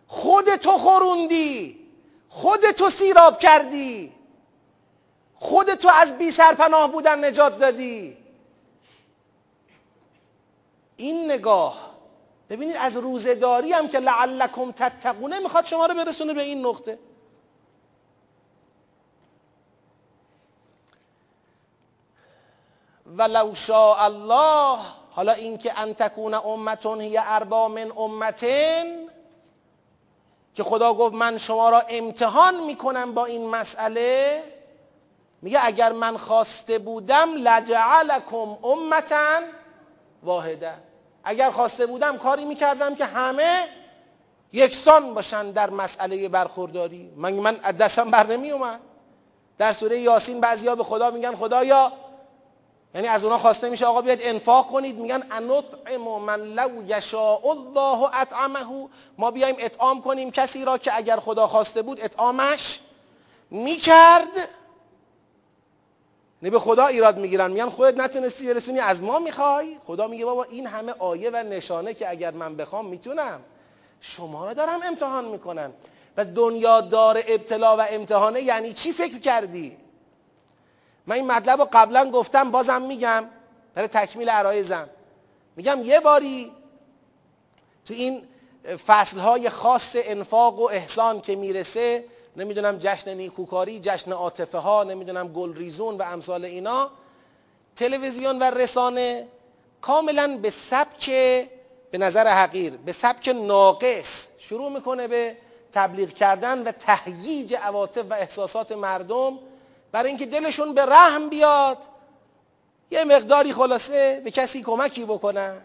خودتو 0.07 0.71
خوروندی 0.71 1.79
خودتو 2.29 2.91
سیراب 2.91 3.39
کردی. 3.39 4.13
خودتو 5.39 5.89
از 5.89 6.19
بی 6.19 6.31
سرپناه 6.31 6.93
بودن 6.93 7.25
نجات 7.25 7.59
دادی. 7.59 8.17
این 10.97 11.31
نگاه 11.33 11.91
ببینید 12.51 12.77
از 12.81 12.97
روزداری 12.97 13.73
هم 13.73 13.89
که 13.89 13.99
لعلکم 13.99 14.73
تتقونه 14.73 15.39
می‌خواد 15.39 15.67
شما 15.67 15.87
رو 15.87 15.95
برسونه 15.95 16.35
به 16.35 16.43
این 16.43 16.67
نقطه. 16.67 16.99
ولو 23.07 23.55
شاء 23.55 24.05
الله 24.05 24.79
حالا 25.11 25.33
اینکه 25.33 25.81
ان 25.81 25.95
تکون 25.95 26.35
امتون 26.35 27.01
هی 27.01 27.19
اربا 27.19 27.69
من 27.69 27.93
امتن 27.99 29.07
که 30.55 30.63
خدا 30.63 30.95
گفت 30.95 31.15
من 31.15 31.39
شما 31.39 31.71
را 31.71 31.81
امتحان 31.81 32.65
می‌کنم 32.65 33.15
با 33.15 33.25
این 33.25 33.47
مسئله 33.49 34.43
میگه 35.43 35.59
اگر 35.63 35.93
من 35.93 36.17
خواسته 36.17 36.79
بودم 36.79 37.35
لجعلکم 37.37 38.57
امتا 38.65 39.41
واحده. 40.23 40.75
اگر 41.25 41.51
خواسته 41.51 41.87
بودم 41.87 42.19
کاری 42.19 42.45
می‌کردم 42.45 42.95
که 42.95 43.05
همه 43.05 43.65
یکسان 44.53 45.15
باشن 45.15 45.51
در 45.51 45.71
مسئله 45.71 46.29
برخورداری. 46.29 47.13
من 47.17 47.33
من 47.33 47.55
دستم 47.55 48.11
بر 48.11 48.27
نمی 48.27 48.51
اومد 48.51 48.81
در 49.59 49.73
سوره 49.73 49.99
یاسین 49.99 50.41
بعضیا 50.41 50.75
به 50.75 50.85
خدا 50.85 51.11
میگن 51.11 51.35
خدایا؟ 51.35 51.93
یعنی 52.95 53.09
از 53.09 53.25
اونا 53.25 53.39
خواسته 53.39 53.69
میشه 53.69 53.87
آقا 53.87 54.03
بیاید 54.03 54.21
انفاق 54.23 54.67
کنید. 54.67 54.99
میگن 54.99 55.23
انطعم 55.31 56.23
من 56.23 56.41
لو 56.41 56.71
یشاء 56.87 57.41
الله 57.51 58.21
اطعمه. 58.21 58.89
ما 59.19 59.31
بیایم 59.31 59.57
اطعام 59.59 60.01
کنیم. 60.03 60.31
کسی 60.31 60.65
را 60.65 60.79
که 60.79 60.97
اگر 60.97 61.17
خدا 61.17 61.47
خواسته 61.47 61.83
بود 61.83 62.01
اطعامش 62.01 62.81
می‌کرد 63.51 64.49
نه 66.47 66.51
به 66.51 66.59
خدا 66.59 66.87
ایراد 66.87 67.19
می‌گیرن. 67.19 67.51
میگن 67.51 67.69
خودت 67.69 67.97
نتونستی 67.99 68.47
برسونی 68.47 68.81
از 68.81 69.03
ما 69.03 69.19
می‌خوای؟ 69.19 69.79
خدا 69.87 70.07
میگه 70.09 70.25
بابا 70.25 70.45
این 70.45 70.67
همه 70.67 70.95
آیه 70.99 71.31
و 71.31 71.37
نشانه 71.37 71.95
که 71.95 72.11
اگر 72.11 72.31
من 72.31 72.57
بخوام 72.57 72.87
می‌تونم. 72.87 73.41
شما 74.01 74.49
رو 74.49 74.55
دارم 74.55 74.81
امتحان 74.83 75.25
می‌کنم. 75.25 75.73
و 76.17 76.25
دنیا 76.25 76.81
دار 76.81 77.23
ابتلا 77.27 77.77
و 77.77 77.81
امتحانه 77.91 78.41
یعنی 78.41 78.73
چی 78.73 78.93
فکر 78.93 79.19
کردی؟ 79.19 79.77
من 81.07 81.17
این 81.17 81.27
مطلب 81.27 81.61
رو 81.61 81.69
قبلا 81.73 82.11
گفتم 82.11 82.51
بازم 82.51 82.83
میگم. 82.83 83.25
برای 83.75 83.89
تکمیل 83.89 84.29
عرایزم. 84.29 84.89
میگم 85.57 85.83
یه 85.83 86.01
باری 86.01 86.53
تو 87.87 87.95
این 87.95 88.23
فصلهای 88.87 89.51
خاص 89.51 89.91
انفاق 89.95 90.61
و 90.61 90.69
احسان 90.69 91.21
که 91.21 91.37
می‌رسه 91.37 92.05
نمی‌دونم 92.37 92.79
جشن 92.79 93.15
نیکوکاری 93.15 93.81
جشن 93.81 94.13
عاطفه 94.13 94.59
ها 94.59 94.85
نمی‌دونم 94.85 95.29
گلریزون 95.29 95.99
و 95.99 96.03
امثال 96.03 96.45
اینا. 96.45 96.91
تلویزیون 97.77 98.39
و 98.39 98.45
رسانه 98.45 99.29
کاملا 99.81 100.39
به 100.43 100.51
سبک 100.51 101.11
به 101.91 101.99
نظر 101.99 102.29
حقیر 102.29 102.77
به 102.77 102.93
سبک 102.93 103.29
ناقص 103.29 104.27
شروع 104.39 104.73
می‌کنه 104.73 105.09
به 105.09 105.37
تبلیغ 105.73 106.09
کردن 106.09 106.63
و 106.63 106.73
تهییج 106.73 107.55
عواطف 107.55 108.05
و 108.11 108.15
احساسات 108.15 108.73
مردم 108.73 109.39
برای 109.93 110.09
اینکه 110.09 110.27
دلشون 110.27 110.75
به 110.75 110.87
رحم 110.87 111.29
بیاد. 111.29 111.79
یه 112.91 113.05
مقداری 113.05 113.53
خلاصه 113.53 114.21
به 114.25 114.31
کسی 114.31 114.63
کمکی 114.63 115.05
بکنن 115.05 115.57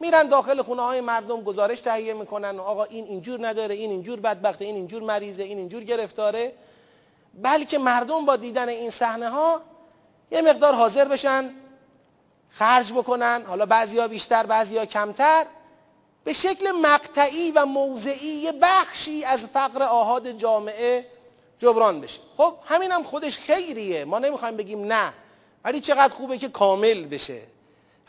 میرن 0.00 0.28
داخل 0.28 0.62
خونه 0.62 0.82
های 0.82 1.00
مردم 1.00 1.42
گزارش 1.42 1.80
تهیه 1.80 2.14
می‌کنن. 2.14 2.60
آقا 2.60 2.84
این 2.84 3.04
اینجور 3.04 3.48
نداره 3.48 3.74
این 3.74 3.90
اینجور 3.90 4.20
بدبخته 4.20 4.64
این 4.64 4.74
اینجور 4.74 5.02
مریضه 5.02 5.42
این 5.42 5.58
اینجور 5.58 5.84
گرفتاره. 5.84 6.52
بلکه 7.34 7.78
مردم 7.78 8.24
با 8.24 8.36
دیدن 8.36 8.68
این 8.68 8.90
صحنه 8.90 9.28
ها 9.28 9.60
یه 10.30 10.42
مقدار 10.42 10.74
حاضر 10.74 11.04
بشن 11.04 11.50
خرج 12.50 12.92
بکنن. 12.92 13.44
حالا 13.46 13.66
بعضیا 13.66 14.08
بیشتر 14.08 14.46
بعضیا 14.46 14.86
کمتر. 14.86 15.46
به 16.24 16.32
شکل 16.32 16.70
مقطعی 16.70 17.50
و 17.50 17.66
موضعی 17.66 18.28
یه 18.28 18.52
بخشی 18.52 19.24
از 19.24 19.46
فقر 19.46 19.82
آهاد 19.82 20.30
جامعه 20.30 21.06
جبران 21.58 22.00
بشه. 22.00 22.20
خب 22.36 22.54
همین 22.64 22.92
هم 22.92 23.02
خودش 23.02 23.38
خیریه. 23.38 24.04
ما 24.04 24.18
نمی‌خوایم 24.18 24.56
بگیم 24.56 24.84
نه 24.84 25.12
ولی 25.64 25.80
چقدر 25.80 26.14
خوبه 26.14 26.38
که 26.38 26.48
کامل 26.48 27.04
بشه. 27.04 27.40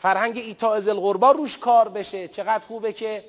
فرهنگ 0.02 0.38
ایتا 0.38 0.74
ازل 0.74 0.90
القربا 0.90 1.30
روش 1.30 1.58
کار 1.58 1.88
بشه. 1.88 2.28
چقدر 2.28 2.64
خوبه 2.66 2.92
که 2.92 3.24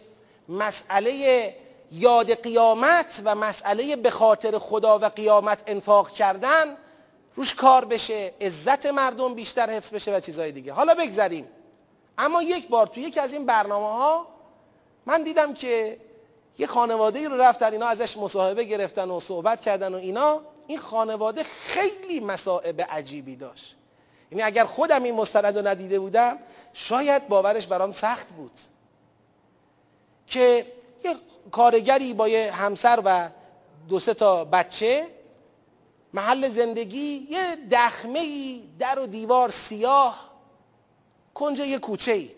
مسئله 0.50 1.56
یاد 1.92 2.42
قیامت 2.42 3.22
و 3.26 3.36
مسئله 3.36 3.96
به 3.96 4.10
خاطر 4.10 4.58
خدا 4.58 5.00
و 5.00 5.06
قیامت 5.06 5.64
انفاق 5.68 6.12
کردن 6.12 6.78
روش 7.36 7.56
کار 7.56 7.86
بشه. 7.86 8.34
عزت 8.42 8.86
مردم 8.86 9.34
بیشتر 9.34 9.70
حفظ 9.70 9.94
بشه 9.94 10.16
و 10.16 10.20
چیزهای 10.20 10.52
دیگه. 10.52 10.74
حالا 10.74 10.94
بگذریم. 10.94 11.48
اما 12.18 12.44
یک 12.44 12.68
بار 12.68 12.88
تو 12.88 13.00
یکی 13.00 13.20
از 13.20 13.34
این 13.34 13.46
برنامه 13.46 13.88
ها 13.88 14.28
من 15.06 15.24
دیدم 15.24 15.54
که 15.54 15.98
یه 16.58 16.68
خانواده 16.68 17.28
رو 17.28 17.42
رفتن 17.42 17.72
اینا 17.72 17.88
ازش 17.88 18.18
مصاحبه 18.18 18.64
گرفتن 18.64 19.10
و 19.10 19.20
صحبت 19.20 19.62
کردن 19.62 19.94
و 19.94 19.98
اینا. 19.98 20.42
این 20.68 20.78
خانواده 20.80 21.44
خیلی 21.44 22.20
مسائب 22.20 22.82
عجیبی 22.82 23.36
داشت. 23.36 23.76
یعنی 24.32 24.44
اگر 24.44 24.66
خودم 24.66 25.04
این 25.04 25.16
مستند 25.16 25.58
رو 25.58 25.68
ندیده 25.68 26.00
بودم 26.00 26.38
شاید 26.74 27.28
باورش 27.28 27.68
برام 27.68 27.92
سخت 27.92 28.28
بود 28.28 28.52
که 30.28 30.66
یه 31.06 31.16
کارگری 31.52 32.14
با 32.14 32.28
یه 32.28 32.52
همسر 32.52 33.02
و 33.06 33.30
دو 33.90 34.00
سه 34.00 34.14
تا 34.14 34.46
بچه 34.46 35.08
محل 36.14 36.50
زندگی 36.50 37.28
یه 37.30 37.58
دخمه 37.72 38.20
ای 38.20 38.64
در 38.80 39.00
و 39.00 39.08
دیوار 39.08 39.50
سیاه 39.50 40.32
کنج 41.34 41.60
یه 41.60 41.80
کوچه 41.80 42.12
ای. 42.12 42.32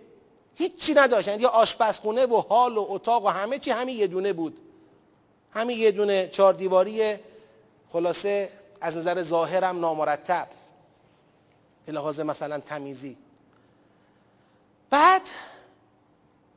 هیچی 0.55 0.93
نداشتن 0.93 1.31
یعنی 1.31 1.43
یه 1.43 1.49
آشپزخونه 1.49 2.25
و 2.25 2.35
حال 2.35 2.77
و 2.77 2.85
اتاق 2.89 3.25
و 3.25 3.27
همه 3.27 3.59
چی 3.59 3.71
همین 3.71 3.95
یه 3.97 4.07
دونه 4.07 4.33
بود. 4.33 4.59
همین 5.51 5.77
یه 5.77 5.91
دونه 5.91 6.27
چهار 6.27 6.53
دیواری 6.53 7.15
خلاصه 7.91 8.49
از 8.81 8.97
نظر 8.97 9.23
ظاهرم 9.23 9.79
نامرتب. 9.79 10.47
به 11.85 11.91
لحاظ 11.91 12.19
مثلا 12.19 12.59
تمیزی. 12.59 13.17
بعد 14.93 15.21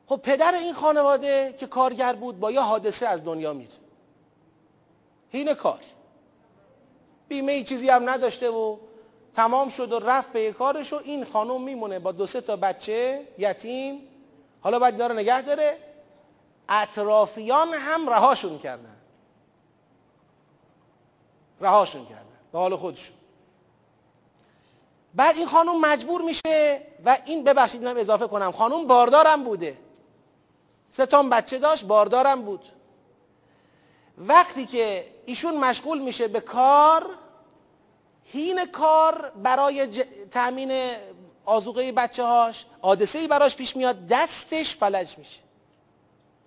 خب 0.07 0.15
پدر 0.15 0.53
این 0.53 0.73
خانواده 0.73 1.55
که 1.59 1.67
کارگر 1.67 2.13
بود 2.13 2.39
با 2.39 2.51
یه 2.51 2.61
حادثه 2.61 3.07
از 3.07 3.25
دنیا 3.25 3.53
میره. 3.53 3.71
هین 5.29 5.53
کار. 5.53 5.79
بیمه 7.27 7.51
ای 7.51 7.63
چیزی 7.63 7.89
هم 7.89 8.09
نداشته 8.09 8.49
و 8.49 8.77
تمام 9.35 9.69
شد 9.69 9.93
و 9.93 9.99
رفت 9.99 10.31
به 10.31 10.53
کارش 10.53 10.93
و 10.93 11.01
این 11.03 11.25
خانم 11.25 11.61
میمونه 11.61 11.99
با 11.99 12.11
دو 12.11 12.25
سه 12.25 12.41
تا 12.41 12.55
بچه 12.55 13.27
یتیم. 13.37 14.01
حالا 14.61 14.79
باید 14.79 14.97
داره 14.97 15.15
نگه 15.15 15.41
داره. 15.41 15.77
اطرافیان 16.69 17.73
هم 17.73 18.09
رهاشون 18.09 18.59
کردن. 18.59 18.97
رهاشون 21.61 22.05
کردن. 22.05 22.37
به 22.51 22.59
حال 22.59 22.75
خودشون. 22.75 23.16
بعد 25.17 25.37
این 25.37 25.47
خانم 25.47 25.81
مجبور 25.81 26.21
میشه 26.21 26.81
و 27.05 27.17
این 27.25 27.43
ببخشید 27.43 27.85
اینم 27.85 27.99
اضافه 27.99 28.27
کنم 28.27 28.51
خانم 28.51 28.87
باردارم 28.87 29.43
بوده. 29.43 29.77
سه 30.91 31.05
تا 31.05 31.23
بچه 31.23 31.59
داشت 31.59 31.85
باردارم 31.85 32.41
بود. 32.41 32.65
وقتی 34.17 34.65
که 34.65 35.07
ایشون 35.25 35.57
مشغول 35.57 35.99
میشه 35.99 36.27
به 36.27 36.39
کار 36.39 37.09
هین 38.23 38.65
کار 38.65 39.31
برای 39.43 39.87
ج... 39.87 40.03
تأمین 40.31 40.71
آزوقه 41.45 41.91
بچه 41.91 42.23
هاش 42.23 42.65
حادثه 42.81 43.27
براش 43.27 43.55
پیش 43.55 43.75
میاد 43.75 44.07
دستش 44.07 44.75
فلج 44.75 45.17
میشه. 45.17 45.39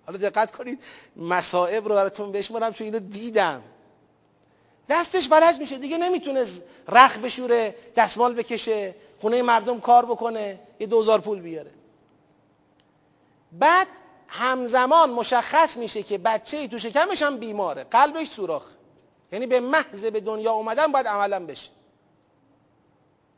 حالا 0.05 0.17
دقت 0.17 0.51
کنید 0.51 0.83
مصائب 1.15 1.87
رو 1.87 1.95
براتون 1.95 2.31
بشمارم 2.31 2.73
چون 2.73 2.85
اینو 2.85 2.99
دیدم. 2.99 3.63
دستش 4.89 5.29
فلج 5.29 5.59
میشه. 5.59 5.77
دیگه 5.77 5.97
نمی‌تونه 5.97 6.45
رخ 6.87 7.17
بشوره 7.17 7.75
دستمال 7.95 8.33
بکشه 8.33 8.95
خونه 9.21 9.41
مردم 9.41 9.79
کار 9.79 10.05
بکنه 10.05 10.59
یه 10.79 10.87
دوزار 10.87 11.21
پول 11.21 11.39
بیاره. 11.39 11.71
بعد 13.51 13.87
همزمان 14.27 15.09
مشخص 15.09 15.77
میشه 15.77 16.03
که 16.03 16.17
بچه 16.17 16.57
ای 16.57 16.67
تو 16.67 16.77
شکمش 16.77 17.21
هم 17.21 17.37
بیماره. 17.37 17.83
قلبش 17.83 18.27
سوراخ. 18.27 18.63
یعنی 19.31 19.47
به 19.47 19.59
محض 19.59 20.05
به 20.05 20.19
دنیا 20.19 20.51
اومدن 20.51 20.87
باید 20.91 21.07
عملا 21.07 21.45
بشه. 21.45 21.71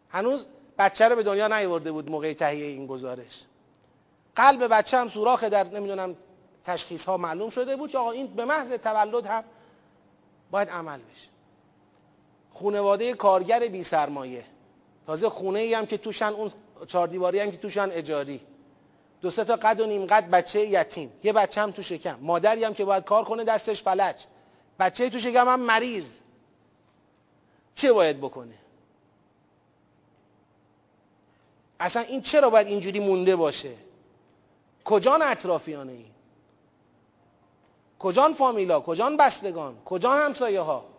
هنوز 0.10 0.48
بچه 0.78 1.08
رو 1.08 1.16
به 1.16 1.24
دنیا 1.24 1.48
نیورده 1.48 1.92
بود 1.92 2.12
موقع 2.12 2.34
تهیه 2.34 2.66
این 2.66 2.88
گزارش. 2.88 3.44
قلب 4.36 4.68
بچه 4.68 4.98
هم 4.98 5.08
سوراخ 5.08 5.44
در 5.44 5.64
نمی‌دونم 5.64 6.16
تشخیص 6.64 7.06
ها 7.06 7.18
معلوم 7.18 7.50
شده 7.50 7.76
بود 7.76 7.92
که 7.92 7.98
آقا 7.98 8.12
این 8.12 8.28
به 8.28 8.46
محض 8.46 8.72
تولد 8.72 9.26
هم 9.26 9.44
باید 10.52 10.70
عمل 10.70 11.00
بشه. 11.00 11.33
خونواده 12.54 13.14
کارگر 13.14 13.68
بی 13.68 13.84
سرمایه. 13.84 14.46
تازه 15.06 15.30
خونه 15.30 15.60
ای 15.60 15.74
هم 15.74 15.86
که 15.86 15.98
توشن 15.98 16.34
اون 16.34 16.52
چهار 16.88 17.08
دیواری 17.08 17.40
هم 17.40 17.52
که 17.52 17.58
توشن 17.58 17.90
اجاری. 17.92 18.42
دو 19.22 19.32
سه 19.32 19.44
تا 19.44 19.56
قد 19.56 19.80
و 19.80 19.86
نیم 19.86 20.06
قد 20.06 20.30
بچه 20.30 20.60
یتیم. 20.62 21.12
یه 21.24 21.34
بچه 21.34 21.62
هم 21.62 21.72
تو 21.72 21.84
شکم. 21.84 22.20
مادری 22.22 22.64
هم 22.64 22.74
که 22.74 22.86
باید 22.86 23.04
کار 23.04 23.24
کنه 23.24 23.44
دستش 23.44 23.84
فلج. 23.84 24.26
بچه 24.80 25.10
تو 25.10 25.20
شکم 25.20 25.48
هم 25.48 25.60
مریض. 25.60 26.10
چه 27.76 27.94
باید 27.94 28.18
بکنه؟ 28.18 28.56
اصلا 31.80 32.02
این 32.02 32.22
چرا 32.22 32.50
باید 32.50 32.68
اینجوری 32.68 33.00
مونده 33.00 33.36
باشه؟ 33.36 33.74
کجان 34.86 35.22
اطرافیان 35.22 35.90
این؟ 35.90 36.06
کجان 38.00 38.34
فامیلا؟ 38.34 38.82
کجان 38.82 39.18
بستگان؟ 39.18 39.78
کجان 39.86 40.18
همسایه 40.18 40.62
ها 40.62 40.93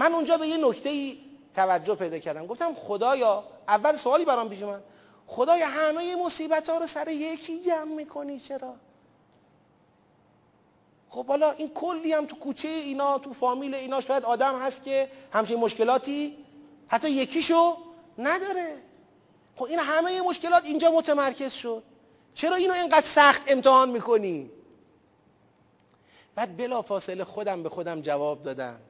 من 0.00 0.14
اونجا 0.14 0.36
به 0.36 0.48
یه 0.48 0.56
نکته 0.56 0.88
ای 0.88 1.18
توجه 1.54 1.94
پیدا 1.94 2.18
کردم. 2.18 2.46
گفتم 2.46 2.74
خدایا 2.74 3.44
اول 3.68 3.96
سوالی 3.96 4.24
برام 4.24 4.48
پیش 4.48 4.62
اومد. 4.62 4.82
خدایا 5.26 5.66
همه 5.66 6.16
مصیبت 6.16 6.68
ها 6.68 6.78
رو 6.78 6.86
سر 6.86 7.08
یکی 7.08 7.60
جمع 7.60 7.94
می‌کنی؟ 7.94 8.40
چرا؟ 8.40 8.74
خب 11.10 11.26
حالا 11.26 11.50
این 11.50 11.68
کلی 11.68 12.12
هم 12.12 12.26
تو 12.26 12.36
کوچه 12.36 12.68
اینا 12.68 13.18
تو 13.18 13.32
فامیل 13.32 13.74
اینا 13.74 14.00
شاید 14.00 14.24
آدم 14.24 14.58
هست 14.58 14.84
که 14.84 15.08
همچین 15.32 15.58
مشکلاتی 15.58 16.36
حتی 16.88 17.10
یکیشو 17.10 17.76
نداره. 18.18 18.76
خب 19.56 19.64
این 19.64 19.78
همه 19.78 20.22
مشکلات 20.22 20.64
اینجا 20.64 20.90
متمرکز 20.90 21.52
شد. 21.52 21.82
چرا 22.34 22.56
اینو 22.56 22.72
اینقدر 22.72 23.06
سخت 23.06 23.42
امتحان 23.46 23.90
می‌کنی؟ 23.90 24.50
بعد 26.34 26.56
بلا 26.56 26.82
فاصله 26.82 27.24
خودم 27.24 27.62
به 27.62 27.68
خودم 27.68 28.00
جواب 28.00 28.42
دادم. 28.42 28.80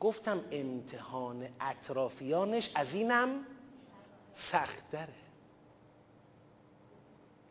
گفتم 0.00 0.44
امتحان 0.50 1.48
اطرافیانش 1.60 2.70
از 2.74 2.94
اینم 2.94 3.46
سخت 4.34 4.90
داره 4.90 5.14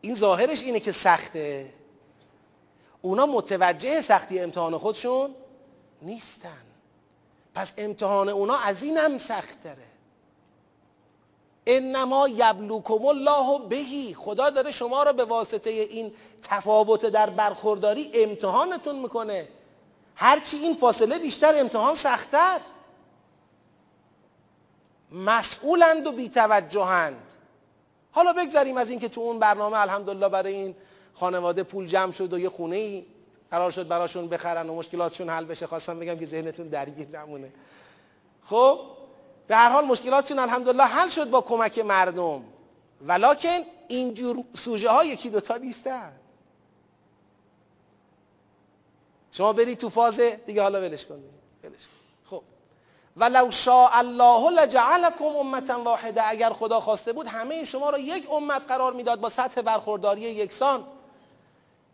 این 0.00 0.14
ظاهرش 0.14 0.62
اینه 0.62 0.80
که 0.80 0.92
سخته. 0.92 1.72
اونا 3.02 3.26
متوجه 3.26 4.00
سختی 4.02 4.40
امتحان 4.40 4.78
خودشون 4.78 5.34
نیستن. 6.02 6.62
پس 7.54 7.74
امتحان 7.78 8.28
اونا 8.28 8.58
از 8.58 8.82
اینم 8.82 9.18
سخت 9.18 9.62
داره 9.62 9.86
انما 11.66 12.28
یبلوکم 12.28 13.06
الله 13.06 13.58
بهی. 13.68 14.14
خدا 14.14 14.50
داره 14.50 14.70
شما 14.70 15.02
رو 15.02 15.12
به 15.12 15.24
واسطه 15.24 15.70
این 15.70 16.14
تفاوت 16.42 17.06
در 17.06 17.30
برخورداری 17.30 18.10
امتحانتون 18.14 18.98
می‌کنه. 18.98 19.48
هرچی 20.20 20.56
این 20.56 20.74
فاصله 20.74 21.18
بیشتر 21.18 21.60
امتحان 21.60 21.94
سختتر. 21.94 22.60
مسئولند 25.12 26.06
و 26.06 26.12
بیتوجهند. 26.12 27.22
حالا 28.12 28.32
بگذاریم 28.32 28.76
از 28.76 28.90
اینکه 28.90 29.08
تو 29.08 29.20
اون 29.20 29.38
برنامه 29.38 29.80
الحمدلله 29.80 30.28
برای 30.28 30.54
این 30.54 30.74
خانواده 31.14 31.62
پول 31.62 31.86
جمع 31.86 32.12
شد 32.12 32.32
و 32.32 32.38
یه 32.38 32.48
خونه 32.48 32.76
ای 32.76 33.04
قرار 33.50 33.70
شد 33.70 33.88
براشون 33.88 34.28
بخرن 34.28 34.68
و 34.68 34.74
مشکلاتشون 34.74 35.30
حل 35.30 35.44
بشه. 35.44 35.66
خواستم 35.66 35.98
بگم 35.98 36.18
که 36.18 36.26
ذهنتون 36.26 36.68
درگیر 36.68 37.08
نمونه. 37.08 37.52
خب 38.46 38.80
به 39.46 39.56
هر 39.56 39.70
حال 39.70 39.84
مشکلاتشون 39.84 40.38
الحمدلله 40.38 40.84
حل 40.84 41.08
شد 41.08 41.30
با 41.30 41.40
کمک 41.40 41.78
مردم. 41.78 42.42
ولکن 43.06 43.58
اینجور 43.88 44.44
سوژه 44.54 44.90
ها 44.90 45.04
یکی 45.04 45.30
دوتا 45.30 45.56
نیستن. 45.56 46.12
شما 49.32 49.52
برید 49.52 49.78
تو 49.78 49.90
فاز 49.90 50.20
دیگه 50.20 50.62
حالا 50.62 50.80
ولش 50.80 51.06
کنید 51.06 51.30
ولش 51.64 51.86
خب. 52.30 52.42
ولو 53.16 53.50
شاء 53.50 53.90
الله 53.92 54.50
لجعلکم 54.50 55.24
امتا 55.24 55.82
واحده. 55.82 56.28
اگر 56.28 56.50
خدا 56.50 56.80
خواسته 56.80 57.12
بود 57.12 57.26
همه 57.26 57.64
شما 57.64 57.90
را 57.90 57.98
یک 57.98 58.30
امت 58.32 58.62
قرار 58.68 58.92
می‌داد 58.92 59.20
با 59.20 59.28
سطح 59.28 59.62
برخورداری 59.62 60.20
یکسان. 60.20 60.84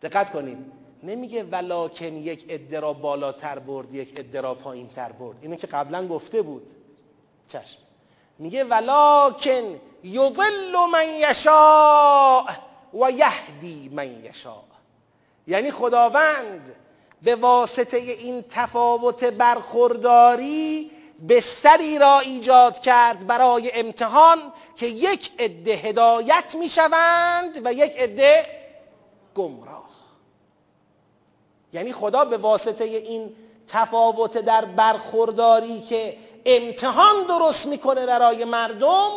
دقت 0.01 0.31
کنید 0.33 0.57
نمیگه 1.03 1.43
ولکن 1.43 2.05
یک 2.05 2.45
ادرا 2.49 2.93
بالاتر 2.93 3.59
برد 3.59 3.93
یک 3.93 4.13
ادرا 4.17 4.53
پایین 4.53 4.89
تر 4.89 5.11
برد. 5.11 5.37
اینو 5.41 5.55
که 5.55 5.67
قبلا 5.67 6.07
گفته 6.07 6.41
بود. 6.41 6.67
چشم. 7.47 7.77
میگه 8.39 8.63
ولکن 8.63 9.79
یضل 10.03 10.75
من 10.91 11.09
یشاء 11.09 12.45
و 12.93 13.11
یهدی 13.11 13.89
من 13.93 14.25
یشاء. 14.25 14.63
یعنی 15.47 15.71
خداوند 15.71 16.75
به 17.25 17.35
واسطه 17.35 17.97
این 17.97 18.45
تفاوت 18.49 19.23
برخورداری 19.23 20.91
بستری 21.29 21.99
را 21.99 22.19
ایجاد 22.19 22.79
کرد 22.79 23.27
برای 23.27 23.71
امتحان 23.73 24.37
که 24.75 24.85
یک 24.85 25.31
عده 25.39 25.71
هدایت 25.71 26.55
می‌شوند 26.59 27.61
و 27.63 27.73
یک 27.73 27.91
عده 27.97 28.45
گمراه. 29.35 29.89
یعنی 31.73 31.93
خدا 31.93 32.25
به 32.25 32.37
واسطه 32.37 32.83
این 32.83 33.35
تفاوت 33.67 34.37
در 34.37 34.65
برخورداری 34.65 35.81
که 35.81 36.17
امتحان 36.45 37.23
درست 37.27 37.65
می‌کنه 37.65 38.05
برای 38.05 38.43
مردم 38.45 39.11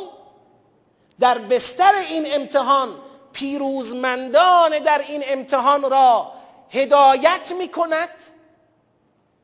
در 1.20 1.38
بستر 1.38 1.92
این 2.11 2.34
امتحان 2.34 2.88
پیروزمندان 3.32 4.78
در 4.78 5.00
این 5.09 5.22
امتحان 5.26 5.90
را 5.90 6.38
هدایت 6.70 7.52
می‌کند 7.58 8.08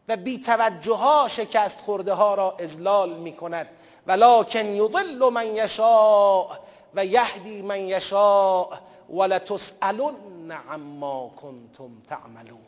و 0.09 0.17
بی 0.17 0.39
توجه 0.39 0.95
ها 0.95 1.29
شکست 1.29 1.81
خورده 1.81 2.13
ها 2.13 2.35
را 2.35 2.57
ازلال 2.61 3.15
می‌کند. 3.19 3.69
ولکن 4.07 4.67
یضل 4.67 5.29
من 5.29 5.57
یشاء 5.57 6.59
و 6.95 7.07
یهدی 7.07 7.63
من 7.63 7.81
یشاء 7.81 8.69
ولتسالن 9.11 10.51
عما 10.71 11.31
کنتم 11.37 11.91
تعملون. 12.09 12.59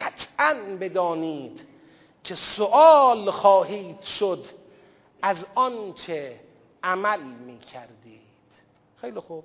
قطعا 0.00 0.76
بدانید 0.80 1.66
که 2.24 2.34
سوال 2.34 3.30
خواهید 3.30 4.02
شد 4.02 4.46
از 5.22 5.46
آنچه 5.54 6.40
عمل 6.82 7.20
می 7.20 7.58
کردید 7.58 8.20
خیلی 9.00 9.20
خوب. 9.20 9.44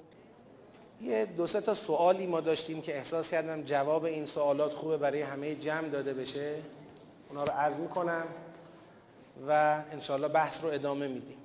یه 1.05 1.25
دو 1.25 1.47
سه 1.47 1.61
تا 1.61 1.73
سوالی 1.73 2.25
ما 2.25 2.41
داشتیم 2.41 2.81
که 2.81 2.97
احساس 2.97 3.31
کردم 3.31 3.61
جواب 3.61 4.03
این 4.03 4.25
سوالات 4.25 4.73
خوبه 4.73 4.97
برای 4.97 5.21
همه 5.21 5.55
جمع 5.55 5.89
داده 5.89 6.13
بشه. 6.13 6.55
اونا 7.29 7.43
رو 7.43 7.51
عرض 7.51 7.77
می‌کنم 7.77 8.25
و 9.47 9.81
انشالله 9.91 10.27
بحث 10.27 10.63
رو 10.63 10.69
ادامه 10.69 11.07
میدیم. 11.07 11.37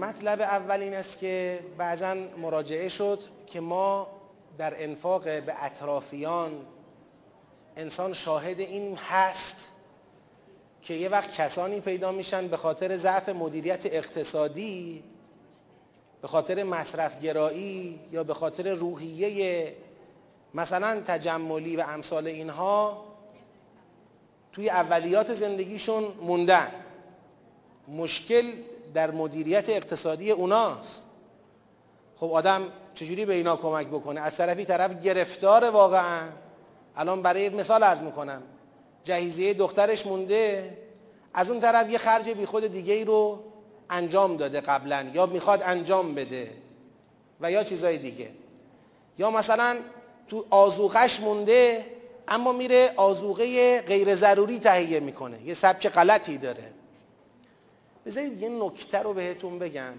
مطلب 0.00 0.40
اول 0.40 0.80
این 0.80 0.94
است 0.94 1.18
که 1.18 1.60
بعضا 1.78 2.14
مراجعه 2.14 2.88
شد 2.88 3.20
که 3.46 3.60
ما 3.60 4.06
در 4.58 4.82
انفاق 4.82 5.24
به 5.24 5.64
اطرافیان 5.64 6.52
انسان 7.76 8.12
شاهد 8.12 8.60
این 8.60 8.96
هست 8.96 9.70
که 10.82 10.94
یه 10.94 11.08
وقت 11.08 11.32
کسانی 11.32 11.80
پیدا 11.80 12.12
میشن 12.12 12.48
به 12.48 12.56
خاطر 12.56 12.96
ضعف 12.96 13.28
مدیریت 13.28 13.86
اقتصادی 13.86 15.04
به 16.24 16.28
خاطر 16.28 16.62
مصرف 16.62 17.20
گرایی 17.20 18.00
یا 18.12 18.24
به 18.24 18.34
خاطر 18.34 18.74
روحیه 18.74 19.74
مثلا 20.54 21.00
تجملی 21.06 21.76
و 21.76 21.84
امثال 21.88 22.26
اینها 22.26 23.04
توی 24.52 24.70
اولیات 24.70 25.34
زندگیشون 25.34 26.04
موندن. 26.22 26.68
مشکل 27.88 28.52
در 28.94 29.10
مدیریت 29.10 29.68
اقتصادی 29.68 30.30
اوناست. 30.30 31.04
خب 32.16 32.32
آدم 32.32 32.62
چجوری 32.94 33.24
به 33.24 33.34
اینا 33.34 33.56
کمک 33.56 33.86
بکنه؟ 33.86 34.20
از 34.20 34.36
طرفی 34.36 34.64
طرف 34.64 35.02
گرفتار 35.02 35.70
واقعا. 35.70 36.22
الان 36.96 37.22
برای 37.22 37.48
مثال 37.48 37.82
عرض 37.82 38.00
می‌کنم. 38.00 38.42
جهیزیه 39.04 39.54
دخترش 39.54 40.06
مونده 40.06 40.78
از 41.34 41.50
اون 41.50 41.60
طرف 41.60 41.90
یه 41.90 41.98
خرج 41.98 42.30
بی 42.30 42.46
خود 42.46 42.66
دیگه 42.66 42.94
ای 42.94 43.04
رو 43.04 43.53
انجام 43.90 44.36
داده 44.36 44.60
قبلا 44.60 45.10
یا 45.14 45.26
می‌خواد 45.26 45.62
انجام 45.62 46.14
بده 46.14 46.50
و 47.40 47.50
یا 47.50 47.64
چیزای 47.64 47.98
دیگه. 47.98 48.30
یا 49.18 49.30
مثلا 49.30 49.76
تو 50.28 50.46
آزوغش 50.50 51.20
مونده 51.20 51.86
اما 52.28 52.52
میره 52.52 52.92
آزوغه 52.96 53.80
غیر 53.80 54.14
ضروری 54.14 54.58
تهیه 54.58 55.00
می‌کنه. 55.00 55.42
یه 55.42 55.54
سبک 55.54 55.88
غلطی 55.88 56.38
داره. 56.38 56.72
بذارید 58.06 58.42
یه 58.42 58.48
نکته 58.48 58.98
رو 58.98 59.14
بهتون 59.14 59.58
بگم. 59.58 59.94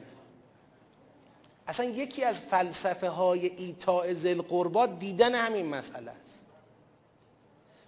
اصلا 1.67 1.85
یکی 1.85 2.23
از 2.23 2.39
فلسفه 2.39 3.09
های 3.09 3.51
ایتاء 3.57 4.13
زل 4.13 4.41
قربات 4.41 4.99
دیدن 4.99 5.35
همین 5.35 5.65
مسئله 5.65 6.11
است. 6.11 6.45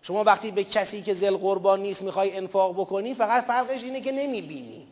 شما 0.01 0.23
وقتی 0.23 0.51
به 0.51 0.63
کسی 0.63 1.01
که 1.01 1.13
زل 1.13 1.37
قربان 1.37 1.81
نیست 1.81 2.01
می‌خوای 2.01 2.37
انفاق 2.37 2.73
بکنی 2.73 3.13
فقط 3.13 3.43
فرقش 3.43 3.83
اینه 3.83 4.01
که 4.01 4.11
نمی‌بینی. 4.11 4.87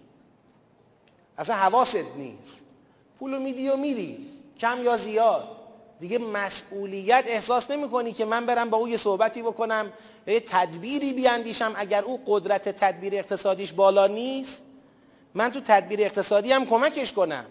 اصلا 1.38 1.56
حواست 1.56 2.06
نیست. 2.18 2.66
پولو 3.20 3.40
میدی 3.40 3.70
و 3.70 3.76
میری؟ 3.76 4.28
کم 4.60 4.84
یا 4.84 4.98
زیاد؟ 4.98 5.48
دیگه 6.00 6.18
مسئولیت 6.18 7.24
احساس 7.28 7.72
نمی 7.72 7.90
کنی 7.90 8.14
که 8.14 8.26
من 8.26 8.46
برم 8.46 8.70
با 8.70 8.78
او 8.78 8.88
یه 8.88 8.98
صحبتی 8.98 9.42
بکنم 9.42 9.94
یه 10.28 10.40
تدبیری 10.40 11.14
بیاندیشم 11.14 11.74
اگر 11.76 12.04
او 12.04 12.22
قدرت 12.26 12.70
تدبیر 12.70 13.16
اقتصادیش 13.16 13.74
بالا 13.74 14.08
نیست؟ 14.08 14.62
من 15.34 15.52
تو 15.52 15.60
تدبیر 15.60 16.02
اقتصادی 16.02 16.52
هم 16.52 16.66
کمکش 16.66 17.14
کنم. 17.14 17.46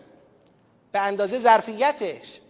به 0.93 0.99
اندازه 0.99 1.39
ظرفیتش. 1.39 2.41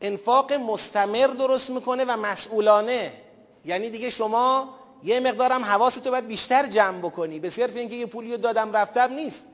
انفاق 0.00 0.52
مستمر 0.52 1.26
درست 1.26 1.70
می‌کنه 1.70 2.04
و 2.04 2.16
مسئولانه. 2.16 3.12
یعنی 3.64 3.90
دیگه 3.90 4.10
شما 4.10 4.74
یه 5.02 5.20
مقدارم 5.20 5.64
حواستو 5.64 6.10
باید 6.10 6.26
بیشتر 6.26 6.66
جمع 6.66 6.98
بکنی. 6.98 7.38
به 7.38 7.50
صرف 7.50 7.76
اینکه 7.76 7.94
یه 7.94 8.06
پولی 8.06 8.36
دادم 8.36 8.72
رفتم 8.72 9.12
نیست. 9.12 9.44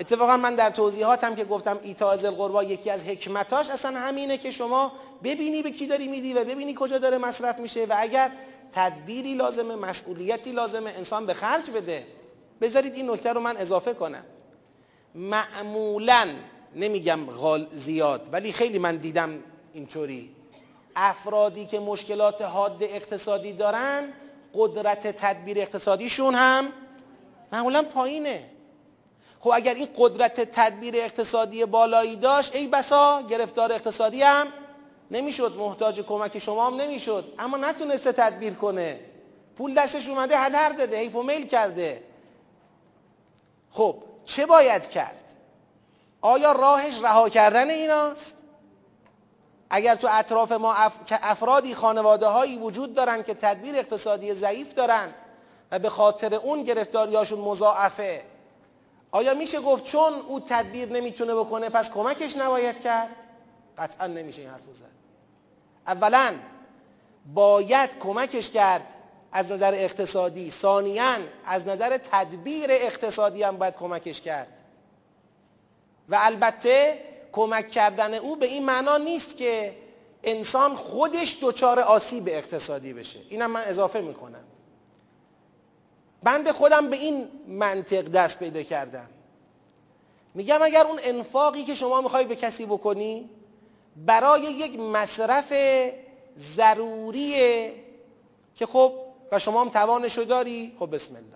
اتفاقا 0.00 0.36
من 0.36 0.54
در 0.54 0.70
توضیحاتم 0.70 1.34
که 1.34 1.44
گفتم 1.44 1.78
ایتا 1.82 2.16
قربا 2.16 2.64
یکی 2.64 2.90
از 2.90 3.04
حکمتاش 3.04 3.70
اصلا 3.70 4.00
همینه 4.00 4.38
که 4.38 4.50
شما 4.50 4.92
ببینی 5.24 5.62
به 5.62 5.70
کی 5.70 5.86
داری 5.86 6.08
میدی 6.08 6.34
و 6.34 6.44
ببینی 6.44 6.74
کجا 6.78 6.98
داره 6.98 7.18
مصرف 7.18 7.58
میشه 7.58 7.84
و 7.84 7.94
اگر 7.98 8.30
تدبیری 8.72 9.34
لازمه 9.34 9.74
مسئولیتی 9.74 10.52
لازمه 10.52 10.90
انسان 10.90 11.26
به 11.26 11.34
خرج 11.34 11.70
بده 11.70 12.06
بذارید 12.60 12.94
این 12.94 13.10
نکته 13.10 13.32
رو 13.32 13.40
من 13.40 13.56
اضافه 13.56 13.94
کنم. 13.94 14.24
معمولا 15.14 16.28
نمیگم 16.76 17.26
غال 17.26 17.66
زیاد 17.70 18.28
ولی 18.32 18.52
خیلی 18.52 18.78
من 18.78 18.96
دیدم 18.96 19.38
اینطوری. 19.72 20.30
افرادی 20.96 21.66
که 21.66 21.80
مشکلات 21.80 22.42
حاد 22.42 22.82
اقتصادی 22.82 23.52
دارن 23.52 24.12
قدرت 24.54 25.06
تدبیر 25.06 25.58
اقتصادیشون 25.58 26.34
هم 26.34 26.68
معمولا 27.52 27.82
پایینه. 27.82 28.53
خب 29.44 29.50
اگر 29.54 29.74
این 29.74 29.88
قدرت 29.96 30.40
تدبیر 30.40 30.96
اقتصادی 30.96 31.64
بالایی 31.64 32.16
داشت 32.16 32.56
ای 32.56 32.66
بسا 32.66 33.22
گرفتار 33.22 33.72
اقتصادی 33.72 34.22
هم 34.22 34.46
نمی‌شد 35.10 35.56
محتاج 35.56 36.00
کمک 36.00 36.38
شما 36.38 36.66
هم 36.66 36.76
نمی‌شد. 36.76 37.34
اما 37.38 37.56
نتونسته 37.56 38.12
تدبیر 38.12 38.54
کنه. 38.54 39.00
پول 39.56 39.74
دستش 39.74 40.08
اومده 40.08 40.38
هدر 40.38 40.68
داده 40.68 40.98
حیف 40.98 41.14
و 41.14 41.22
میل 41.22 41.46
کرده. 41.46 42.02
خب 43.70 43.96
چه 44.24 44.46
باید 44.46 44.90
کرد؟ 44.90 45.34
آیا 46.20 46.52
راهش 46.52 47.02
رها 47.02 47.28
کردن 47.28 47.70
ایناست؟ 47.70 48.34
اگر 49.70 49.94
تو 49.94 50.08
اطراف 50.10 50.52
ما 50.52 50.74
افرادی 51.10 51.74
خانواده 51.74 52.26
هایی 52.26 52.58
وجود 52.58 52.94
دارن 52.94 53.22
که 53.22 53.34
تدبیر 53.34 53.76
اقتصادی 53.76 54.34
ضعیف 54.34 54.74
دارن 54.74 55.14
و 55.70 55.78
به 55.78 55.88
خاطر 55.88 56.34
اون 56.34 56.62
گرفتاریاشون 56.62 57.40
مضاعفه 57.40 58.33
آیا 59.14 59.34
میشه 59.34 59.60
گفت 59.60 59.84
چون 59.84 60.12
او 60.12 60.40
تدبیر 60.40 60.88
نمی‌تونه 60.92 61.34
بکنه 61.34 61.68
پس 61.68 61.90
کمکش 61.90 62.36
نباید 62.36 62.80
کرد؟ 62.80 63.16
قطعا 63.78 64.06
نمیشه 64.06 64.40
این 64.40 64.50
حرف 64.50 64.60
زد. 64.74 64.90
اولا 65.86 66.34
باید 67.34 67.98
کمکش 67.98 68.50
کرد 68.50 68.94
از 69.32 69.52
نظر 69.52 69.74
اقتصادی. 69.74 70.50
ثانیا 70.50 71.16
از 71.46 71.66
نظر 71.66 71.98
تدبیر 72.12 72.70
اقتصادی 72.70 73.42
هم 73.42 73.56
باید 73.56 73.74
کمکش 73.76 74.20
کرد. 74.20 74.48
و 76.08 76.18
البته 76.20 76.98
کمک 77.32 77.70
کردن 77.70 78.14
او 78.14 78.36
به 78.36 78.46
این 78.46 78.64
معنا 78.64 78.96
نیست 78.96 79.36
که 79.36 79.76
انسان 80.22 80.74
خودش 80.74 81.38
دچار 81.42 81.80
آسیب 81.80 82.28
اقتصادی 82.28 82.92
بشه. 82.92 83.18
اینم 83.28 83.50
من 83.50 83.62
اضافه 83.64 84.00
می‌کنم. 84.00 84.44
بند 86.24 86.50
خودم 86.50 86.90
به 86.90 86.96
این 86.96 87.28
منطق 87.48 88.02
دست 88.02 88.38
پیدا 88.38 88.62
کردم. 88.62 89.08
میگم 90.34 90.62
اگر 90.62 90.84
اون 90.84 90.98
انفاقی 91.02 91.64
که 91.64 91.74
شما 91.74 92.00
می‌خوای 92.00 92.24
به 92.24 92.36
کسی 92.36 92.66
بکنی 92.66 93.30
برای 93.96 94.42
یک 94.42 94.78
مصرف 94.78 95.52
ضروریه 96.38 97.74
که 98.54 98.66
خب 98.66 98.92
و 99.32 99.38
شما 99.38 99.60
هم 99.60 99.68
توانشو 99.68 100.24
داری 100.24 100.76
خب 100.78 100.94
بسم 100.94 101.16
الله. 101.16 101.28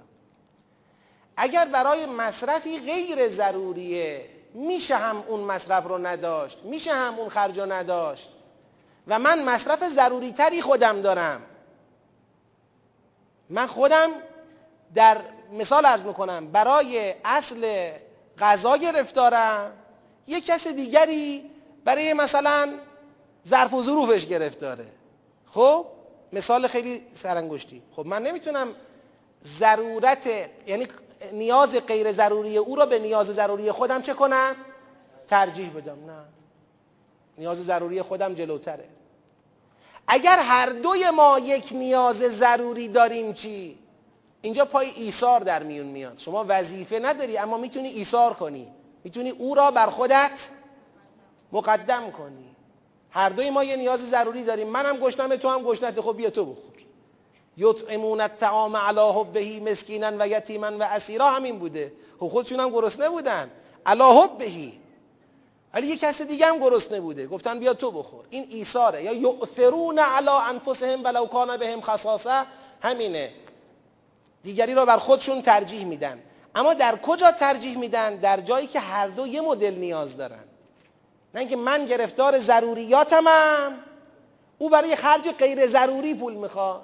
اگر 1.36 1.64
برای 1.64 2.06
مصرفی 2.06 2.78
غیر 2.78 3.28
ضروریه 3.28 4.28
میشه 4.54 4.96
هم 4.96 5.24
اون 5.28 5.40
مصرف 5.40 5.86
رو 5.86 6.06
نداشت 6.06 6.58
میشه 6.64 6.92
هم 6.92 7.18
اون 7.18 7.28
خرج 7.28 7.58
رو 7.58 7.72
نداشت. 7.72 8.28
و 9.06 9.18
من 9.18 9.44
مصرف 9.44 9.88
ضروری 9.88 10.32
تری 10.32 10.62
خودم 10.62 11.02
دارم. 11.02 11.42
من 13.50 13.66
خودم 13.66 14.10
در 14.94 15.20
مثال 15.52 15.86
ارز 15.86 16.04
می‌کنم 16.04 16.46
برای 16.46 17.14
اصل 17.24 17.90
غذا 18.38 18.76
گرفتارم 18.76 19.72
یک 20.26 20.46
کس 20.46 20.66
دیگری 20.66 21.50
برای 21.84 22.12
مثلا 22.12 22.74
ظرف 23.48 23.74
و 23.74 23.82
ظروفش 23.82 24.26
گرفتاره. 24.26 24.86
خب 25.46 25.86
مثال 26.32 26.66
خیلی 26.66 27.06
سرانگشتی. 27.14 27.82
خب 27.96 28.06
من 28.06 28.22
نمی‌تونم 28.22 28.74
ضرورت 29.44 30.26
یعنی 30.66 30.86
نیاز 31.32 31.76
غیر 31.76 32.12
ضروری 32.12 32.56
او 32.56 32.76
را 32.76 32.86
به 32.86 32.98
نیاز 32.98 33.26
ضروری 33.26 33.70
خودم 33.70 34.02
چه 34.02 34.14
کنم؟ 34.14 34.54
ترجیح 35.28 35.70
بدم. 35.70 35.98
نه. 36.06 36.24
نیاز 37.38 37.64
ضروری 37.64 38.02
خودم 38.02 38.34
جلوتره. 38.34 38.84
اگر 40.06 40.38
هر 40.38 40.66
دوی 40.66 41.10
ما 41.10 41.38
یک 41.38 41.72
نیاز 41.72 42.16
ضروری 42.16 42.88
داریم 42.88 43.32
چی؟ 43.32 43.78
اینجا 44.42 44.64
پای 44.64 44.90
ایثار 44.96 45.40
در 45.40 45.62
میون 45.62 45.86
میاد. 45.86 46.18
شما 46.18 46.44
وظیفه 46.48 46.98
نداری 46.98 47.38
اما 47.38 47.58
می‌تونی 47.58 47.88
ایثار 47.88 48.34
کنی. 48.34 48.68
می‌تونی 49.04 49.30
او 49.30 49.54
را 49.54 49.70
بر 49.70 49.86
خودت 49.86 50.48
مقدم 51.52 52.10
کنی. 52.10 52.44
هر 53.10 53.28
دوی 53.28 53.50
ما 53.50 53.64
یه 53.64 53.76
نیاز 53.76 54.10
ضروری 54.10 54.42
داریم. 54.42 54.68
منم 54.68 54.96
گشنم 54.96 55.36
تو 55.36 55.48
هم 55.48 55.62
گشنت. 55.62 56.00
خب 56.00 56.16
بیا 56.16 56.30
تو 56.30 56.44
بخور. 56.44 56.74
یطعمون 57.56 58.20
الطعام 58.20 58.76
علی 58.76 59.00
حبه 59.14 59.60
مسکینا 59.60 60.12
و 60.18 60.28
یتیما 60.28 60.78
و 60.78 60.82
اسیرا 60.82 61.30
همین 61.30 61.58
بوده. 61.58 61.92
خب 62.20 62.28
خودشون 62.28 62.60
هم 62.60 62.70
گرسنه 62.70 63.08
بودن. 63.08 63.50
علی 63.86 64.02
حبه. 64.02 64.72
ولی 65.74 65.86
یه 65.86 65.96
کس 65.96 66.22
دیگه 66.22 66.46
هم 66.46 66.58
گرسنه 66.58 67.00
بوده. 67.00 67.26
گفتن 67.26 67.58
بیا 67.58 67.74
تو 67.74 67.90
بخور. 67.90 68.24
این 68.30 68.46
ایثاره. 68.50 69.02
یا 69.02 69.12
یؤثرون 69.12 69.98
علی 69.98 70.28
انفسهم 70.28 71.04
ولو 71.04 71.26
کان 71.26 71.56
بهم 71.56 71.80
خصاصه. 71.80 72.46
همینه. 72.82 73.32
دیگری 74.42 74.74
را 74.74 74.84
بر 74.84 74.96
خودشون 74.96 75.42
ترجیح 75.42 75.84
میدن. 75.84 76.22
اما 76.54 76.74
در 76.74 76.96
کجا 76.96 77.32
ترجیح 77.32 77.78
میدن؟ 77.78 78.16
در 78.16 78.40
جایی 78.40 78.66
که 78.66 78.80
هر 78.80 79.06
دو 79.06 79.26
یه 79.26 79.40
مدل 79.40 79.74
نیاز 79.74 80.16
دارن. 80.16 80.44
نه 81.34 81.40
اینکه 81.40 81.56
من 81.56 81.86
گرفتار 81.86 82.38
ضروریاتمم 82.38 83.78
او 84.58 84.70
برای 84.70 84.96
خرج 84.96 85.28
غیر 85.28 85.66
ضروری 85.66 86.14
پول 86.14 86.34
می‌خواد. 86.34 86.82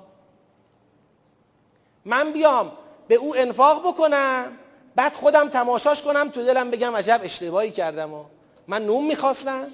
من 2.04 2.32
بیام 2.32 2.72
به 3.08 3.14
او 3.14 3.36
انفاق 3.36 3.88
بکنم 3.88 4.52
بعد 4.96 5.12
خودم 5.12 5.48
تماشاش 5.48 6.02
کنم 6.02 6.28
تو 6.28 6.44
دلم 6.44 6.70
بگم 6.70 6.96
عجب 6.96 7.20
اشتباهی 7.22 7.70
کردم 7.70 8.12
و 8.12 8.24
من 8.68 8.86
نوم 8.86 9.06
می‌خواستم. 9.06 9.66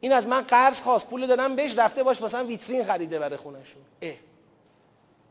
این 0.00 0.12
از 0.12 0.26
من 0.26 0.40
قرض 0.40 0.80
خواست 0.80 1.10
پول 1.10 1.26
دادم 1.26 1.56
بهش 1.56 1.78
رفته 1.78 2.02
باش 2.02 2.22
مثلا 2.22 2.44
ویترین 2.44 2.84
خریده 2.84 3.18
برای 3.18 3.36
خونشون 3.36 3.82
اه. 4.02 4.14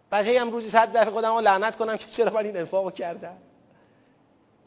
بعد 0.10 0.26
هی 0.26 0.38
هم 0.38 0.52
روزی 0.52 0.70
صد 0.70 0.98
دفعه 0.98 1.12
خودم 1.12 1.34
رو 1.34 1.42
لعنت 1.42 1.76
کنم 1.76 1.98
که 1.98 2.06
چرا 2.12 2.34
من 2.34 2.46
این 2.46 2.58
انفاقو 2.58 2.92
کردم؟ 2.92 3.38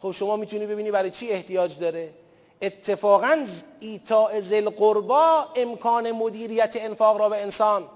خب 0.03 0.11
شما 0.11 0.37
می‌تونی 0.37 0.67
ببینی 0.67 0.91
برای 0.91 1.11
چی 1.11 1.31
احتیاج 1.31 1.79
داره؟ 1.79 2.15
اتفاقا 2.63 3.47
ایتاء 3.81 4.41
ذل 4.41 4.69
قربا 4.71 5.47
امکان 5.57 6.13
مدیریت 6.13 6.73
انفاق 6.77 7.19
را 7.19 7.29
به 7.29 7.43
انسان 7.43 7.89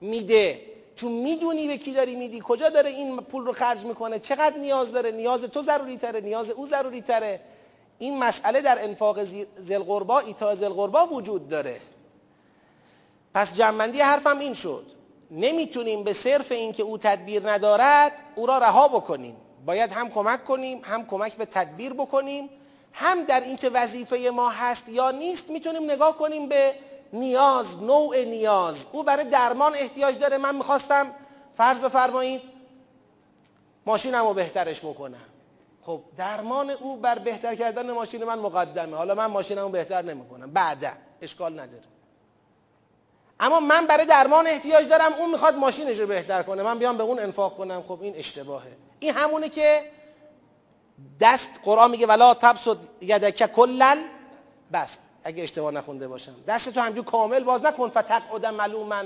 میده. 0.00 0.60
چون 0.96 1.12
می‌دونی 1.12 1.68
به 1.68 1.76
کی 1.76 1.92
داری 1.92 2.16
میدی 2.16 2.42
کجا 2.44 2.68
داره 2.68 2.90
این 2.90 3.16
پول 3.16 3.46
رو 3.46 3.52
خرج 3.52 3.84
می‌کنه 3.84 4.18
چقدر 4.18 4.56
نیاز 4.56 4.92
داره؟ 4.92 5.10
نیاز 5.10 5.42
تو 5.42 5.62
ضروری 5.62 5.96
تره 5.98 6.20
نیاز 6.20 6.50
او 6.50 6.66
ضروری 6.66 7.00
تره 7.00 7.40
این 7.98 8.18
مسئله 8.18 8.60
در 8.60 8.84
انفاق 8.84 9.24
ذل 9.64 9.82
قربا 9.82 10.18
ایتاء 10.18 10.54
ذل 10.54 10.68
قربا 10.68 11.06
وجود 11.06 11.48
داره. 11.48 11.80
پس 13.34 13.56
جنبندی 13.56 14.00
حرفم 14.00 14.38
این 14.38 14.54
شد. 14.54 14.95
نمی‌تونیم 15.30 16.04
به 16.04 16.12
صرف 16.12 16.52
اینکه 16.52 16.82
او 16.82 16.98
تدبیر 16.98 17.50
ندارد 17.50 18.12
او 18.34 18.46
را 18.46 18.58
رها 18.58 18.88
بکنیم. 18.88 19.36
باید 19.66 19.92
هم 19.92 20.10
کمک 20.10 20.44
کنیم 20.44 20.80
هم 20.84 21.06
کمک 21.06 21.36
به 21.36 21.44
تدبیر 21.44 21.92
بکنیم. 21.92 22.50
هم 22.92 23.24
در 23.24 23.40
اینکه 23.40 23.70
وظیفه 23.70 24.30
ما 24.34 24.50
هست 24.50 24.88
یا 24.88 25.10
نیست 25.10 25.50
می‌تونیم 25.50 25.90
نگاه 25.90 26.18
کنیم 26.18 26.48
به 26.48 26.74
نیاز 27.12 27.82
نوع 27.82 28.24
نیاز. 28.24 28.86
او 28.92 29.02
برای 29.02 29.24
درمان 29.24 29.74
احتیاج 29.74 30.18
داره. 30.18 30.38
من 30.38 30.56
می‌خواستم 30.56 31.12
فرض 31.56 31.80
بفرمایید 31.80 32.42
ماشینم 33.86 34.26
رو 34.26 34.34
بهترش 34.34 34.80
بکنم. 34.80 35.24
خب 35.82 36.00
درمان 36.16 36.70
او 36.70 36.96
بر 36.96 37.18
بهتر 37.18 37.54
کردن 37.54 37.90
ماشین 37.90 38.24
من 38.24 38.38
مقدمه. 38.38 38.96
حالا 38.96 39.14
من 39.14 39.26
ماشینم 39.26 39.62
رو 39.62 39.68
بهتر 39.68 40.02
نمی‌کنم. 40.02 40.50
بعدا 40.50 40.90
اشکال 41.22 41.52
نداره. 41.52 41.82
اما 43.40 43.60
من 43.60 43.86
برای 43.86 44.06
درمان 44.06 44.46
احتیاج 44.46 44.88
دارم 44.88 45.12
اون 45.12 45.30
می‌خواد 45.30 45.54
ماشینش 45.54 45.98
رو 45.98 46.06
بهتر 46.06 46.42
کنه. 46.42 46.62
من 46.62 46.78
بیام 46.78 46.96
به 46.96 47.02
اون 47.02 47.18
انفاق 47.18 47.56
کنم. 47.56 47.82
خب 47.82 47.98
این 48.02 48.16
اشتباهه. 48.16 48.76
این 49.00 49.14
همونه 49.14 49.48
که 49.48 49.80
دست 51.20 51.50
قرآن 51.64 51.90
میگه 51.90 52.06
ولا 52.06 52.34
تبسط 52.34 52.78
یدک 53.00 53.52
کلن 53.52 54.04
بس 54.72 54.96
اگه 55.24 55.42
اشتباه 55.42 55.70
نخونده 55.70 56.08
باشم. 56.08 56.34
دست 56.48 56.68
تو 56.68 56.80
همجور 56.80 57.04
کامل 57.04 57.44
باز 57.44 57.62
نکن. 57.62 57.88
فتقعد 57.88 58.46
ملوما 58.46 59.02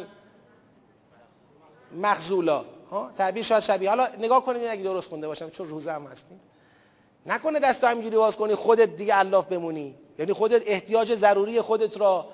مخزولا 2.03 2.65
ها؟ 2.91 3.11
تعبیر 3.19 3.43
شاید 3.43 3.63
شبیه. 3.63 3.89
حالا 3.89 4.09
نگاه 4.19 4.45
کنیم 4.45 4.63
اگه 4.71 4.83
درست 4.83 5.09
خونده 5.09 5.29
باشم. 5.29 5.51
چون 5.51 5.67
روزه 5.67 5.93
هم 5.93 6.07
هستیم. 6.07 6.41
نکنه 7.27 7.59
دست 7.59 7.85
همینجوری 7.85 8.17
باز 8.17 8.37
کنی 8.37 8.55
خودت 8.55 8.97
دیگه 8.97 9.19
الاف 9.19 9.47
بمونی. 9.47 9.95
یعنی 10.19 10.33
خودت 10.33 10.63
احتیاج 10.67 11.15
ضروری 11.15 11.61
خودت 11.61 11.97
را 11.97 12.27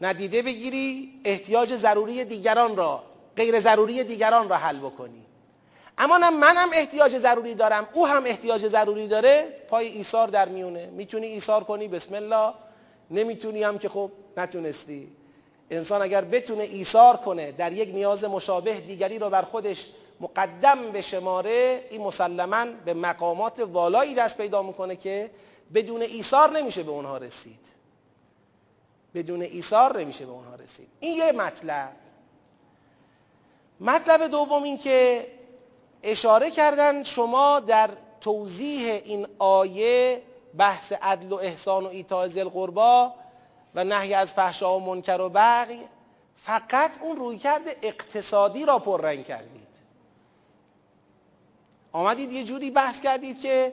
ندیده 0.00 0.42
بگیری 0.42 1.12
احتیاج 1.24 1.74
ضروری 1.74 2.24
دیگران 2.24 2.76
را 2.76 3.02
غیر 3.36 3.60
ضروری 3.60 4.04
دیگران 4.04 4.48
را 4.48 4.56
حل 4.56 4.78
بکنی. 4.78 5.22
اما 5.98 6.18
نه 6.18 6.30
منم 6.30 6.68
احتیاج 6.74 7.18
ضروری 7.18 7.54
دارم 7.54 7.88
او 7.92 8.06
هم 8.06 8.24
احتیاج 8.26 8.66
ضروری 8.66 9.08
داره. 9.08 9.48
پای 9.68 9.86
ایثار 9.86 10.28
در 10.28 10.48
میونه. 10.48 10.86
می‌تونی 10.86 11.26
ایثار 11.26 11.64
کنی؟ 11.64 11.88
بسم 11.88 12.14
الله. 12.14 12.54
نمی‌تونی 13.10 13.62
هم 13.62 13.78
که 13.78 13.88
خب 13.88 14.10
نتونستی. 14.36 15.08
انسان 15.70 16.02
اگر 16.02 16.24
بتونه 16.24 16.62
ایثار 16.62 17.16
کنه 17.16 17.52
در 17.52 17.72
یک 17.72 17.88
نیاز 17.94 18.24
مشابه 18.24 18.80
دیگری 18.80 19.18
رو 19.18 19.30
بر 19.30 19.42
خودش 19.42 19.86
مقدم 20.20 20.90
به 20.92 21.00
شماره 21.00 21.84
این 21.90 22.00
مسلما 22.00 22.66
به 22.84 22.94
مقامات 22.94 23.60
والایی 23.60 24.14
دست 24.14 24.36
پیدا 24.36 24.62
می‌کنه 24.62 24.96
که 24.96 25.30
بدون 25.74 26.02
ایثار 26.02 26.50
نمیشه 26.50 26.82
به 26.82 26.90
اونها 26.90 27.18
رسید. 27.18 27.75
بدون 29.16 29.42
ایثار 29.42 30.00
نمیشه 30.00 30.26
به 30.26 30.32
اونها 30.32 30.54
رسید. 30.54 30.88
این 31.00 31.16
یه 31.16 31.32
مطلب. 31.32 31.92
مطلب 33.80 34.26
دوم 34.26 34.62
این 34.62 34.78
که 34.78 35.26
اشاره 36.02 36.50
کردن 36.50 37.02
شما 37.02 37.60
در 37.60 37.90
توضیح 38.20 39.02
این 39.04 39.26
آیه 39.38 40.22
بحث 40.58 40.92
عدل 40.92 41.32
و 41.32 41.36
احسان 41.36 41.84
و 41.84 41.88
ایتاء 41.88 42.22
القربا 42.22 43.14
و 43.74 43.84
نهی 43.84 44.14
از 44.14 44.32
فحشا 44.32 44.76
و 44.76 44.80
منکر 44.80 45.20
و 45.20 45.28
بغی 45.28 45.80
فقط 46.44 46.90
اون 47.00 47.16
رویکرد 47.16 47.76
اقتصادی 47.82 48.66
را 48.66 48.78
پررنگ 48.78 49.24
کردید. 49.24 49.66
آمدید 51.92 52.32
یه 52.32 52.44
جوری 52.44 52.70
بحث 52.70 53.00
کردید 53.00 53.40
که 53.40 53.72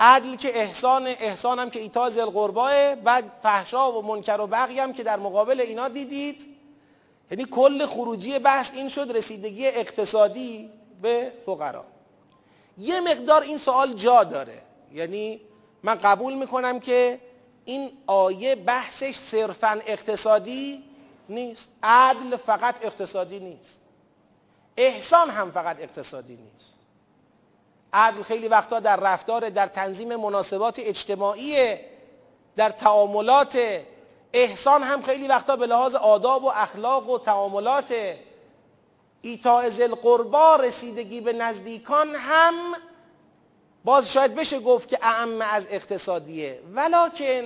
عدل 0.00 0.34
که 0.36 0.60
احسان 0.60 1.06
احسان 1.06 1.58
هم 1.58 1.70
که 1.70 1.80
ایتاء 1.80 2.10
ذی 2.10 2.20
القربا 2.20 2.94
بعد 3.04 3.32
فحشا 3.42 3.92
و 3.92 4.02
منکر 4.02 4.40
و 4.40 4.46
بغی 4.46 4.78
هم 4.78 4.92
که 4.92 5.02
در 5.02 5.16
مقابل 5.16 5.60
اینا 5.60 5.88
دیدید. 5.88 6.46
یعنی 7.30 7.44
کل 7.44 7.86
خروجی 7.86 8.38
بحث 8.38 8.74
این 8.74 8.88
شد 8.88 9.12
رسیدگی 9.14 9.66
اقتصادی 9.66 10.70
به 11.02 11.32
فقرا. 11.46 11.84
یه 12.78 13.00
مقدار 13.00 13.42
این 13.42 13.58
سوال 13.58 13.92
جا 13.94 14.24
داره. 14.24 14.62
یعنی 14.92 15.40
من 15.82 15.94
قبول 15.94 16.34
می‌کنم 16.34 16.80
که 16.80 17.20
این 17.64 17.92
آیه 18.06 18.54
بحثش 18.54 19.16
صرفا 19.16 19.80
اقتصادی 19.86 20.84
نیست. 21.28 21.68
عدل 21.82 22.36
فقط 22.36 22.84
اقتصادی 22.84 23.38
نیست. 23.38 23.80
احسان 24.76 25.30
هم 25.30 25.50
فقط 25.50 25.80
اقتصادی 25.80 26.36
نیست. 26.36 26.79
عدل 27.92 28.22
خیلی 28.22 28.48
وقتا 28.48 28.80
در 28.80 28.96
رفتار 28.96 29.48
در 29.48 29.66
تنظیم 29.66 30.16
مناسبات 30.16 30.78
اجتماعی 30.78 31.74
در 32.56 32.70
تعاملات 32.70 33.58
احسان 34.32 34.82
هم 34.82 35.02
خیلی 35.02 35.28
وقتا 35.28 35.56
به 35.56 35.66
لحاظ 35.66 35.94
آداب 35.94 36.44
و 36.44 36.48
اخلاق 36.54 37.10
و 37.10 37.18
تعاملات 37.18 37.94
ایتاء 39.22 39.70
ذل 39.70 39.94
قربا 39.94 40.56
رسیدگی 40.56 41.20
به 41.20 41.32
نزدیکان 41.32 42.14
هم 42.14 42.54
باز 43.84 44.12
شاید 44.12 44.34
بشه 44.34 44.60
گفت 44.60 44.88
که 44.88 44.98
اعم 45.02 45.40
از 45.40 45.66
اقتصادیه. 45.70 46.60
ولکن 46.74 47.44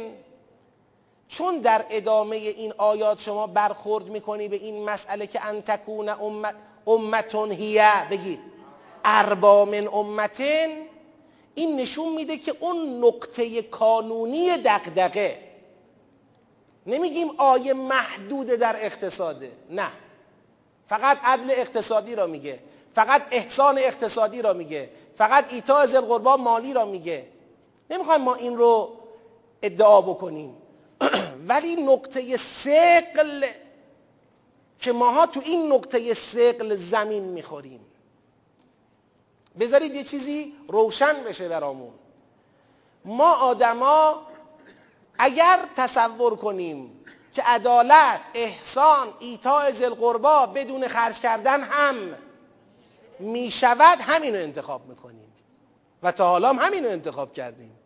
چون 1.28 1.59
در 1.59 1.84
ادامه 1.90 2.36
این 2.36 2.72
آیات 2.78 3.20
شما 3.20 3.47
برخورد 3.47 4.07
می‌کنی 4.07 4.49
به 4.49 4.57
این 4.57 4.84
مسئله 4.84 5.26
که 5.26 5.47
انتکون 5.47 6.09
امت 6.09 6.55
امتون 6.86 7.51
هیه 7.53 7.92
بگید. 8.11 8.53
اربا 9.05 9.64
من 9.64 9.88
امتن 9.88 10.68
این 11.55 11.80
نشون 11.80 12.12
میده 12.12 12.36
که 12.36 12.55
اون 12.61 13.05
نقطه 13.05 13.62
کانونی 13.62 14.57
دقدقه 14.57 15.38
نمیگیم 16.86 17.30
آیه 17.38 17.72
محدود 17.72 18.46
در 18.46 18.86
اقتصاده 18.86 19.52
نه. 19.70 19.88
فقط 20.88 21.18
عدل 21.24 21.50
اقتصادی 21.50 22.14
را 22.14 22.26
میگه 22.26 22.59
فقط 22.94 23.22
احسان 23.30 23.78
اقتصادی 23.78 24.42
را 24.42 24.52
میگه 24.52 24.90
فقط 25.18 25.52
ایتا 25.52 25.86
زلقربا 25.86 26.36
مالی 26.36 26.72
را 26.72 26.84
میگه. 26.84 27.26
نمی‌خوایم 27.90 28.20
ما 28.20 28.34
این 28.34 28.57
رو 28.57 28.92
ادعا 29.62 30.00
بکنیم. 30.00 30.57
ولی 31.48 31.76
نقطه 31.76 32.36
سقل 32.36 33.46
که 34.78 34.92
ماها 34.92 35.26
تو 35.26 35.40
این 35.44 35.72
نقطه 35.72 36.14
سقل 36.14 36.76
زمین 36.76 37.22
می‌خوریم. 37.22 37.80
بذارید 39.61 39.94
یه 39.94 40.05
چیزی 40.05 40.55
روشن 40.68 41.24
بشه 41.24 41.48
برامون. 41.48 41.92
ما 43.05 43.32
آدما 43.34 44.26
اگر 45.18 45.59
تصور 45.76 46.36
کنیم 46.36 47.05
که 47.32 47.42
عدالت 47.42 48.20
احسان 48.34 49.09
ایتاء 49.18 49.72
زلقربا 49.72 50.46
بدون 50.46 50.88
خرج 50.88 51.20
کردن 51.20 51.61
هم 51.61 52.14
می‌شود 53.18 53.98
همینو 54.00 54.38
انتخاب 54.38 54.86
می‌کنیم. 54.86 55.32
و 56.02 56.12
تا 56.12 56.28
حالا 56.28 56.48
هم 56.48 56.59
همینو 56.59 56.88
انتخاب 56.88 57.32
کردیم. 57.32 57.78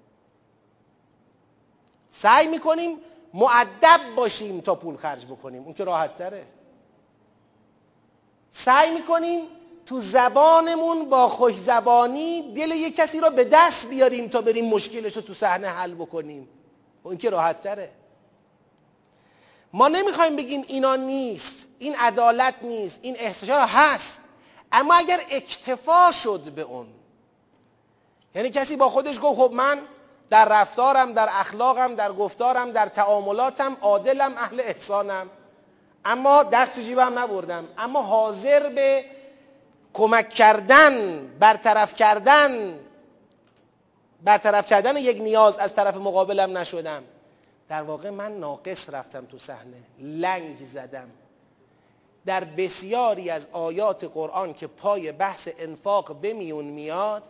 سعی 2.11 2.47
می‌کنیم 2.47 2.99
معدب 3.35 4.01
باشیم 4.17 4.61
تا 4.61 4.75
پول 4.75 4.97
خرج 4.97 5.27
بکنیم. 5.27 5.63
اون 5.63 5.75
که 5.75 5.85
راحت 5.85 6.19
تره. 6.19 6.47
سعی 8.53 8.95
می‌کنیم 8.95 9.43
تو 9.89 10.01
زبانمون 10.01 11.09
با 11.09 11.29
خوش 11.29 11.57
زبانی 11.57 12.53
دل 12.55 12.71
یک 12.71 12.97
کسی 12.97 13.21
را 13.21 13.31
به 13.31 13.45
دست 13.45 13.89
بیاریم 13.89 14.29
تا 14.29 14.41
بریم 14.41 14.65
مشکلش 14.65 15.17
رو 15.17 15.23
تو 15.23 15.35
صحنه 15.35 15.69
حل 15.69 15.95
بکنیم. 15.95 16.49
اون 17.03 17.17
که 17.17 17.31
راحت 17.31 17.61
تره. 17.61 17.91
ما 19.73 19.89
نمی‌خوایم 19.89 20.37
بگیم 20.37 20.65
اینا 20.69 20.97
نیست 20.97 21.67
این 21.79 21.95
عدالت 21.95 22.55
نیست 22.63 22.99
این 23.03 23.17
احساس 23.19 23.51
هست. 23.51 24.19
اما 24.73 24.95
اگر 24.95 25.21
اکتفا 25.31 26.13
شد 26.13 26.41
به 26.41 26.63
اون 26.63 26.87
یعنی 28.35 28.51
کسی 28.51 28.77
با 28.77 28.89
خودش 28.89 29.21
گفت 29.23 29.41
خب 29.41 29.53
من 29.53 29.81
در 30.31 30.49
رفتارم 30.49 31.13
در 31.13 31.29
اخلاقم 31.33 31.95
در 31.95 32.13
گفتارم 32.13 32.73
در 32.73 32.87
تعاملاتم 32.87 33.77
عادلم 33.81 34.33
اهل 34.37 34.61
احسانم. 34.61 35.31
اما 36.05 36.43
دست 36.43 36.75
تو 36.75 36.81
جیبم 36.81 37.19
نبردم. 37.19 37.69
اما 37.79 38.03
حاضر 38.03 38.69
به 38.69 39.18
کمک 39.99 40.29
کردن 40.31 41.27
برطرف 41.39 41.95
کردن. 41.95 42.79
برطرف 44.25 44.67
کردن 44.67 44.97
یک 44.97 45.21
نیاز 45.21 45.59
از 45.59 45.75
طرف 45.75 45.97
مقابلم 45.97 46.59
نشدم. 46.59 47.03
در 47.69 47.83
واقع 47.83 48.11
من 48.11 48.33
ناقص 48.33 48.91
رفتم 48.91 49.25
تو 49.25 49.39
صحنه. 49.39 49.83
لنگ 49.99 50.65
زدم. 50.65 51.09
در 52.27 52.45
بسیاری 52.45 53.31
از 53.31 53.47
آیات 53.53 54.05
قرآن 54.05 54.55
که 54.55 54.67
پای 54.67 55.13
بحث 55.13 55.49
انفاق 55.59 56.21
بمیون 56.21 56.65
میاد 56.65 57.23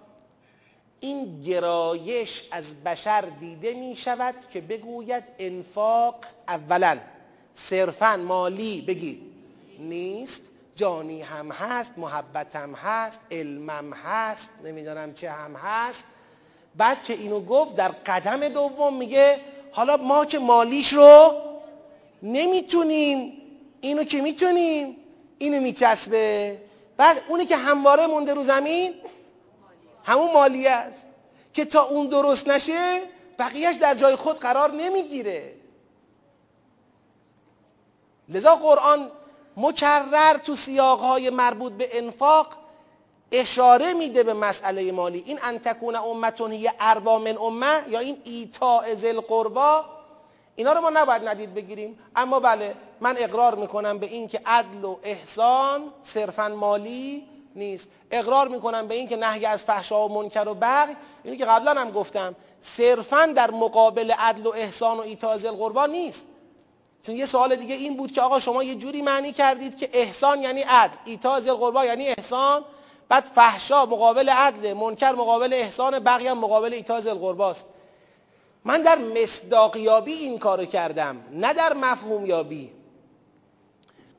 این 1.00 1.40
گرایش 1.40 2.48
از 2.50 2.84
بشر 2.84 3.20
دیده 3.40 3.74
می 3.74 3.96
شود 3.96 4.34
که 4.52 4.60
بگوید 4.60 5.24
انفاق 5.38 6.24
اولا. 6.48 6.98
صرفا 7.54 8.16
مالی 8.16 8.80
بگید 8.80 9.22
نیست. 9.78 10.47
جانی 10.78 11.22
هم 11.22 11.50
هست 11.52 11.92
محبت 11.96 12.56
هم 12.56 12.74
هست 12.74 13.20
علمم 13.30 13.92
هست 13.92 14.50
نمی‌دانم 14.64 15.14
چه 15.14 15.30
هم 15.30 15.56
هست. 15.56 16.04
بعد 16.76 17.04
که 17.04 17.12
اینو 17.12 17.40
گفت 17.40 17.76
در 17.76 17.88
قدم 17.88 18.48
دوم 18.48 18.94
میگه 18.94 19.40
حالا 19.72 19.96
ما 19.96 20.24
که 20.24 20.38
مالیش 20.38 20.92
رو 20.92 21.32
نمی‌تونیم 22.22 23.32
اینو 23.80 24.04
که 24.04 24.20
می‌تونیم 24.22 24.96
اینو 25.38 25.60
میچسبه. 25.60 26.58
بعد 26.96 27.22
اونی 27.28 27.46
که 27.46 27.56
همواره 27.56 28.06
مونده 28.06 28.34
رو 28.34 28.42
زمین 28.42 28.94
همون 30.04 30.32
مالیه 30.32 30.70
است. 30.70 31.02
که 31.54 31.64
تا 31.64 31.82
اون 31.82 32.06
درست 32.06 32.48
نشه 32.48 33.00
بقیهش 33.38 33.76
در 33.76 33.94
جای 33.94 34.16
خود 34.16 34.38
قرار 34.38 34.72
نمی‌گیره. 34.72 35.54
لذا 38.28 38.56
قرآن 38.56 39.10
مکرر 39.60 40.38
تو 40.38 40.56
سیاقهای 40.56 41.30
مربوط 41.30 41.72
به 41.72 41.98
انفاق 41.98 42.46
اشاره 43.32 43.92
میده 43.92 44.22
به 44.22 44.34
مسئله 44.34 44.92
مالی. 44.92 45.22
این 45.26 45.38
انتکون 45.42 45.96
امتون 45.96 46.52
هی 46.52 46.70
اربا 46.80 47.18
من 47.18 47.38
امه 47.38 47.82
یا 47.88 47.98
این 47.98 48.22
ایتاء 48.24 48.94
ذل 48.94 49.20
قربا 49.20 49.84
اینا 50.56 50.72
رو 50.72 50.80
ما 50.80 50.90
نباید 50.90 51.28
ندید 51.28 51.54
بگیریم. 51.54 51.98
اما 52.16 52.40
بله 52.40 52.74
من 53.00 53.14
اقرار 53.18 53.54
می‌کنم 53.54 53.98
به 53.98 54.06
این 54.06 54.28
که 54.28 54.40
عدل 54.46 54.84
و 54.84 54.96
احسان 55.02 55.84
صرفا 56.02 56.48
مالی 56.48 57.26
نیست. 57.54 57.88
اقرار 58.10 58.48
می‌کنم 58.48 58.88
به 58.88 58.94
این 58.94 59.08
که 59.08 59.16
نهی 59.16 59.46
از 59.46 59.64
فحشا 59.64 60.08
و 60.08 60.22
منکر 60.22 60.48
و 60.48 60.54
بغی. 60.54 60.96
اینی 61.24 61.36
که 61.36 61.44
قبلا 61.44 61.80
هم 61.80 61.90
گفتم 61.90 62.34
صرفا 62.60 63.26
در 63.26 63.50
مقابل 63.50 64.10
عدل 64.10 64.46
و 64.46 64.52
احسان 64.56 64.96
و 64.96 65.00
ایتاء 65.00 65.36
ذل 65.36 65.50
قربا 65.50 65.86
نیست. 65.86 66.24
چون 67.06 67.16
یه 67.16 67.26
سوال 67.26 67.56
دیگه 67.56 67.74
این 67.74 67.96
بود 67.96 68.12
که 68.12 68.20
آقا 68.20 68.40
شما 68.40 68.62
یه 68.62 68.74
جوری 68.74 69.02
معنی 69.02 69.32
کردید 69.32 69.78
که 69.78 69.90
احسان 69.92 70.42
یعنی 70.42 70.62
عدل 70.62 70.96
ایتاء 71.04 71.40
ذل 71.40 71.54
قربا 71.54 71.84
یعنی 71.84 72.08
احسان 72.08 72.64
بعد 73.08 73.24
فحشا 73.24 73.86
مقابل 73.86 74.28
عدل 74.28 74.72
منکر 74.72 75.12
مقابل 75.12 75.52
احسان 75.52 75.98
بقیه 75.98 76.30
هم 76.30 76.38
مقابل 76.38 76.74
ایتاء 76.74 77.00
ذل 77.00 77.14
قرباست 77.14 77.64
من 78.64 78.82
در 78.82 78.98
مصداقیابی 78.98 80.12
این 80.12 80.38
کارو 80.38 80.64
کردم 80.64 81.16
نه 81.32 81.52
در 81.52 81.74
مفهوم 81.74 82.26
یابی 82.26 82.70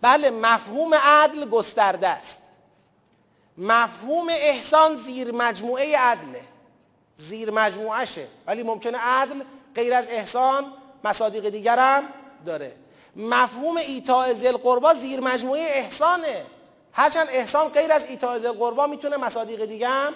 بله 0.02 0.30
مفهوم 0.30 0.94
عدل 0.94 1.46
گسترده 1.46 2.08
است. 2.08 2.40
مفهوم 3.58 4.28
احسان 4.30 4.96
زیر 4.96 5.32
مجموعه 5.32 5.98
عدله. 5.98 6.42
زیر 7.18 7.52
مجموعشه 7.52 8.28
ولی 8.48 8.64
ممکنه 8.64 8.98
عدل 8.98 9.42
غیر 9.76 9.94
از 9.94 10.08
احسان 10.10 10.66
مصادیق 11.04 11.50
دیگر 11.50 11.80
داره. 12.46 12.72
مفهوم 13.16 13.78
ایتاء 13.78 14.34
ذل 14.34 14.58
قربا 14.58 14.94
زیر 14.94 15.20
مجموعه 15.20 15.62
احسانه. 15.62 16.46
هرچند 16.94 17.28
احسان 17.32 17.70
غیر 17.70 17.92
از 17.92 18.06
ایتاء 18.06 18.40
ذل 18.40 18.52
قربا 18.52 18.88
می‌تونه 18.88 19.18
مصادیق 19.18 19.66
دیگه 19.66 19.88
هم 19.88 20.14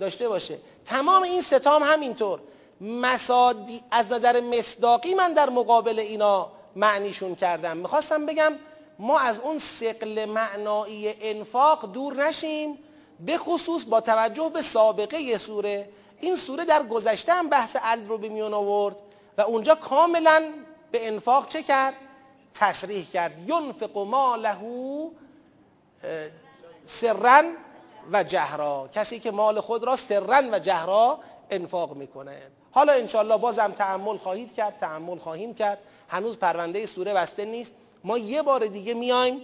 داشته 0.00 0.28
باشه. 0.28 0.58
تمام 0.86 1.22
این 1.22 1.42
ستام 1.42 1.82
همینطور. 1.82 2.40
مصادی 2.80 3.82
از 3.90 4.12
نظر 4.12 4.40
مصداقی 4.40 5.14
من 5.14 5.32
در 5.32 5.50
مقابل 5.50 5.98
اینا 5.98 6.48
معنیشون 6.76 7.34
کردم. 7.34 7.76
می‌خواستم 7.76 8.26
بگم 8.26 8.52
ما 8.98 9.18
از 9.18 9.38
اون 9.38 9.58
سقل 9.58 10.24
معنایی 10.24 11.14
انفاق 11.20 11.92
دور 11.92 12.26
نشیم 12.26 12.78
به 13.20 13.38
خصوص 13.38 13.84
با 13.84 14.00
توجه 14.00 14.50
به 14.54 14.62
سابقه 14.62 15.38
سوره. 15.38 15.88
این 16.20 16.36
سوره 16.36 16.64
در 16.64 16.82
گذشته 16.82 17.32
هم 17.32 17.48
بحث 17.48 17.76
عدل 17.76 18.08
رو 18.08 18.18
به 18.18 18.44
آورد 18.44 18.96
و 19.38 19.42
اونجا 19.42 19.74
کاملا 19.74 20.44
به 20.96 21.06
انفاق 21.06 21.48
چه 21.48 21.62
کرد؟ 21.62 21.94
تصریح 22.54 23.06
کرد. 23.12 23.32
ینفق 23.48 23.98
ماله 23.98 24.56
سرن 26.86 27.44
و 28.12 28.22
جهرا. 28.22 28.88
کسی 28.94 29.18
که 29.18 29.30
مال 29.30 29.60
خود 29.60 29.84
را 29.84 29.96
سرن 29.96 30.54
و 30.54 30.58
جهرا 30.58 31.18
انفاق 31.50 31.96
می‌کنه. 31.96 32.42
حالا 32.70 32.92
انشالله 32.92 33.36
بازم 33.36 33.72
تعمل 33.72 34.16
خواهید 34.16 34.54
کرد 34.54 34.78
تعمل 34.78 35.18
خواهیم 35.18 35.54
کرد. 35.54 35.78
هنوز 36.08 36.38
پرونده 36.38 36.86
سوره 36.86 37.14
بسته 37.14 37.44
نیست. 37.44 37.72
ما 38.04 38.18
یه 38.18 38.42
بار 38.42 38.66
دیگه 38.66 38.94
میایم 38.94 39.40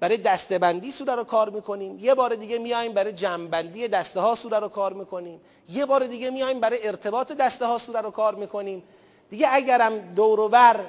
برای 0.00 0.16
دستبندی 0.16 0.90
سوره 0.90 1.14
رو 1.14 1.24
کار 1.24 1.50
می‌کنیم. 1.50 1.98
یه 1.98 2.14
بار 2.14 2.34
دیگه 2.34 2.58
میایم 2.58 2.92
برای 2.92 3.12
جمعبندی 3.12 3.88
دسته 3.88 4.20
ها 4.20 4.34
سوره 4.34 4.58
رو 4.58 4.68
کار 4.68 4.92
می‌کنیم. 4.92 5.40
یه 5.68 5.86
بار 5.86 6.06
دیگه 6.06 6.30
میایم 6.30 6.60
برای 6.60 6.86
ارتباط 6.86 7.32
دسته 7.32 7.66
ها 7.66 7.78
سوره 7.78 8.00
رو 8.00 8.10
کار 8.10 8.34
می‌کنیم. 8.34 8.82
دیگه 9.30 9.48
اگرم 9.50 9.98
دور 9.98 10.48
بر 10.48 10.84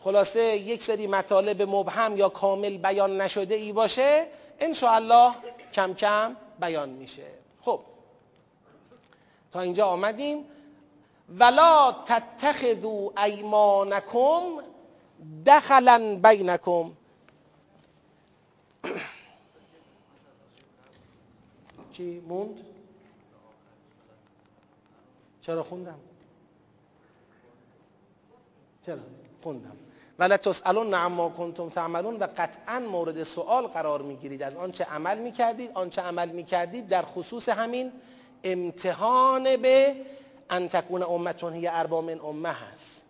خلاصه 0.00 0.56
یک 0.56 0.82
سری 0.82 1.06
مطالب 1.06 1.62
مبهم 1.62 2.16
یا 2.16 2.28
کامل 2.28 2.76
بیان 2.76 3.20
نشده 3.20 3.54
ای 3.54 3.72
باشه 3.72 4.26
ان 4.60 4.74
کم 5.72 5.94
کم 5.94 6.36
بیان 6.60 6.88
میشه. 6.88 7.26
خب. 7.60 7.80
تا 9.52 9.60
اینجا 9.60 9.86
آمدیم. 9.86 10.44
ولا 11.38 11.92
تتخذوا 12.06 13.12
ایمانکم 13.24 14.42
دخلا 15.46 16.20
بینکم. 16.22 16.92
چی 21.92 22.20
موند؟ 22.20 22.64
چرا 25.42 25.62
خوندم؟ 25.62 26.09
چرا؟ 28.86 28.98
خوندم. 29.42 29.76
ولا 30.18 30.36
تسالون 30.36 30.94
عما 30.94 31.28
کنتم 31.28 31.68
تعملون 31.68 32.16
و 32.16 32.26
قطعا 32.36 32.78
مورد 32.78 33.22
سوال 33.22 33.66
قرار 33.66 34.02
می‌گیرید. 34.02 34.42
از 34.42 34.56
آنچه 34.56 34.84
عمل 34.84 35.18
می‌کردید 35.18 35.70
آنچه 35.74 36.02
عمل 36.02 36.28
می‌کردید 36.28 36.88
در 36.88 37.02
خصوص 37.02 37.48
همین 37.48 37.92
امتحان 38.44 39.56
به 39.56 39.96
ان 40.50 40.68
تکون 40.68 41.02
امتون 41.02 41.52
هی 41.52 41.66
اربا 41.66 42.00
من 42.00 42.20
امه 42.20 42.48
هست. 42.48 43.02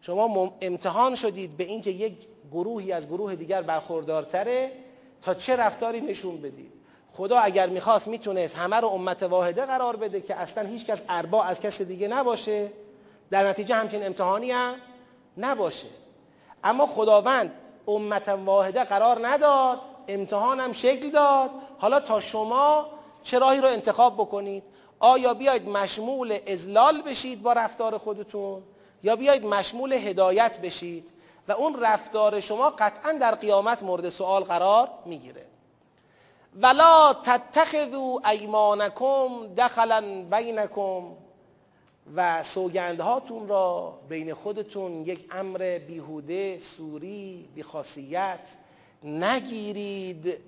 شما 0.00 0.54
امتحان 0.60 1.14
شدید 1.14 1.56
به 1.56 1.64
اینکه 1.64 1.90
یک 1.90 2.12
گروهی 2.52 2.92
از 2.92 3.06
گروه 3.06 3.34
دیگر 3.34 3.62
برخوردارتره 3.62 4.72
تا 5.22 5.34
چه 5.34 5.56
رفتاری 5.56 6.00
نشون 6.00 6.36
بدید؟ 6.36 6.72
خدا 7.12 7.38
اگر 7.38 7.68
می‌خواست 7.68 8.08
می‌تونست 8.08 8.56
همه 8.56 8.76
رو 8.76 8.88
امت 8.88 9.22
واحده 9.22 9.64
قرار 9.64 9.96
بده 9.96 10.20
که 10.20 10.34
اصلا 10.34 10.68
هیچ 10.68 10.86
کس 10.86 11.02
اربا 11.08 11.42
از 11.42 11.60
کس 11.60 11.82
دیگه 11.82 12.08
نباشه. 12.08 12.70
در 13.30 13.48
نتیجه 13.48 13.74
همچین 13.74 14.06
امتحانی 14.06 14.50
هم 14.50 14.74
نباشه. 15.36 15.86
اما 16.64 16.86
خداوند 16.86 17.52
امت 17.88 18.28
واحده 18.28 18.84
قرار 18.84 19.28
نداد 19.28 19.80
امتحانم 20.08 20.72
شکل 20.72 21.10
داد. 21.10 21.50
حالا 21.78 22.00
تا 22.00 22.20
شما 22.20 22.86
چه 23.22 23.38
راهی 23.38 23.60
رو 23.60 23.68
انتخاب 23.68 24.14
بکنید؟ 24.14 24.62
آیا 25.00 25.34
بیاید 25.34 25.68
مشمول 25.68 26.38
ازلال 26.46 27.02
بشید 27.02 27.42
با 27.42 27.52
رفتار 27.52 27.98
خودتون؟ 27.98 28.62
یا 29.02 29.16
بیاید 29.16 29.44
مشمول 29.44 29.92
هدایت 29.92 30.60
بشید؟ 30.60 31.10
و 31.48 31.52
اون 31.52 31.80
رفتار 31.82 32.40
شما 32.40 32.70
قطعا 32.70 33.12
در 33.12 33.34
قیامت 33.34 33.82
مورد 33.82 34.08
سوال 34.08 34.42
قرار 34.42 34.88
می‌گیره. 35.04 35.46
ولا 36.62 37.14
تتخذوا 37.22 38.20
ایمانکم 38.30 39.54
دخلا 39.56 40.24
بینکم 40.30 41.02
و 42.14 42.42
سوگندهاتون 42.42 43.48
را 43.48 44.00
بین 44.08 44.34
خودتون 44.34 44.92
یک 44.92 45.28
امر 45.30 45.78
بیهوده 45.86 46.58
سوری 46.58 47.48
بیخاصیت 47.54 48.50
نگیرید. 49.02 50.38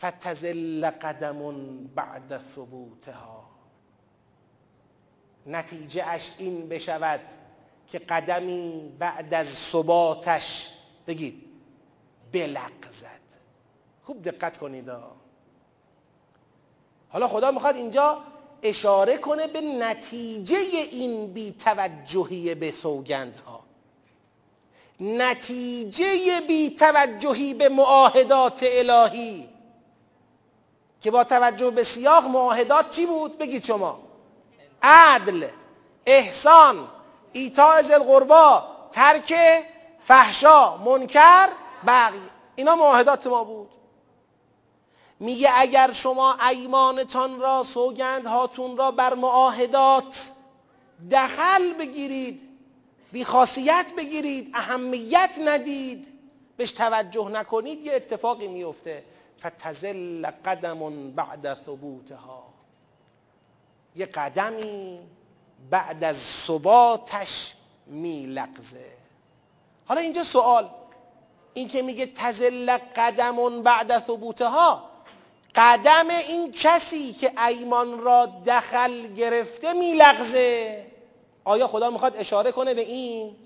فتزل 0.00 0.90
قدم 0.90 1.38
بعد 1.94 2.40
ثبوتها. 2.54 3.44
نتیجه 5.46 6.04
اش 6.06 6.30
این 6.38 6.68
بشود 6.68 7.20
که 7.88 7.98
قدمی 7.98 8.92
بعد 8.98 9.34
از 9.34 9.48
ثباتش 9.48 10.68
بگید 11.06 11.44
بلغزد. 12.32 13.20
خوب 14.02 14.22
دقت 14.22 14.58
کنید 14.58 14.90
حالا 17.08 17.28
خدا 17.28 17.50
می‌خواد 17.50 17.76
اینجا 17.76 18.22
اشاره 18.62 19.18
کنه 19.18 19.46
به 19.46 19.60
نتیجه 19.60 20.56
این 20.90 21.32
بیتوجهی 21.32 22.54
به 22.54 22.72
سوگندها. 22.72 23.60
نتیجه 25.00 26.40
بیتوجهی 26.48 27.54
به 27.54 27.68
معاهدات 27.68 28.58
الهی. 28.62 29.48
که 31.00 31.10
با 31.10 31.24
توجه 31.24 31.70
به 31.70 31.84
سیاق 31.84 32.24
معاهدات 32.24 32.90
چی 32.90 33.06
بود؟ 33.06 33.38
بگید 33.38 33.64
شما. 33.64 34.00
عدل 34.82 35.48
احسان 36.06 36.88
ایتاء 37.32 37.82
ذی 37.82 37.92
القربا 37.92 38.68
ترک 38.92 39.34
فحشا 40.04 40.76
منکر 40.76 41.48
بقیه 41.86 42.20
اینا 42.56 42.76
معاهدات 42.76 43.26
ما 43.26 43.44
بود. 43.44 43.75
میگه 45.20 45.50
اگر 45.54 45.92
شما 45.92 46.36
ایمانتان 46.50 47.40
را 47.40 47.62
سوگندهاتون 47.62 48.76
را 48.76 48.90
بر 48.90 49.14
معاهدات 49.14 50.30
دخل 51.10 51.72
بگیرید 51.72 52.40
بیخاصیت 53.12 53.86
بگیرید 53.96 54.50
اهمیت 54.54 55.30
ندید 55.44 56.06
بهش 56.56 56.70
توجه 56.70 57.28
نکنید 57.28 57.86
یه 57.86 57.92
اتفاقی 57.92 58.48
میفته. 58.48 59.04
فتزل 59.40 60.30
قدم 60.44 61.10
بعد 61.10 61.54
ثبوتها. 61.66 62.44
یه 63.96 64.06
قدمی 64.06 64.98
بعد 65.70 66.04
از 66.04 66.16
ثباتش 66.16 67.54
میلغزه. 67.86 68.92
حالا 69.86 70.00
اینجا 70.00 70.22
سوال. 70.22 70.70
این 71.54 71.68
که 71.68 71.82
میگه 71.82 72.06
تزل 72.06 72.78
قدم 72.96 73.62
بعد 73.62 73.98
ثبوتها 73.98 74.90
قدم 75.56 76.08
این 76.28 76.52
کسی 76.52 77.12
که 77.12 77.32
ایمان 77.46 78.00
را 78.00 78.28
دخل 78.46 79.14
گرفته 79.14 79.72
میلغزه 79.72 80.84
آیا 81.44 81.68
خدا 81.68 81.90
می‌خواد 81.90 82.16
اشاره 82.16 82.52
کنه 82.52 82.74
به 82.74 82.80
این 82.80 83.36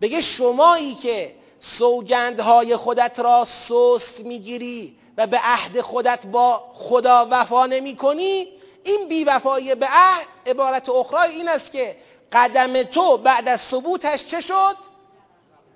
بگه 0.00 0.20
شمایی 0.20 0.94
که 0.94 1.34
سوگندهای 1.60 2.76
خودت 2.76 3.20
را 3.20 3.44
سست 3.44 4.20
می‌گیری 4.20 4.98
و 5.16 5.26
به 5.26 5.38
عهد 5.42 5.80
خودت 5.80 6.26
با 6.26 6.70
خدا 6.74 7.28
وفا 7.30 7.66
نمی 7.66 7.96
کنی 7.96 8.48
این 8.84 9.08
بیوفایی 9.08 9.74
به 9.74 9.86
عهد 9.90 10.26
عبارت 10.46 10.88
اخرى 10.88 11.30
این 11.30 11.48
است 11.48 11.72
که 11.72 11.96
قدم 12.32 12.82
تو 12.82 13.16
بعد 13.16 13.48
از 13.48 13.60
ثبوتش 13.60 14.26
چه 14.26 14.40
شد؟ 14.40 14.76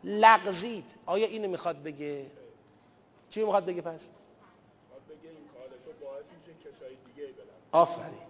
لغزید 0.04 0.84
آیا 1.06 1.26
اینو 1.26 1.48
می‌خواد 1.48 1.82
بگه؟ 1.82 2.26
چی 3.30 3.44
می‌خواد 3.44 3.64
بگه 3.64 3.82
پس؟ 3.82 4.00
آفرین. 7.72 8.22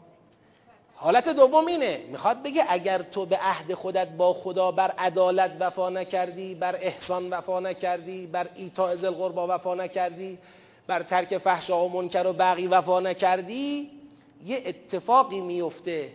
حالت 0.95 1.29
دوم 1.29 1.67
اینه 1.67 2.05
می‌خواد 2.09 2.43
بگه 2.43 2.65
اگر 2.69 3.03
تو 3.03 3.27
به 3.27 3.37
عهد 3.37 3.75
خودت 3.75 4.09
با 4.09 4.33
خدا 4.33 4.71
بر 4.73 4.91
عدالت 4.91 5.57
وفا 5.61 5.91
نکردی 5.91 6.55
بر 6.55 6.79
احسان 6.83 7.31
وفا 7.31 7.61
نکردی 7.61 8.27
بر 8.27 8.49
ایتاء 8.55 8.95
ذی 8.95 9.07
القربا 9.07 9.47
وفا 9.51 9.75
نکردی 9.75 10.39
بر 10.87 11.03
ترک 11.03 11.39
فحشا 11.39 11.85
و 11.85 11.89
منکر 11.89 12.27
و 12.27 12.33
بقی 12.33 12.67
وفا 12.67 13.01
نکردی 13.01 13.91
یه 14.45 14.63
اتفاقی 14.67 15.41
میفته. 15.41 16.13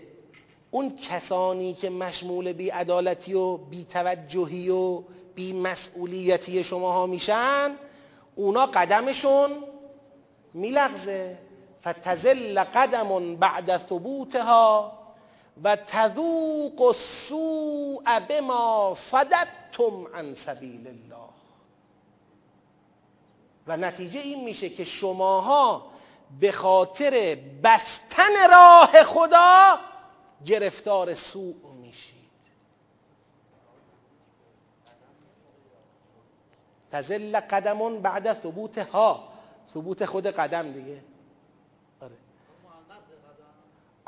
اون 0.71 0.95
کسانی 1.09 1.73
که 1.73 1.89
مشمول 1.89 2.53
بی 2.53 2.69
عدالتی 2.69 3.34
و 3.34 3.57
بی 3.57 3.84
توجهی 3.84 4.69
و 4.69 5.01
بی 5.36 5.53
مسئولیتی 5.53 6.63
شماها 6.63 7.07
میشن 7.07 7.71
اونا 8.36 8.65
قدمشون 8.65 9.49
میلغزه. 10.53 11.38
فتزل 11.88 12.59
قدم 12.59 13.35
بعد 13.35 13.77
ثبوتها 13.77 14.91
و 15.63 15.75
تذوق 15.75 16.81
السوء 16.81 18.19
بما 18.19 18.93
صددتم 18.95 20.07
عن 20.13 20.33
سبیل 20.33 20.88
الله. 20.88 21.29
و 23.68 23.77
نتیجه 23.77 24.19
این 24.19 24.43
میشه 24.43 24.69
که 24.69 24.84
شماها 24.84 25.85
به 26.39 26.51
خاطر 26.51 27.38
بستن 27.64 28.49
راه 28.51 29.03
خدا 29.03 29.80
گرفتار 30.45 31.14
سوء 31.14 31.72
میشید. 31.81 32.18
تزل 36.91 37.39
قدم 37.39 38.01
بعد 38.01 38.43
ثبوتها. 38.43 39.38
ثبوت 39.73 40.05
خود 40.05 40.27
قدم 40.27 40.72
دیگه 40.72 41.03
آره. 42.01 42.15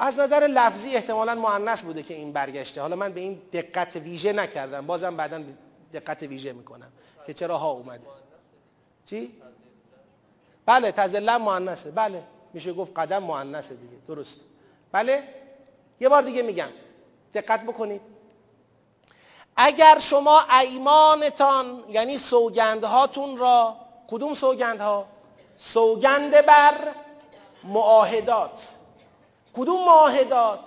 از 0.02 0.20
نظر 0.20 0.48
لفظی 0.48 0.96
احتمالا 0.96 1.36
معنیس 1.36 1.82
بوده 1.82 2.04
که 2.04 2.14
این 2.14 2.34
برگشته. 2.34 2.82
حالا 2.82 2.96
من 2.96 3.14
به 3.14 3.20
این 3.20 3.42
دقت 3.54 3.96
ویژه 3.96 4.34
نکردم. 4.34 4.88
بازم 4.88 5.18
بعدا 5.18 5.44
دقت 5.94 6.24
ویژه 6.24 6.54
می‌کنم 6.54 6.92
که 7.28 7.34
چرا 7.34 7.58
ها 7.58 7.72
اومده. 7.72 8.08
چی؟ 9.06 9.42
بله 10.66 10.92
تزلم 10.92 11.42
مؤنثه. 11.42 11.92
بله 11.92 12.24
میشه 12.54 12.74
گفت 12.74 13.00
قدم 13.00 13.24
مؤنثه 13.24 13.76
دیگه. 13.76 13.98
درست. 14.08 14.40
بله؟ 14.92 15.24
یه 16.00 16.10
بار 16.10 16.22
دیگه 16.22 16.42
میگم. 16.42 16.70
دقت 17.34 17.64
بکنید. 17.64 18.02
اگر 19.56 20.00
شما 20.00 20.42
ایمانتان 20.62 21.84
یعنی 21.90 22.18
سوگندهاتون 22.18 23.38
را 23.38 23.76
کدوم 24.08 24.34
سوگندها؟ 24.34 25.06
سوگند 25.58 26.46
بر 26.46 26.74
معاهدات. 27.64 28.79
کدوم 29.60 29.86
معاهدات 29.86 30.60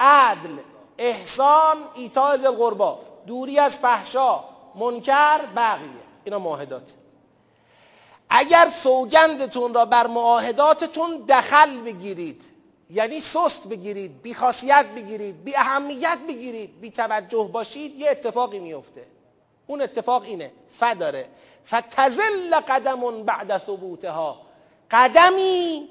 عدل 0.00 0.56
احسان 0.98 1.76
ایتاء 1.94 2.32
القربا. 2.32 2.98
دوری 3.26 3.58
از 3.58 3.76
فحشا 3.76 4.44
منکر 4.74 5.40
بقیه 5.56 5.88
اینا 6.24 6.38
معاهدات 6.38 6.92
اگر 8.30 8.68
سوگندتون 8.68 9.74
را 9.74 9.84
بر 9.84 10.06
معاهداتتون 10.06 11.24
دخل 11.28 11.80
بگیرید 11.80 12.44
یعنی 12.90 13.20
سست 13.20 13.68
بگیرید 13.68 14.22
بی 14.22 14.34
خاصیت 14.34 14.86
بگیرید 14.96 15.44
بی 15.44 15.56
اهمیت 15.56 16.18
بگیرید 16.28 16.80
بی 16.80 16.90
توجه 16.90 17.48
باشید 17.52 17.94
یه 17.94 18.10
اتفاقی 18.10 18.58
میفته. 18.58 19.06
اون 19.66 19.82
اتفاق 19.82 20.22
اینه. 20.22 20.52
فداره 20.70 21.28
فتزل 21.66 22.54
قدم 22.68 23.22
بعد 23.22 23.58
ثبوتها. 23.58 24.40
قدمی 24.90 25.88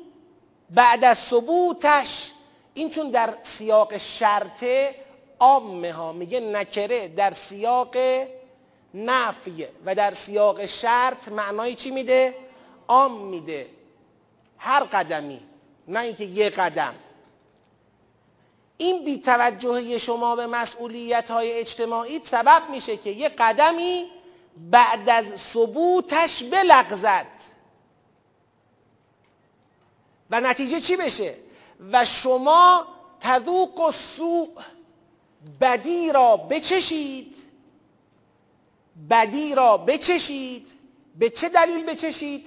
بعد 0.70 1.04
از 1.04 1.18
ثبوتش 1.18 2.32
این 2.76 2.90
چون 2.90 3.10
در 3.12 3.34
سیاق 3.44 3.98
شرطه 3.98 4.96
عامه 5.40 5.94
ها 5.94 6.12
میگه 6.12 6.40
نکره 6.40 7.08
در 7.08 7.32
سیاق 7.34 7.96
نفی 8.94 9.66
و 9.86 9.96
در 9.96 10.14
سیاق 10.14 10.66
شرط 10.66 11.28
معنای 11.28 11.76
چی 11.76 11.92
میده؟ 11.92 12.36
عام 12.88 13.26
میده. 13.26 13.68
هر 14.58 14.84
قدمی 14.84 15.42
نه 15.88 16.00
اینکه 16.00 16.24
یه 16.24 16.50
قدم. 16.50 16.96
این 18.78 19.06
بیتوجهی 19.06 20.00
شما 20.00 20.36
به 20.36 20.48
مسئولیت 20.48 21.32
های 21.32 21.52
اجتماعی 21.52 22.22
سبب 22.24 22.70
میشه 22.70 22.98
که 22.98 23.10
یه 23.10 23.30
قدمی 23.30 24.06
بعد 24.58 25.10
از 25.10 25.26
ثبوتش 25.40 26.44
بلغزد. 26.44 27.28
و 30.30 30.42
نتیجه 30.42 30.82
چی 30.82 30.96
بشه؟ 30.96 31.45
و 31.92 32.06
شما 32.06 32.88
تذوق 33.20 33.80
و 33.80 33.92
سوء 33.92 34.48
بدی 35.62 36.12
را 36.12 36.38
بچشید. 36.38 37.36
بدی 39.10 39.56
را 39.56 39.78
بچشید. 39.78 40.72
به 41.20 41.30
چه 41.30 41.50
دلیل 41.50 41.86
بچشید؟ 41.86 42.46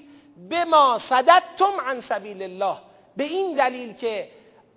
به 0.49 0.65
ما 0.65 0.99
صددتم 0.99 1.81
عن 1.87 2.01
سبیل 2.01 2.43
الله. 2.43 2.77
به 3.17 3.25
این 3.25 3.57
دلیل 3.57 3.93
که 3.93 4.31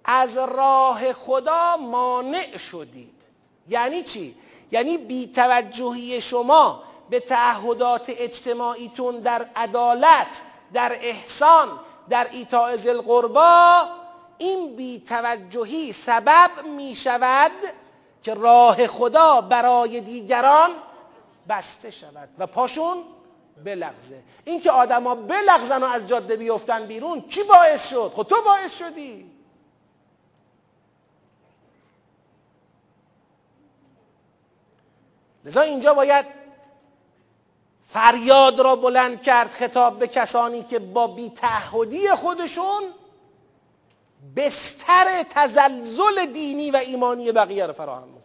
از 0.05 0.37
راه 0.37 1.13
خدا 1.13 1.77
مانع 1.77 2.57
شدید. 2.57 3.21
یعنی 3.69 4.03
چی؟ 4.03 4.35
یعنی 4.71 4.97
بیتوجهی 4.97 6.21
شما 6.21 6.83
به 7.09 7.19
تعهدات 7.19 8.05
اجتماعیتون 8.07 9.19
در 9.19 9.45
عدالت 9.55 10.41
در 10.73 10.97
احسان 11.01 11.79
در 12.09 12.27
ایتاء 12.31 12.77
القربا 12.85 14.00
این 14.41 14.75
بیتوجهی 14.75 15.91
سبب 15.91 16.65
می 16.77 16.95
شود 16.95 17.51
که 18.23 18.33
راه 18.33 18.87
خدا 18.87 19.41
برای 19.41 20.01
دیگران 20.01 20.69
بسته 21.49 21.91
شود 21.91 22.29
و 22.37 22.47
پاشون 22.47 23.03
بلغزه. 23.63 24.23
این 24.45 24.61
که 24.61 24.71
آدما 24.71 25.15
بلغزن 25.15 25.83
و 25.83 25.85
از 25.85 26.07
جاده 26.07 26.35
بیفتن 26.35 26.85
بیرون 26.85 27.21
کی 27.21 27.43
باعث 27.43 27.89
شد؟ 27.89 28.11
خب 28.15 28.23
تو 28.23 28.35
باعث 28.45 28.77
شدی. 28.77 29.31
لذا 35.45 35.61
اینجا 35.61 35.93
باید 35.93 36.25
فریاد 37.87 38.59
را 38.59 38.75
بلند 38.75 39.21
کرد 39.21 39.49
خطاب 39.49 39.99
به 39.99 40.07
کسانی 40.07 40.63
که 40.63 40.79
با 40.79 41.07
بیتعهدی 41.07 42.09
خودشون 42.09 42.83
بستر 44.35 45.23
تزلزل 45.29 46.25
دینی 46.25 46.71
و 46.71 46.75
ایمانی 46.75 47.31
بقیه 47.31 47.65
رو 47.65 47.73
فراهم 47.73 48.07
می‌کنن 48.07 48.21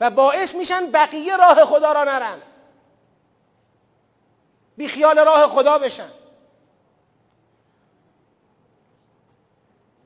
و 0.00 0.10
باعث 0.10 0.54
میشن 0.54 0.90
بقیه 0.90 1.36
راه 1.36 1.64
خدا 1.64 1.92
را 1.92 2.04
نرن. 2.04 2.42
بی 4.76 4.88
خیال 4.88 5.18
راه 5.18 5.46
خدا 5.46 5.78
بشن. 5.78 6.10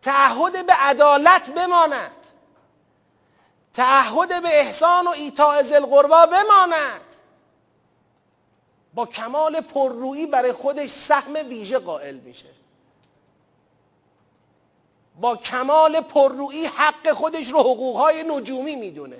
تعهد 0.02 0.66
به 0.66 0.72
عدالت 0.72 1.50
بماند. 1.50 2.16
تعهد 3.74 4.42
به 4.42 4.60
احسان 4.60 5.06
و 5.06 5.10
ایتاء 5.10 5.62
القربا 5.74 6.26
بماند. 6.26 7.00
با 8.94 9.06
کمال 9.06 9.60
پررویی 9.60 10.26
برای 10.26 10.52
خودش 10.52 10.90
سهم 10.90 11.34
ویژه 11.34 11.78
قائل 11.78 12.14
میشه. 12.14 12.61
با 15.20 15.36
کمال 15.36 16.00
پررویی 16.00 16.66
حق 16.66 17.12
خودش 17.12 17.52
رو 17.52 17.58
حقوقهای 17.58 18.22
نجومی 18.22 18.76
می‌دونه. 18.76 19.16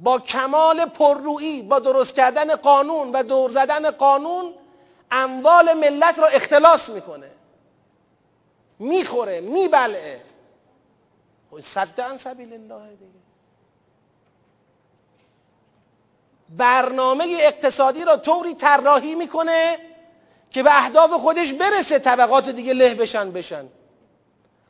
با 0.00 0.18
کمال 0.18 0.84
پررویی 0.84 1.62
با 1.62 1.78
درست 1.78 2.14
کردن 2.14 2.56
قانون 2.56 3.12
و 3.12 3.22
دور 3.22 3.50
زدن 3.50 3.90
قانون 3.90 4.54
اموال 5.10 5.74
ملت 5.74 6.18
را 6.18 6.26
اختلاس 6.26 6.88
می‌کنه. 6.88 7.30
می‌خوره 8.78 9.40
میبلعه. 9.40 10.22
خب 11.50 11.60
صد 11.60 12.00
عن 12.00 12.16
سبیل 12.16 12.52
الله 12.52 12.90
دیگه. 12.90 13.26
برنامه 16.48 17.36
اقتصادی 17.40 18.04
را 18.04 18.16
طوری 18.16 18.54
طراحی 18.54 19.14
می‌کنه 19.14 19.78
که 20.50 20.62
به 20.62 20.76
اهداف 20.84 21.12
خودش 21.12 21.52
برسه 21.52 21.98
طبقات 21.98 22.48
دیگه 22.48 22.72
له 22.72 22.94
بشن 22.94 23.32
بشن. 23.32 23.68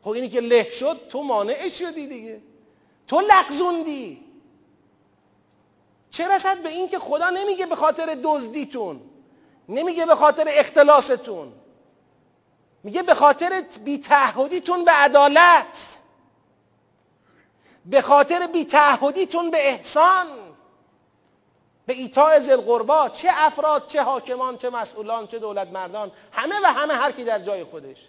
خب 0.07 0.13
اینی 0.13 0.29
که 0.29 0.41
له 0.41 0.71
شد 0.71 1.01
تو 1.09 1.23
مانع 1.23 1.69
شدی 1.69 2.07
دیگه. 2.07 2.43
تو 3.07 3.21
لغزوندی. 3.21 4.25
چه 6.11 6.29
رسد 6.29 6.63
به 6.63 6.69
این 6.69 6.89
که 6.89 6.99
خدا 6.99 7.31
نمیگه 7.31 7.67
به 7.67 7.77
خاطر 7.77 8.19
دزدیتون 8.25 9.01
نمیگه 9.69 10.07
به 10.07 10.15
خاطر 10.15 10.45
اختلاستون 10.49 11.53
میگه 12.83 13.03
به 13.03 13.15
خاطر 13.15 13.65
بیتعهدیتون 13.85 14.85
به 14.85 14.91
عدالت 14.91 16.01
به 17.87 18.03
خاطر 18.03 18.47
بیتعهدیتون 18.47 19.51
به 19.51 19.69
احسان 19.69 20.27
به 21.87 21.95
ایتاء 21.95 22.39
ذی 22.39 22.57
چه 23.13 23.29
افراد 23.33 23.87
چه 23.87 24.03
حاکمان 24.03 24.59
چه 24.59 24.71
مسئولان 24.71 25.27
چه 25.27 25.39
دولت 25.39 25.69
مردان 25.69 26.13
همه 26.33 26.61
و 26.65 26.67
همه 26.67 26.95
هر 26.95 27.13
کی 27.13 27.25
در 27.25 27.39
جای 27.39 27.65
خودش. 27.65 28.09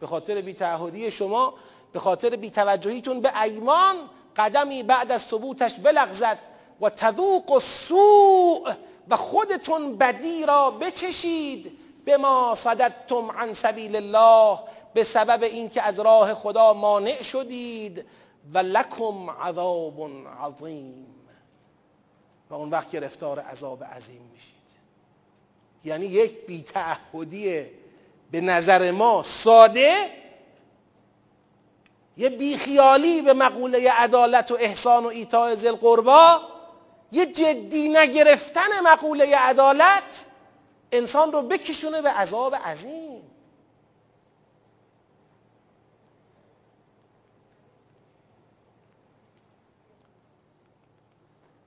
به 0.00 0.06
خاطر 0.06 0.40
بیتعهدی 0.40 1.10
شما 1.10 1.54
به 1.92 1.98
خاطر 1.98 2.36
بیتوجهیتون 2.36 3.20
به 3.20 3.42
ایمان 3.42 3.96
قدمی 4.36 4.82
بعد 4.82 5.12
از 5.12 5.22
ثبوتش 5.22 5.74
بلغزد. 5.74 6.38
و 6.80 6.90
تذوق 6.90 7.50
و 7.50 7.60
سوء 7.60 8.74
و 9.08 9.16
خودتون 9.16 9.96
بدی 9.96 10.46
را 10.46 10.70
بچشید. 10.70 11.78
به 12.04 12.16
ما 12.16 12.54
صددتم 12.54 13.30
عن 13.30 13.52
سبیل 13.52 13.96
الله 13.96 14.58
به 14.94 15.04
سبب 15.04 15.42
اینکه 15.42 15.82
از 15.82 16.00
راه 16.00 16.34
خدا 16.34 16.74
مانع 16.74 17.22
شدید. 17.22 18.04
و 18.52 18.58
لکم 18.58 19.30
عذاب 19.30 20.10
عظیم. 20.42 21.06
و 22.50 22.54
اون 22.54 22.70
وقت 22.70 22.90
گرفتار 22.90 23.40
عذاب 23.40 23.84
عظیم 23.84 24.30
میشید. 24.32 24.56
یعنی 25.84 26.06
یک 26.06 26.46
بیتعهدی 26.46 27.66
به 28.30 28.40
نظر 28.40 28.90
ما 28.90 29.22
ساده 29.22 30.10
یه 32.16 32.28
بیخیالی 32.28 33.22
به 33.22 33.32
مقوله 33.32 33.92
عدالت 33.92 34.50
و 34.50 34.56
احسان 34.60 35.04
و 35.04 35.08
ایتاء 35.08 35.54
ذی 35.54 35.68
القربا 35.68 36.40
یه 37.12 37.26
جدی 37.26 37.88
نگرفتن 37.88 38.80
مقوله 38.84 39.36
عدالت 39.36 40.26
انسان 40.92 41.32
رو 41.32 41.42
بکشونه 41.42 42.02
به 42.02 42.10
عذاب 42.10 42.54
عظیم. 42.54 43.22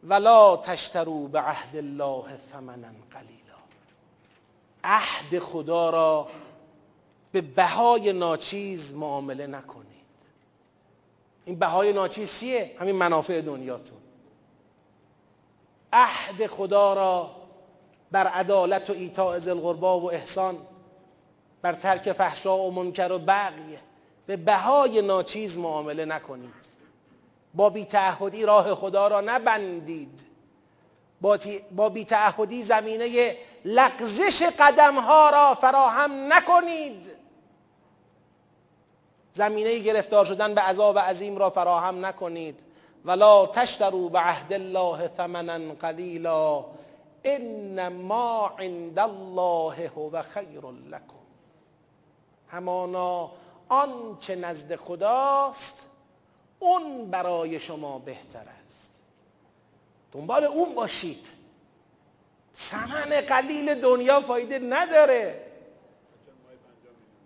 ولا 0.04 0.58
تشترو 0.58 1.28
به 1.28 1.40
عهد 1.40 1.76
الله 1.76 2.24
ثمنا 2.52 2.88
قلیلا. 3.12 3.60
عهد 4.84 5.40
خدا 5.40 5.90
را 5.90 6.28
به 7.32 7.42
بهای 7.42 8.14
ناچیز 8.14 8.94
معامله 8.94 9.48
نکنید. 9.48 9.90
این 11.46 11.60
بهای 11.60 11.94
ناچیز 11.94 12.40
چیه؟ 12.40 12.76
همین 12.80 12.96
منافع 12.96 13.42
دنیاتون. 13.42 13.98
عهد 15.94 16.48
خدا 16.48 16.94
را 16.94 17.36
بر 18.12 18.28
عدالت 18.28 18.90
و 18.90 18.94
ایتاء 18.94 19.40
ذی 19.40 19.52
و 19.52 19.86
احسان 19.86 20.58
بر 21.62 21.74
ترک 21.74 22.12
فحشا 22.12 22.58
و 22.58 22.72
منکر 22.72 23.12
و 23.12 23.20
بغی 23.20 23.78
به 24.26 24.38
بهای 24.38 25.02
ناچیز 25.02 25.58
معامله 25.58 26.06
نکنید. 26.06 26.70
با 27.54 27.70
بیتعهدی 27.70 28.46
راه 28.46 28.76
خدا 28.76 29.08
را 29.08 29.22
نبندید. 29.22 30.26
با 31.76 31.90
بیتعهدی 31.90 32.64
زمینه 32.64 33.38
لغزش 33.66 34.44
قدم 34.60 35.00
ها 35.00 35.30
را 35.30 35.56
فراهم 35.56 36.34
نکنید. 36.34 37.19
زمینه 39.34 39.80
گرفتار 39.80 40.26
شدن 40.26 40.54
به 40.54 40.62
عذاب 40.62 41.00
عظیم 41.00 41.38
را 41.38 41.50
فراهم 41.50 42.06
نکنید. 42.06 42.60
ولا 43.06 43.46
تشتروا 43.46 44.10
به 44.10 44.20
عهد 44.20 44.54
الله 44.54 45.08
ثمنا 45.18 45.74
قلیلا 45.74 46.66
ان 47.24 47.88
ما 47.88 48.48
عند 48.60 49.00
الله 49.00 49.88
هو 49.88 50.22
خیر 50.22 50.62
لكم 50.92 51.20
همانا 52.52 53.32
آنچه 53.70 54.36
نزد 54.36 54.76
خداست 54.76 55.86
اون 56.60 57.12
برای 57.12 57.60
شما 57.60 58.00
بهتر 58.00 58.46
است. 58.66 58.90
دنبال 60.14 60.44
اون 60.44 60.76
باشید. 60.76 61.28
ثمن 62.56 63.22
قلیل 63.30 63.82
دنیا 63.82 64.22
فایده 64.22 64.60
نداره. 64.60 65.49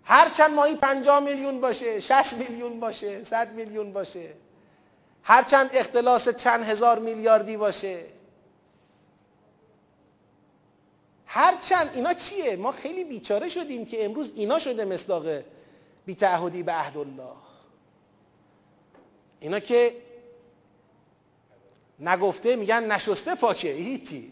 هرچند 0.06 0.52
ماهی 0.52 0.76
50 0.76 1.20
میلیون 1.20 1.62
باشه 1.62 2.00
60 2.00 2.34
میلیون 2.34 2.80
باشه 2.80 3.24
100 3.24 3.54
میلیون 3.54 3.94
باشه. 3.94 4.34
هرچند 5.24 5.70
اختلاس 5.74 6.30
چند 6.30 6.64
هزار 6.64 7.00
میلیاردی 7.00 7.58
باشه. 7.58 8.06
هرچند 11.26 11.92
اینا 11.96 12.14
چیه؟ 12.14 12.56
ما 12.56 12.72
خیلی 12.72 13.04
بیچاره 13.04 13.50
شدیم 13.50 13.86
که 13.86 14.06
امروز 14.06 14.32
اینا 14.36 14.60
شده 14.60 14.86
مصداق 14.86 15.26
بیتعهدی 16.06 16.64
به 16.64 16.72
عهد 16.72 16.98
الله 16.98 17.34
اینا 19.40 19.60
که 19.60 19.96
نگفته 22.00 22.56
میگن 22.56 22.92
نشسته 22.92 23.36
پاکه 23.36 23.72
هیچی. 23.72 24.32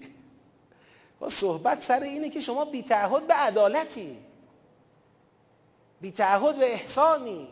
با 1.20 1.30
صحبت 1.30 1.84
سر 1.84 2.00
اینه 2.00 2.30
که 2.30 2.42
شما 2.42 2.66
بیتعهد 2.66 3.28
به 3.28 3.34
عدالتی. 3.34 4.18
بیتعهد 6.02 6.60
به 6.60 6.74
احسانی 6.74 7.48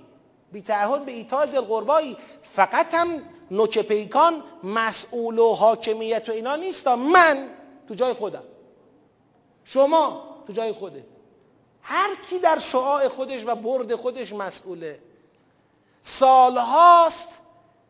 بیتعهد 0.52 1.06
به 1.06 1.12
ایتاز 1.12 1.56
القربایی. 1.56 2.18
فقط 2.44 2.94
هم 2.94 3.24
نوک 3.52 3.80
پیکان 3.80 4.44
مسئول 4.64 5.40
و 5.40 5.54
حاکمیت 5.54 6.30
و 6.30 6.32
اینا 6.32 6.56
نیستا. 6.56 6.96
من 6.96 7.50
تو 7.88 7.94
جای 7.94 8.14
خودم. 8.14 8.44
شما 9.66 10.36
تو 10.48 10.54
جای 10.54 10.72
خوده 10.72 11.06
هر 11.82 12.10
کی 12.30 12.40
در 12.40 12.60
شعاع 12.60 13.08
خودش 13.08 13.44
و 13.46 13.56
برد 13.56 13.96
خودش 13.96 14.34
مسئوله. 14.34 15.00
سالهاست 16.04 17.40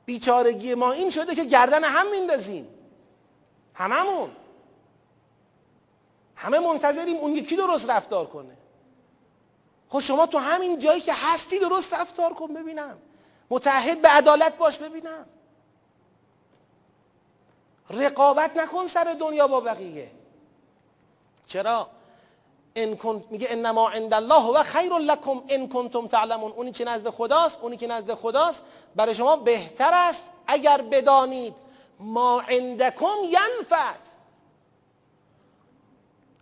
بیچارگی 0.06 0.76
ما 0.76 0.92
این 0.92 1.10
شده 1.10 1.36
که 1.36 1.44
گردن 1.44 1.84
هم 1.84 2.12
میندازیم. 2.12 2.68
هممون. 3.74 4.30
همه 6.36 6.60
منتظریم 6.60 7.18
اون 7.18 7.36
یکی 7.36 7.56
درست 7.56 7.90
رفتار 7.90 8.26
کنه. 8.26 8.59
خب 9.90 10.00
شما 10.00 10.26
تو 10.26 10.38
همین 10.38 10.80
جایی 10.80 11.02
که 11.02 11.14
هستی 11.14 11.60
درست 11.60 11.94
رفتار 11.94 12.34
کن 12.34 12.54
ببینم. 12.54 12.98
متحد 13.50 14.02
به 14.02 14.10
عدالت 14.10 14.58
باش 14.58 14.78
ببینم. 14.78 15.26
رقابت 17.90 18.58
نکن 18.58 18.88
سر 18.88 19.16
دنیا 19.20 19.48
با 19.48 19.60
بقیه. 19.60 20.12
چرا؟ 21.48 21.90
ان 22.76 22.98
کن... 22.98 23.24
میگه 23.30 23.48
انما 23.52 23.90
عند 23.90 24.14
الله 24.14 24.46
و 24.46 24.64
خیر 24.64 24.94
لکم 24.94 25.42
ان 25.50 25.70
کنتم 25.70 26.08
تعلمون. 26.08 26.52
اونی 26.52 26.72
که 26.72 26.86
نزد 26.86 27.10
خداست 27.10 27.60
اونی 27.62 27.78
که 27.78 27.88
نزد 27.88 28.14
خداست. 28.14 28.64
برای 28.96 29.16
شما 29.16 29.36
بهتر 29.36 29.92
است 29.94 30.24
اگر 30.48 30.82
بدانید. 30.82 31.56
ما 32.00 32.42
عندکم 32.42 33.16
ینفد 33.24 34.00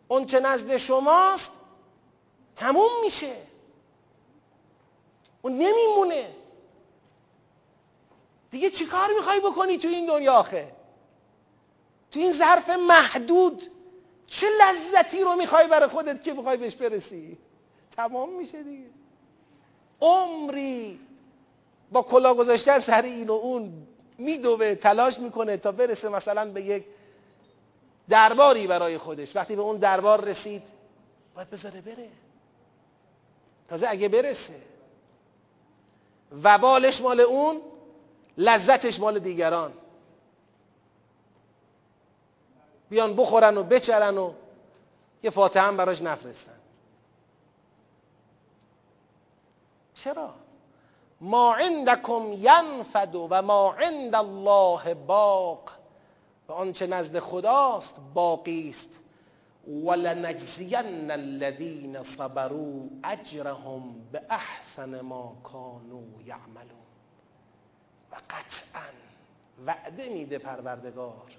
اون 0.07 0.25
چه 0.25 0.39
نزد 0.39 0.77
شماست 0.77 1.51
تموم 2.57 3.01
میشه. 3.01 3.35
اون 5.41 5.53
نمیمونه. 5.57 6.29
دیگه 8.51 8.69
چیکار 8.69 9.09
می‌خوای 9.17 9.39
بکنی 9.39 9.77
تو 9.77 9.87
این 9.87 10.05
دنیا 10.05 10.33
آخه؟ 10.33 10.71
تو 12.11 12.19
این 12.19 12.33
ظرف 12.33 12.69
محدود 12.69 13.63
چه 14.27 14.47
لذتی 14.61 15.21
رو 15.21 15.35
می‌خوای 15.35 15.67
برای 15.67 15.87
خودت 15.87 16.23
که 16.23 16.33
می‌خوای 16.33 16.57
بهش 16.57 16.75
برسی؟ 16.75 17.37
تمام 17.95 18.33
میشه 18.33 18.63
دیگه. 18.63 18.89
عمری 20.01 20.99
با 21.91 22.01
کلا 22.01 22.33
گذاشتن 22.33 22.79
سر 22.79 23.01
این 23.01 23.29
و 23.29 23.33
اون 23.33 23.87
میدوه 24.17 24.75
تلاش 24.75 25.19
می‌کنه 25.19 25.57
تا 25.57 25.71
برسه 25.71 26.09
مثلا 26.09 26.51
به 26.51 26.61
یک 26.61 26.85
درباری 28.09 28.67
برای 28.67 28.97
خودش. 28.97 29.35
وقتی 29.35 29.55
به 29.55 29.61
اون 29.61 29.77
دربار 29.77 30.25
رسید 30.25 30.63
باید 31.35 31.49
بذاره 31.49 31.81
بره. 31.81 32.09
تازه 33.69 33.87
اگه 33.89 34.07
برسه. 34.07 34.61
وبالش 36.43 37.01
مال 37.01 37.19
اون 37.19 37.61
لذتش 38.37 38.99
مال 38.99 39.19
دیگران. 39.19 39.73
بیان 42.89 43.15
بخورن 43.15 43.57
و 43.57 43.63
بچرن 43.63 44.17
و 44.17 44.33
یه 45.23 45.29
فاتحه 45.29 45.63
هم 45.63 45.77
براش 45.77 46.01
نفرستن. 46.01 46.59
چرا؟ 49.93 50.33
ما 51.21 51.55
عندکم 51.55 52.33
ینفد 52.33 53.15
و 53.15 53.41
ما 53.41 53.73
عند 53.73 54.15
الله 54.15 54.93
باق. 54.93 55.71
و 56.47 56.51
آنچه 56.51 56.87
نزد 56.87 57.19
خداست 57.19 57.95
باقی 58.13 58.69
است. 58.69 58.89
ولنجزین 59.67 61.11
الذین 61.11 62.03
صبروا 62.03 62.89
اجرهم 63.03 64.09
به 64.11 64.21
احسن 64.29 65.01
ما 65.01 65.41
کانوا 65.43 66.21
یعملون. 66.25 66.87
و 68.11 68.15
قطعا 68.29 68.89
وعده 69.65 70.09
میده 70.09 70.37
پروردگار. 70.37 71.31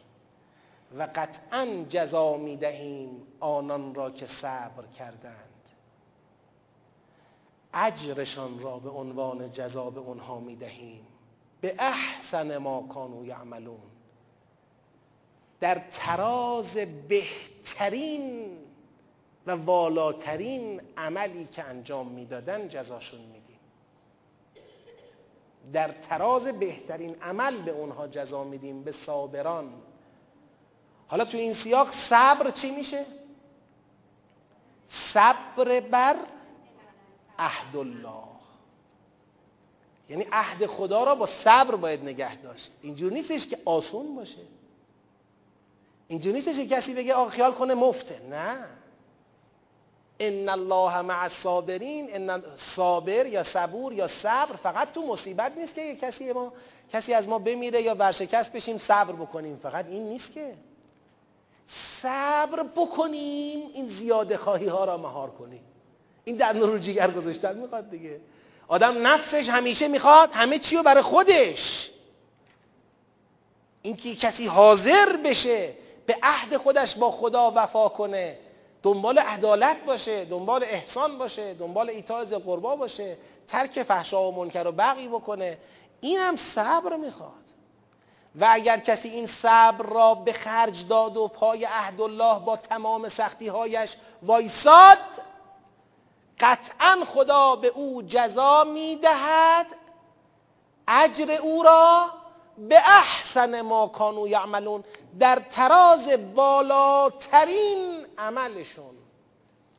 و 0.99 1.09
قطعا 1.15 1.85
جزا 1.89 2.37
می‌دهیم 2.37 3.23
آنان 3.41 3.95
را 3.95 4.11
که 4.11 4.27
صبر 4.27 4.87
کردند. 4.87 5.69
اجرشان 7.75 8.59
را 8.59 8.79
به 8.79 8.91
عنوان 8.91 9.53
جزا 9.53 9.91
به 9.91 10.01
اونها 10.01 10.41
می‌دهیم. 10.41 11.07
به 11.61 11.75
احسن 11.79 12.59
ما 12.59 12.83
کانوا 12.83 13.25
یعملون. 13.25 13.98
در 15.61 15.83
تراز 15.93 16.77
بهترین 17.09 18.59
و 19.47 19.51
والاترین 19.51 20.81
عملی 20.97 21.49
که 21.53 21.65
انجام 21.65 22.09
می‌دادن 22.09 22.69
جزاشون 22.69 23.21
میدیم. 23.21 23.59
در 25.73 25.89
تراز 25.89 26.47
بهترین 26.47 27.23
عمل 27.23 27.63
به 27.63 27.71
اونها 27.71 28.09
جزا 28.09 28.45
میدیم 28.45 28.83
به 28.83 28.93
صابران. 28.93 29.73
حالا 31.09 31.25
تو 31.25 31.39
این 31.39 31.53
سیاق 31.53 31.91
صبر 31.91 32.51
چی 32.51 32.71
میشه؟ 32.71 33.07
صبر 34.89 35.81
بر 35.81 36.17
عهد 37.39 37.77
الله. 37.77 38.25
یعنی 40.09 40.27
عهد 40.33 40.67
خدا 40.67 41.05
را 41.05 41.15
با 41.15 41.27
صبر 41.27 41.75
باید 41.75 42.03
نگه 42.03 42.37
داشت. 42.37 42.73
اینجور 42.83 43.13
نیستش 43.13 43.47
که 43.47 43.59
آسون 43.65 44.17
باشه. 44.17 44.39
اینجور 46.09 46.33
نیستش 46.35 46.57
که 46.57 46.67
کسی 46.67 46.95
بگه 46.95 47.15
آقا 47.15 47.31
خیال 47.31 47.53
کنه 47.53 47.75
مفته. 47.75 48.21
نه. 48.31 48.57
ان 50.21 50.49
الله 50.49 51.01
مع 51.01 51.23
الصابرین 51.23 52.31
ان 52.31 52.43
صابر 52.57 53.27
یا 53.27 53.43
صبور 53.43 53.93
یا 53.93 54.07
صبر 54.07 54.57
فقط 54.57 54.93
تو 54.93 55.07
مصیبت 55.07 55.59
نیست 55.59 55.75
که 55.75 55.97
کسی 55.97 56.33
ما 56.33 56.53
کسی 56.93 57.15
از 57.15 57.29
ما 57.29 57.39
بمیره 57.39 57.83
یا 57.83 57.95
ورشکست 57.95 58.53
بشیم 58.53 58.79
صبر 58.79 59.13
بکنیم. 59.13 59.61
فقط 59.63 59.87
این 59.87 60.03
نیست 60.03 60.33
که. 60.33 60.55
صبر 61.69 62.63
بکنیم 62.63 63.71
این 63.75 63.89
زیاده 63.89 64.37
خواهی 64.37 64.67
ها 64.67 64.85
را 64.85 64.97
مهار 64.97 65.31
کنیم. 65.31 65.61
این 66.25 66.37
در 66.37 66.53
نور 66.53 66.79
جیگر 66.79 67.11
گذاشتن 67.11 67.59
می‌خواد 67.59 67.91
دیگه. 67.91 68.21
آدم 68.69 69.07
نفسش 69.07 69.49
همیشه 69.49 69.89
می‌خواد 69.89 70.33
همه 70.33 70.59
چی 70.59 70.77
رو 70.77 70.83
برای 70.83 71.03
خودش. 71.03 71.91
اینکه 73.83 74.15
کسی 74.15 74.47
حاضر 74.47 75.17
بشه 75.17 75.75
به 76.09 76.19
عهد 76.23 76.57
خودش 76.57 76.97
با 76.97 77.11
خدا 77.11 77.53
وفا 77.55 77.89
کنه. 77.89 78.39
دنبال 78.83 79.19
عدالت 79.19 79.85
باشه 79.85 80.25
دنبال 80.25 80.65
احسان 80.65 81.19
باشه 81.19 81.55
دنبال 81.55 81.91
ایتاز 81.91 82.33
قربا 82.33 82.77
باشه 82.77 83.17
ترک 83.49 83.83
فحشا 83.83 84.23
و 84.23 84.35
منکر 84.35 84.67
و 84.67 84.73
بقی 84.73 85.09
بکنه. 85.09 85.59
این 86.01 86.19
هم 86.19 86.37
صبر 86.37 86.97
می‌خواد. 86.97 87.33
و 88.41 88.49
اگر 88.51 88.79
کسی 88.79 89.09
این 89.09 89.27
صبر 89.27 89.87
را 89.87 90.15
به 90.15 90.33
خرج 90.33 90.89
داد 90.89 91.17
و 91.17 91.29
پای 91.29 91.65
عهد 91.65 92.01
الله 92.01 92.39
با 92.39 92.57
تمام 92.57 93.09
سختی 93.09 93.49
هایش 93.49 93.97
وایساد 94.23 94.99
قطعا 96.41 96.99
خدا 97.07 97.57
به 97.57 97.69
او 97.69 98.03
جزا 98.03 98.65
می‌دهد 98.65 99.67
اجر 100.89 101.33
او 101.43 101.63
را 101.63 102.11
به 102.69 102.77
احسن 102.77 103.61
ما 103.61 103.87
کانو 103.89 104.29
یعملون 104.29 104.85
در 105.21 105.43
تراز 105.53 106.09
بالاترین 106.35 108.07
عملشون. 108.19 108.95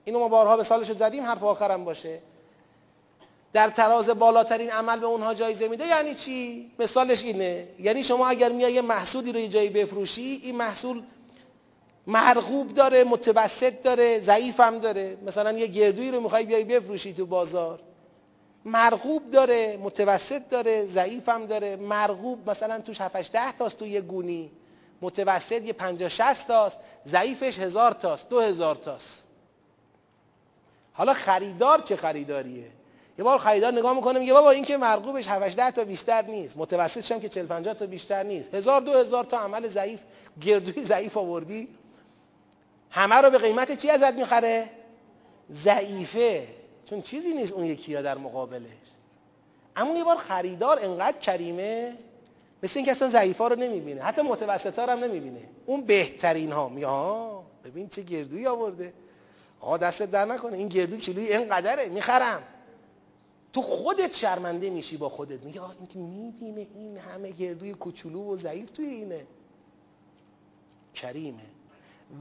اینو 0.06 0.20
ما 0.20 0.28
بارها 0.28 0.58
به 0.58 0.64
سالش 0.64 0.92
زدیم 0.92 1.26
حرف 1.26 1.44
آخرم 1.44 1.86
باشه. 1.86 2.20
در 3.54 3.70
تراز 3.70 4.10
بالاترین 4.10 4.72
عمل 4.72 5.00
به 5.00 5.06
اونها 5.06 5.34
جایزه 5.34 5.68
میده 5.68 5.88
یعنی 5.88 6.16
چی؟ 6.16 6.72
مثالش 6.80 7.24
اینه. 7.24 7.68
یعنی 7.80 8.04
شما 8.04 8.28
اگر 8.28 8.50
میای 8.50 8.74
یه 8.74 8.82
محصولی 8.82 9.32
رو 9.32 9.40
یه 9.40 9.48
جایی 9.48 9.70
بفروشی 9.70 10.42
این 10.44 10.56
محصول 10.56 11.04
مرغوب 12.08 12.74
داره 12.74 13.04
متوسط 13.04 13.82
داره 13.82 14.20
ضعیف 14.20 14.60
هم 14.60 14.80
داره. 14.80 15.18
مثلا 15.26 15.52
یه 15.52 15.68
گردویی 15.68 16.12
رو 16.12 16.20
می‌خوای 16.20 16.46
بیای 16.46 16.64
بفروشی 16.64 17.14
تو 17.14 17.26
بازار. 17.26 17.80
مرغوب 18.66 19.32
داره 19.32 19.78
متوسط 19.78 20.50
داره 20.50 20.86
ضعیف 20.86 21.30
هم 21.30 21.46
داره. 21.46 21.76
مرغوب 21.76 22.50
مثلا 22.50 22.80
توش 22.80 23.02
7 23.02 23.32
ده 23.32 23.52
تاست 23.52 23.78
تو 23.78 23.88
یه 23.88 24.02
گونی. 24.02 24.52
متوسط 25.02 25.62
یه 25.62 25.74
50 25.74 26.10
60 26.10 26.48
تاست. 26.48 26.80
ضعیفش 27.08 27.60
هزار 27.60 27.92
تاست 27.92 28.30
دو 28.30 28.40
هزار 28.40 28.76
تاست. 28.76 29.24
حالا 30.94 31.14
خریدار 31.14 31.82
چه 31.82 31.96
خریداریه؟ 31.96 32.68
یه 33.18 33.24
بار 33.24 33.38
خریدار 33.38 33.74
نگاه 33.74 33.94
می‌کنه 33.94 34.20
میگه 34.20 34.34
بابا 34.34 34.52
این 34.52 34.66
که 34.66 34.78
مرغوبش 34.78 35.28
7 35.28 35.56
ده 35.56 35.72
تا 35.72 35.84
بیشتر 35.84 36.22
نیست. 36.22 36.58
متوسطش 36.58 37.12
هم 37.12 37.20
که 37.20 37.30
40 37.30 37.46
50 37.46 37.74
تا 37.74 37.86
بیشتر 37.86 38.24
نیست. 38.24 38.54
هزار 38.54 38.82
دو 38.82 38.94
هزار 38.94 39.24
تا 39.24 39.40
عمل 39.40 39.68
ضعیف 39.68 40.00
گردوی 40.42 40.84
ضعیف 40.84 41.18
آوردی. 41.18 41.68
همه 42.92 43.16
رو 43.16 43.30
به 43.30 43.38
قیمت 43.38 43.78
چی 43.82 43.90
ازت 43.90 44.14
می‌خره؟ 44.14 44.70
ضعیفه. 45.52 46.48
چون 46.90 47.02
چیزی 47.02 47.34
نیست 47.34 47.54
اون 47.54 47.66
یکی 47.66 47.96
ها 47.96 48.02
در 48.02 48.18
مقابلش. 48.18 48.70
اما 49.76 49.98
یه 49.98 50.04
بار 50.04 50.18
خریدار 50.18 50.80
انقدر 50.82 51.18
کریمه 51.18 51.98
مثل 52.64 52.80
اینکه 52.80 52.92
اصلا 52.92 53.10
ضعیفا 53.10 53.48
رو 53.48 53.56
نمی‌بینه. 53.56 54.02
حتی 54.02 54.22
متوسطا 54.22 54.86
رو 54.86 54.92
هم 54.92 55.04
نمی‌بینه. 55.04 55.42
اون 55.66 55.82
بهترین 55.82 56.52
ها 56.52 56.70
میگه 56.70 56.88
ببین 57.64 57.90
چه 57.90 58.02
گردویی 58.02 58.48
آورده. 58.48 58.94
آقا 59.60 59.78
دستت 59.78 60.12
در 60.12 60.26
نکنه. 60.26 60.58
این 60.58 60.68
گردو 60.68 60.98
کیلویی 60.98 61.34
اینقدره 61.34 61.90
می‌خرم. 61.90 62.44
تو 63.54 63.62
خودت 63.62 64.16
شرمنده 64.16 64.70
میشی 64.70 64.98
با 64.98 65.10
خودت. 65.10 65.44
میگه 65.44 65.62
آه 65.62 65.76
این 65.80 65.88
که 65.88 66.00
می‌بینه 66.00 66.68
این 66.76 66.98
همه 66.98 67.32
گردوی 67.32 67.74
کوچولو 67.74 68.24
و 68.24 68.38
ضعیف 68.38 68.70
توی 68.70 68.86
اینه. 68.86 69.28
کریمه. 70.94 71.46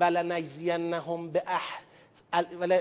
ولنجزینهم 0.01 1.31
به 1.31 1.43
اح 1.47 1.88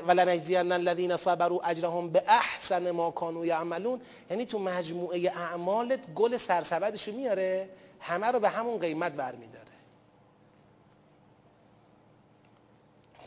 ولنجزین 0.08 0.72
الذین 0.72 1.18
صبروا 1.18 1.62
اجرهم 1.64 2.10
به 2.10 2.24
احسن 2.28 2.92
ما 2.92 3.12
کانوا 3.12 3.46
یعملون. 3.46 4.02
یعنی 4.30 4.46
تو 4.46 4.60
مجموعه 4.60 5.32
اعمالت 5.36 6.00
گل 6.16 6.38
سرسبدشو 6.38 7.12
میاره 7.12 7.70
همه 8.00 8.28
رو 8.28 8.40
به 8.40 8.50
همون 8.50 8.80
قیمت 8.80 9.12
برمیداره. 9.12 9.68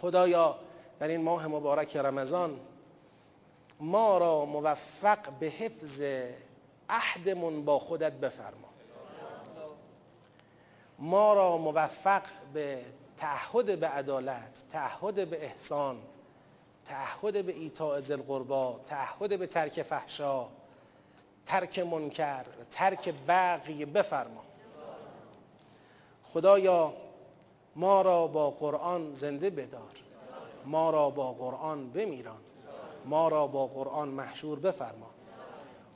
خدایا 0.01 0.59
در 0.99 1.09
این 1.09 1.23
ماه 1.23 1.47
مبارک 1.47 1.97
رمضان 1.97 2.61
ما 3.81 4.19
را 4.19 4.45
موفق 4.45 5.19
به 5.41 5.47
حفظ 5.47 6.03
عهدمون 6.89 7.65
با 7.65 7.79
خودت 7.79 8.13
بفرما. 8.13 8.69
ما 10.99 11.35
را 11.35 11.57
موفق 11.57 12.23
به 12.55 12.85
تعهد 13.21 13.81
به 13.81 13.89
عدالت 13.89 14.63
تعهد 14.71 15.31
به 15.31 15.45
احسان 15.45 15.97
تعهد 16.85 17.47
به 17.47 17.53
ایتاء 17.53 18.01
ذی 18.01 18.13
القربا 18.13 18.81
تعهد 18.87 19.39
به 19.39 19.47
ترک 19.47 19.83
فحشا 19.83 20.47
ترک 21.47 21.79
منکر 21.79 22.45
ترک 22.71 23.15
بغی 23.29 23.85
بفرما. 23.85 24.43
خدایا 26.33 26.93
ما 27.77 28.03
را 28.03 28.27
با 28.27 28.51
قرآن 28.51 29.15
زنده 29.15 29.51
بدار. 29.51 29.93
ما 30.65 30.91
را 30.91 31.11
با 31.11 31.33
قرآن 31.33 31.91
بمیران. 31.91 32.41
ما 33.05 33.29
را 33.29 33.47
با 33.47 33.67
قرآن 33.67 34.09
محشور 34.09 34.59
بفرما. 34.59 35.11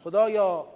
خدایا 0.04 0.66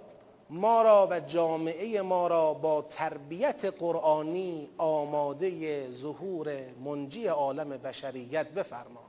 ما 0.49 0.81
را 0.81 1.07
و 1.11 1.19
جامعه 1.19 2.01
ما 2.01 2.27
را 2.27 2.53
با 2.53 2.81
تربیت 2.81 3.65
قرآنی 3.65 4.69
آماده 4.77 5.91
ظهور 5.91 6.61
منجی 6.85 7.27
عالم 7.27 7.69
بشریت 7.69 8.47
بفرما. 8.47 9.01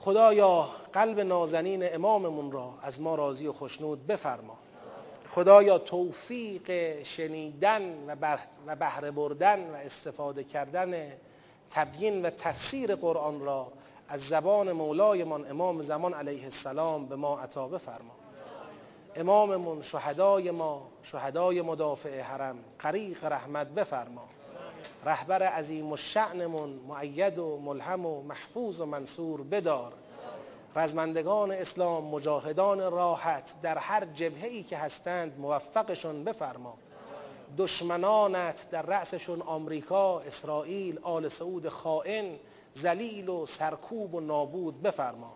خدایا 0.00 0.68
قلب 0.92 1.20
نازنین 1.20 1.94
اماممون 1.94 2.52
را 2.52 2.74
از 2.82 3.00
ما 3.00 3.14
راضی 3.14 3.46
و 3.46 3.52
خشنود 3.52 4.06
بفرما. 4.06 4.56
خدایا 5.30 5.78
توفیق 5.78 7.02
شنیدن 7.02 8.04
و 8.66 8.76
بهره 8.76 9.10
بردن 9.10 9.70
و 9.70 9.74
استفاده 9.74 10.44
کردن 10.44 11.12
تبیین 11.70 12.22
و 12.22 12.30
تفسیر 12.30 12.94
قرآن 12.94 13.40
را 13.40 13.72
از 14.08 14.20
زبان 14.20 14.72
مولایمان 14.72 15.50
امام 15.50 15.82
زمان 15.82 16.14
علیه 16.14 16.44
السلام 16.44 17.06
به 17.06 17.16
ما 17.16 17.38
عطا 17.38 17.68
بفرما. 17.68 18.25
اماممون 19.16 19.82
شهدای 19.82 20.50
ما 20.50 20.88
شهدای 21.02 21.62
مدافع 21.62 22.20
حرم 22.20 22.56
قریق 22.78 23.24
رحمت 23.24 23.66
بفرما. 23.66 24.24
رهبر 25.04 25.42
عظیم 25.42 25.92
و 25.92 25.96
شعنمون 25.96 26.70
معید 26.88 27.38
و 27.38 27.58
ملهم 27.58 28.06
و 28.06 28.22
محفوظ 28.22 28.80
و 28.80 28.86
منصور 28.86 29.42
بدار. 29.42 29.92
رزمندگان 30.76 31.52
اسلام 31.52 32.04
مجاهدان 32.04 32.92
راحت 32.92 33.54
در 33.62 33.78
هر 33.78 34.04
جبهه 34.04 34.62
که 34.62 34.76
هستند 34.76 35.38
موفقشون 35.38 36.24
بفرما. 36.24 36.74
دشمنانت 37.58 38.70
در 38.70 38.82
رأسشون 38.82 39.42
آمریکا، 39.42 40.20
اسرائیل، 40.20 40.98
آل 41.02 41.28
سعود 41.28 41.68
خائن 41.68 42.36
زلیل 42.74 43.28
و 43.28 43.46
سرکوب 43.46 44.14
و 44.14 44.20
نابود 44.20 44.82
بفرما. 44.82 45.32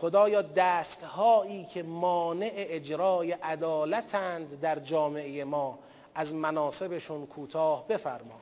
خدایا 0.00 0.42
دستهایی 0.42 1.64
که 1.64 1.82
مانع 1.82 2.50
اجرای 2.54 3.32
عدالتند 3.32 4.60
در 4.60 4.78
جامعه 4.78 5.44
ما 5.44 5.78
از 6.14 6.34
مناسبشون 6.34 7.26
کوتاه 7.26 7.88
بفرما. 7.88 8.34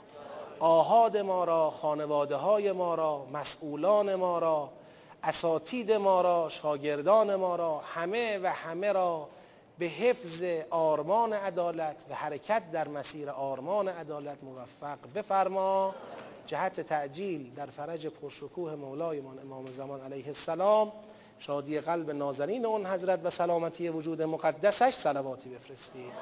آهاد 0.60 1.16
ما 1.16 1.44
را 1.44 1.70
خانواده 1.70 2.36
های 2.36 2.72
ما 2.72 2.94
را 2.94 3.26
مسئولان 3.32 4.14
ما 4.14 4.38
را 4.38 4.70
اساتید 5.22 5.92
ما 5.92 6.20
را 6.20 6.48
شاگردان 6.48 7.34
ما 7.34 7.56
را 7.56 7.78
همه 7.78 8.38
و 8.38 8.46
همه 8.46 8.92
را 8.92 9.28
به 9.78 9.86
حفظ 9.86 10.42
آرمان 10.70 11.32
عدالت 11.32 11.96
و 12.10 12.14
حرکت 12.14 12.70
در 12.72 12.88
مسیر 12.88 13.30
آرمان 13.30 13.88
عدالت 13.88 14.38
موفق 14.42 14.98
بفرما. 15.14 15.94
جهت 16.46 16.80
تعجیل 16.80 17.54
در 17.54 17.66
فرج 17.66 18.06
پرشکوه 18.06 18.74
مولایمان 18.74 19.38
امام 19.38 19.72
زمان 19.72 20.00
علیه 20.00 20.26
السلام. 20.26 20.92
شادی 21.38 21.80
قلب 21.80 22.10
نازنین 22.10 22.66
اون 22.66 22.86
حضرت 22.86 23.20
و 23.24 23.30
سلامتی 23.30 23.88
وجود 23.88 24.22
مقدسش 24.22 24.94
سلواتی 24.94 25.48
بفرستید. 25.48 26.12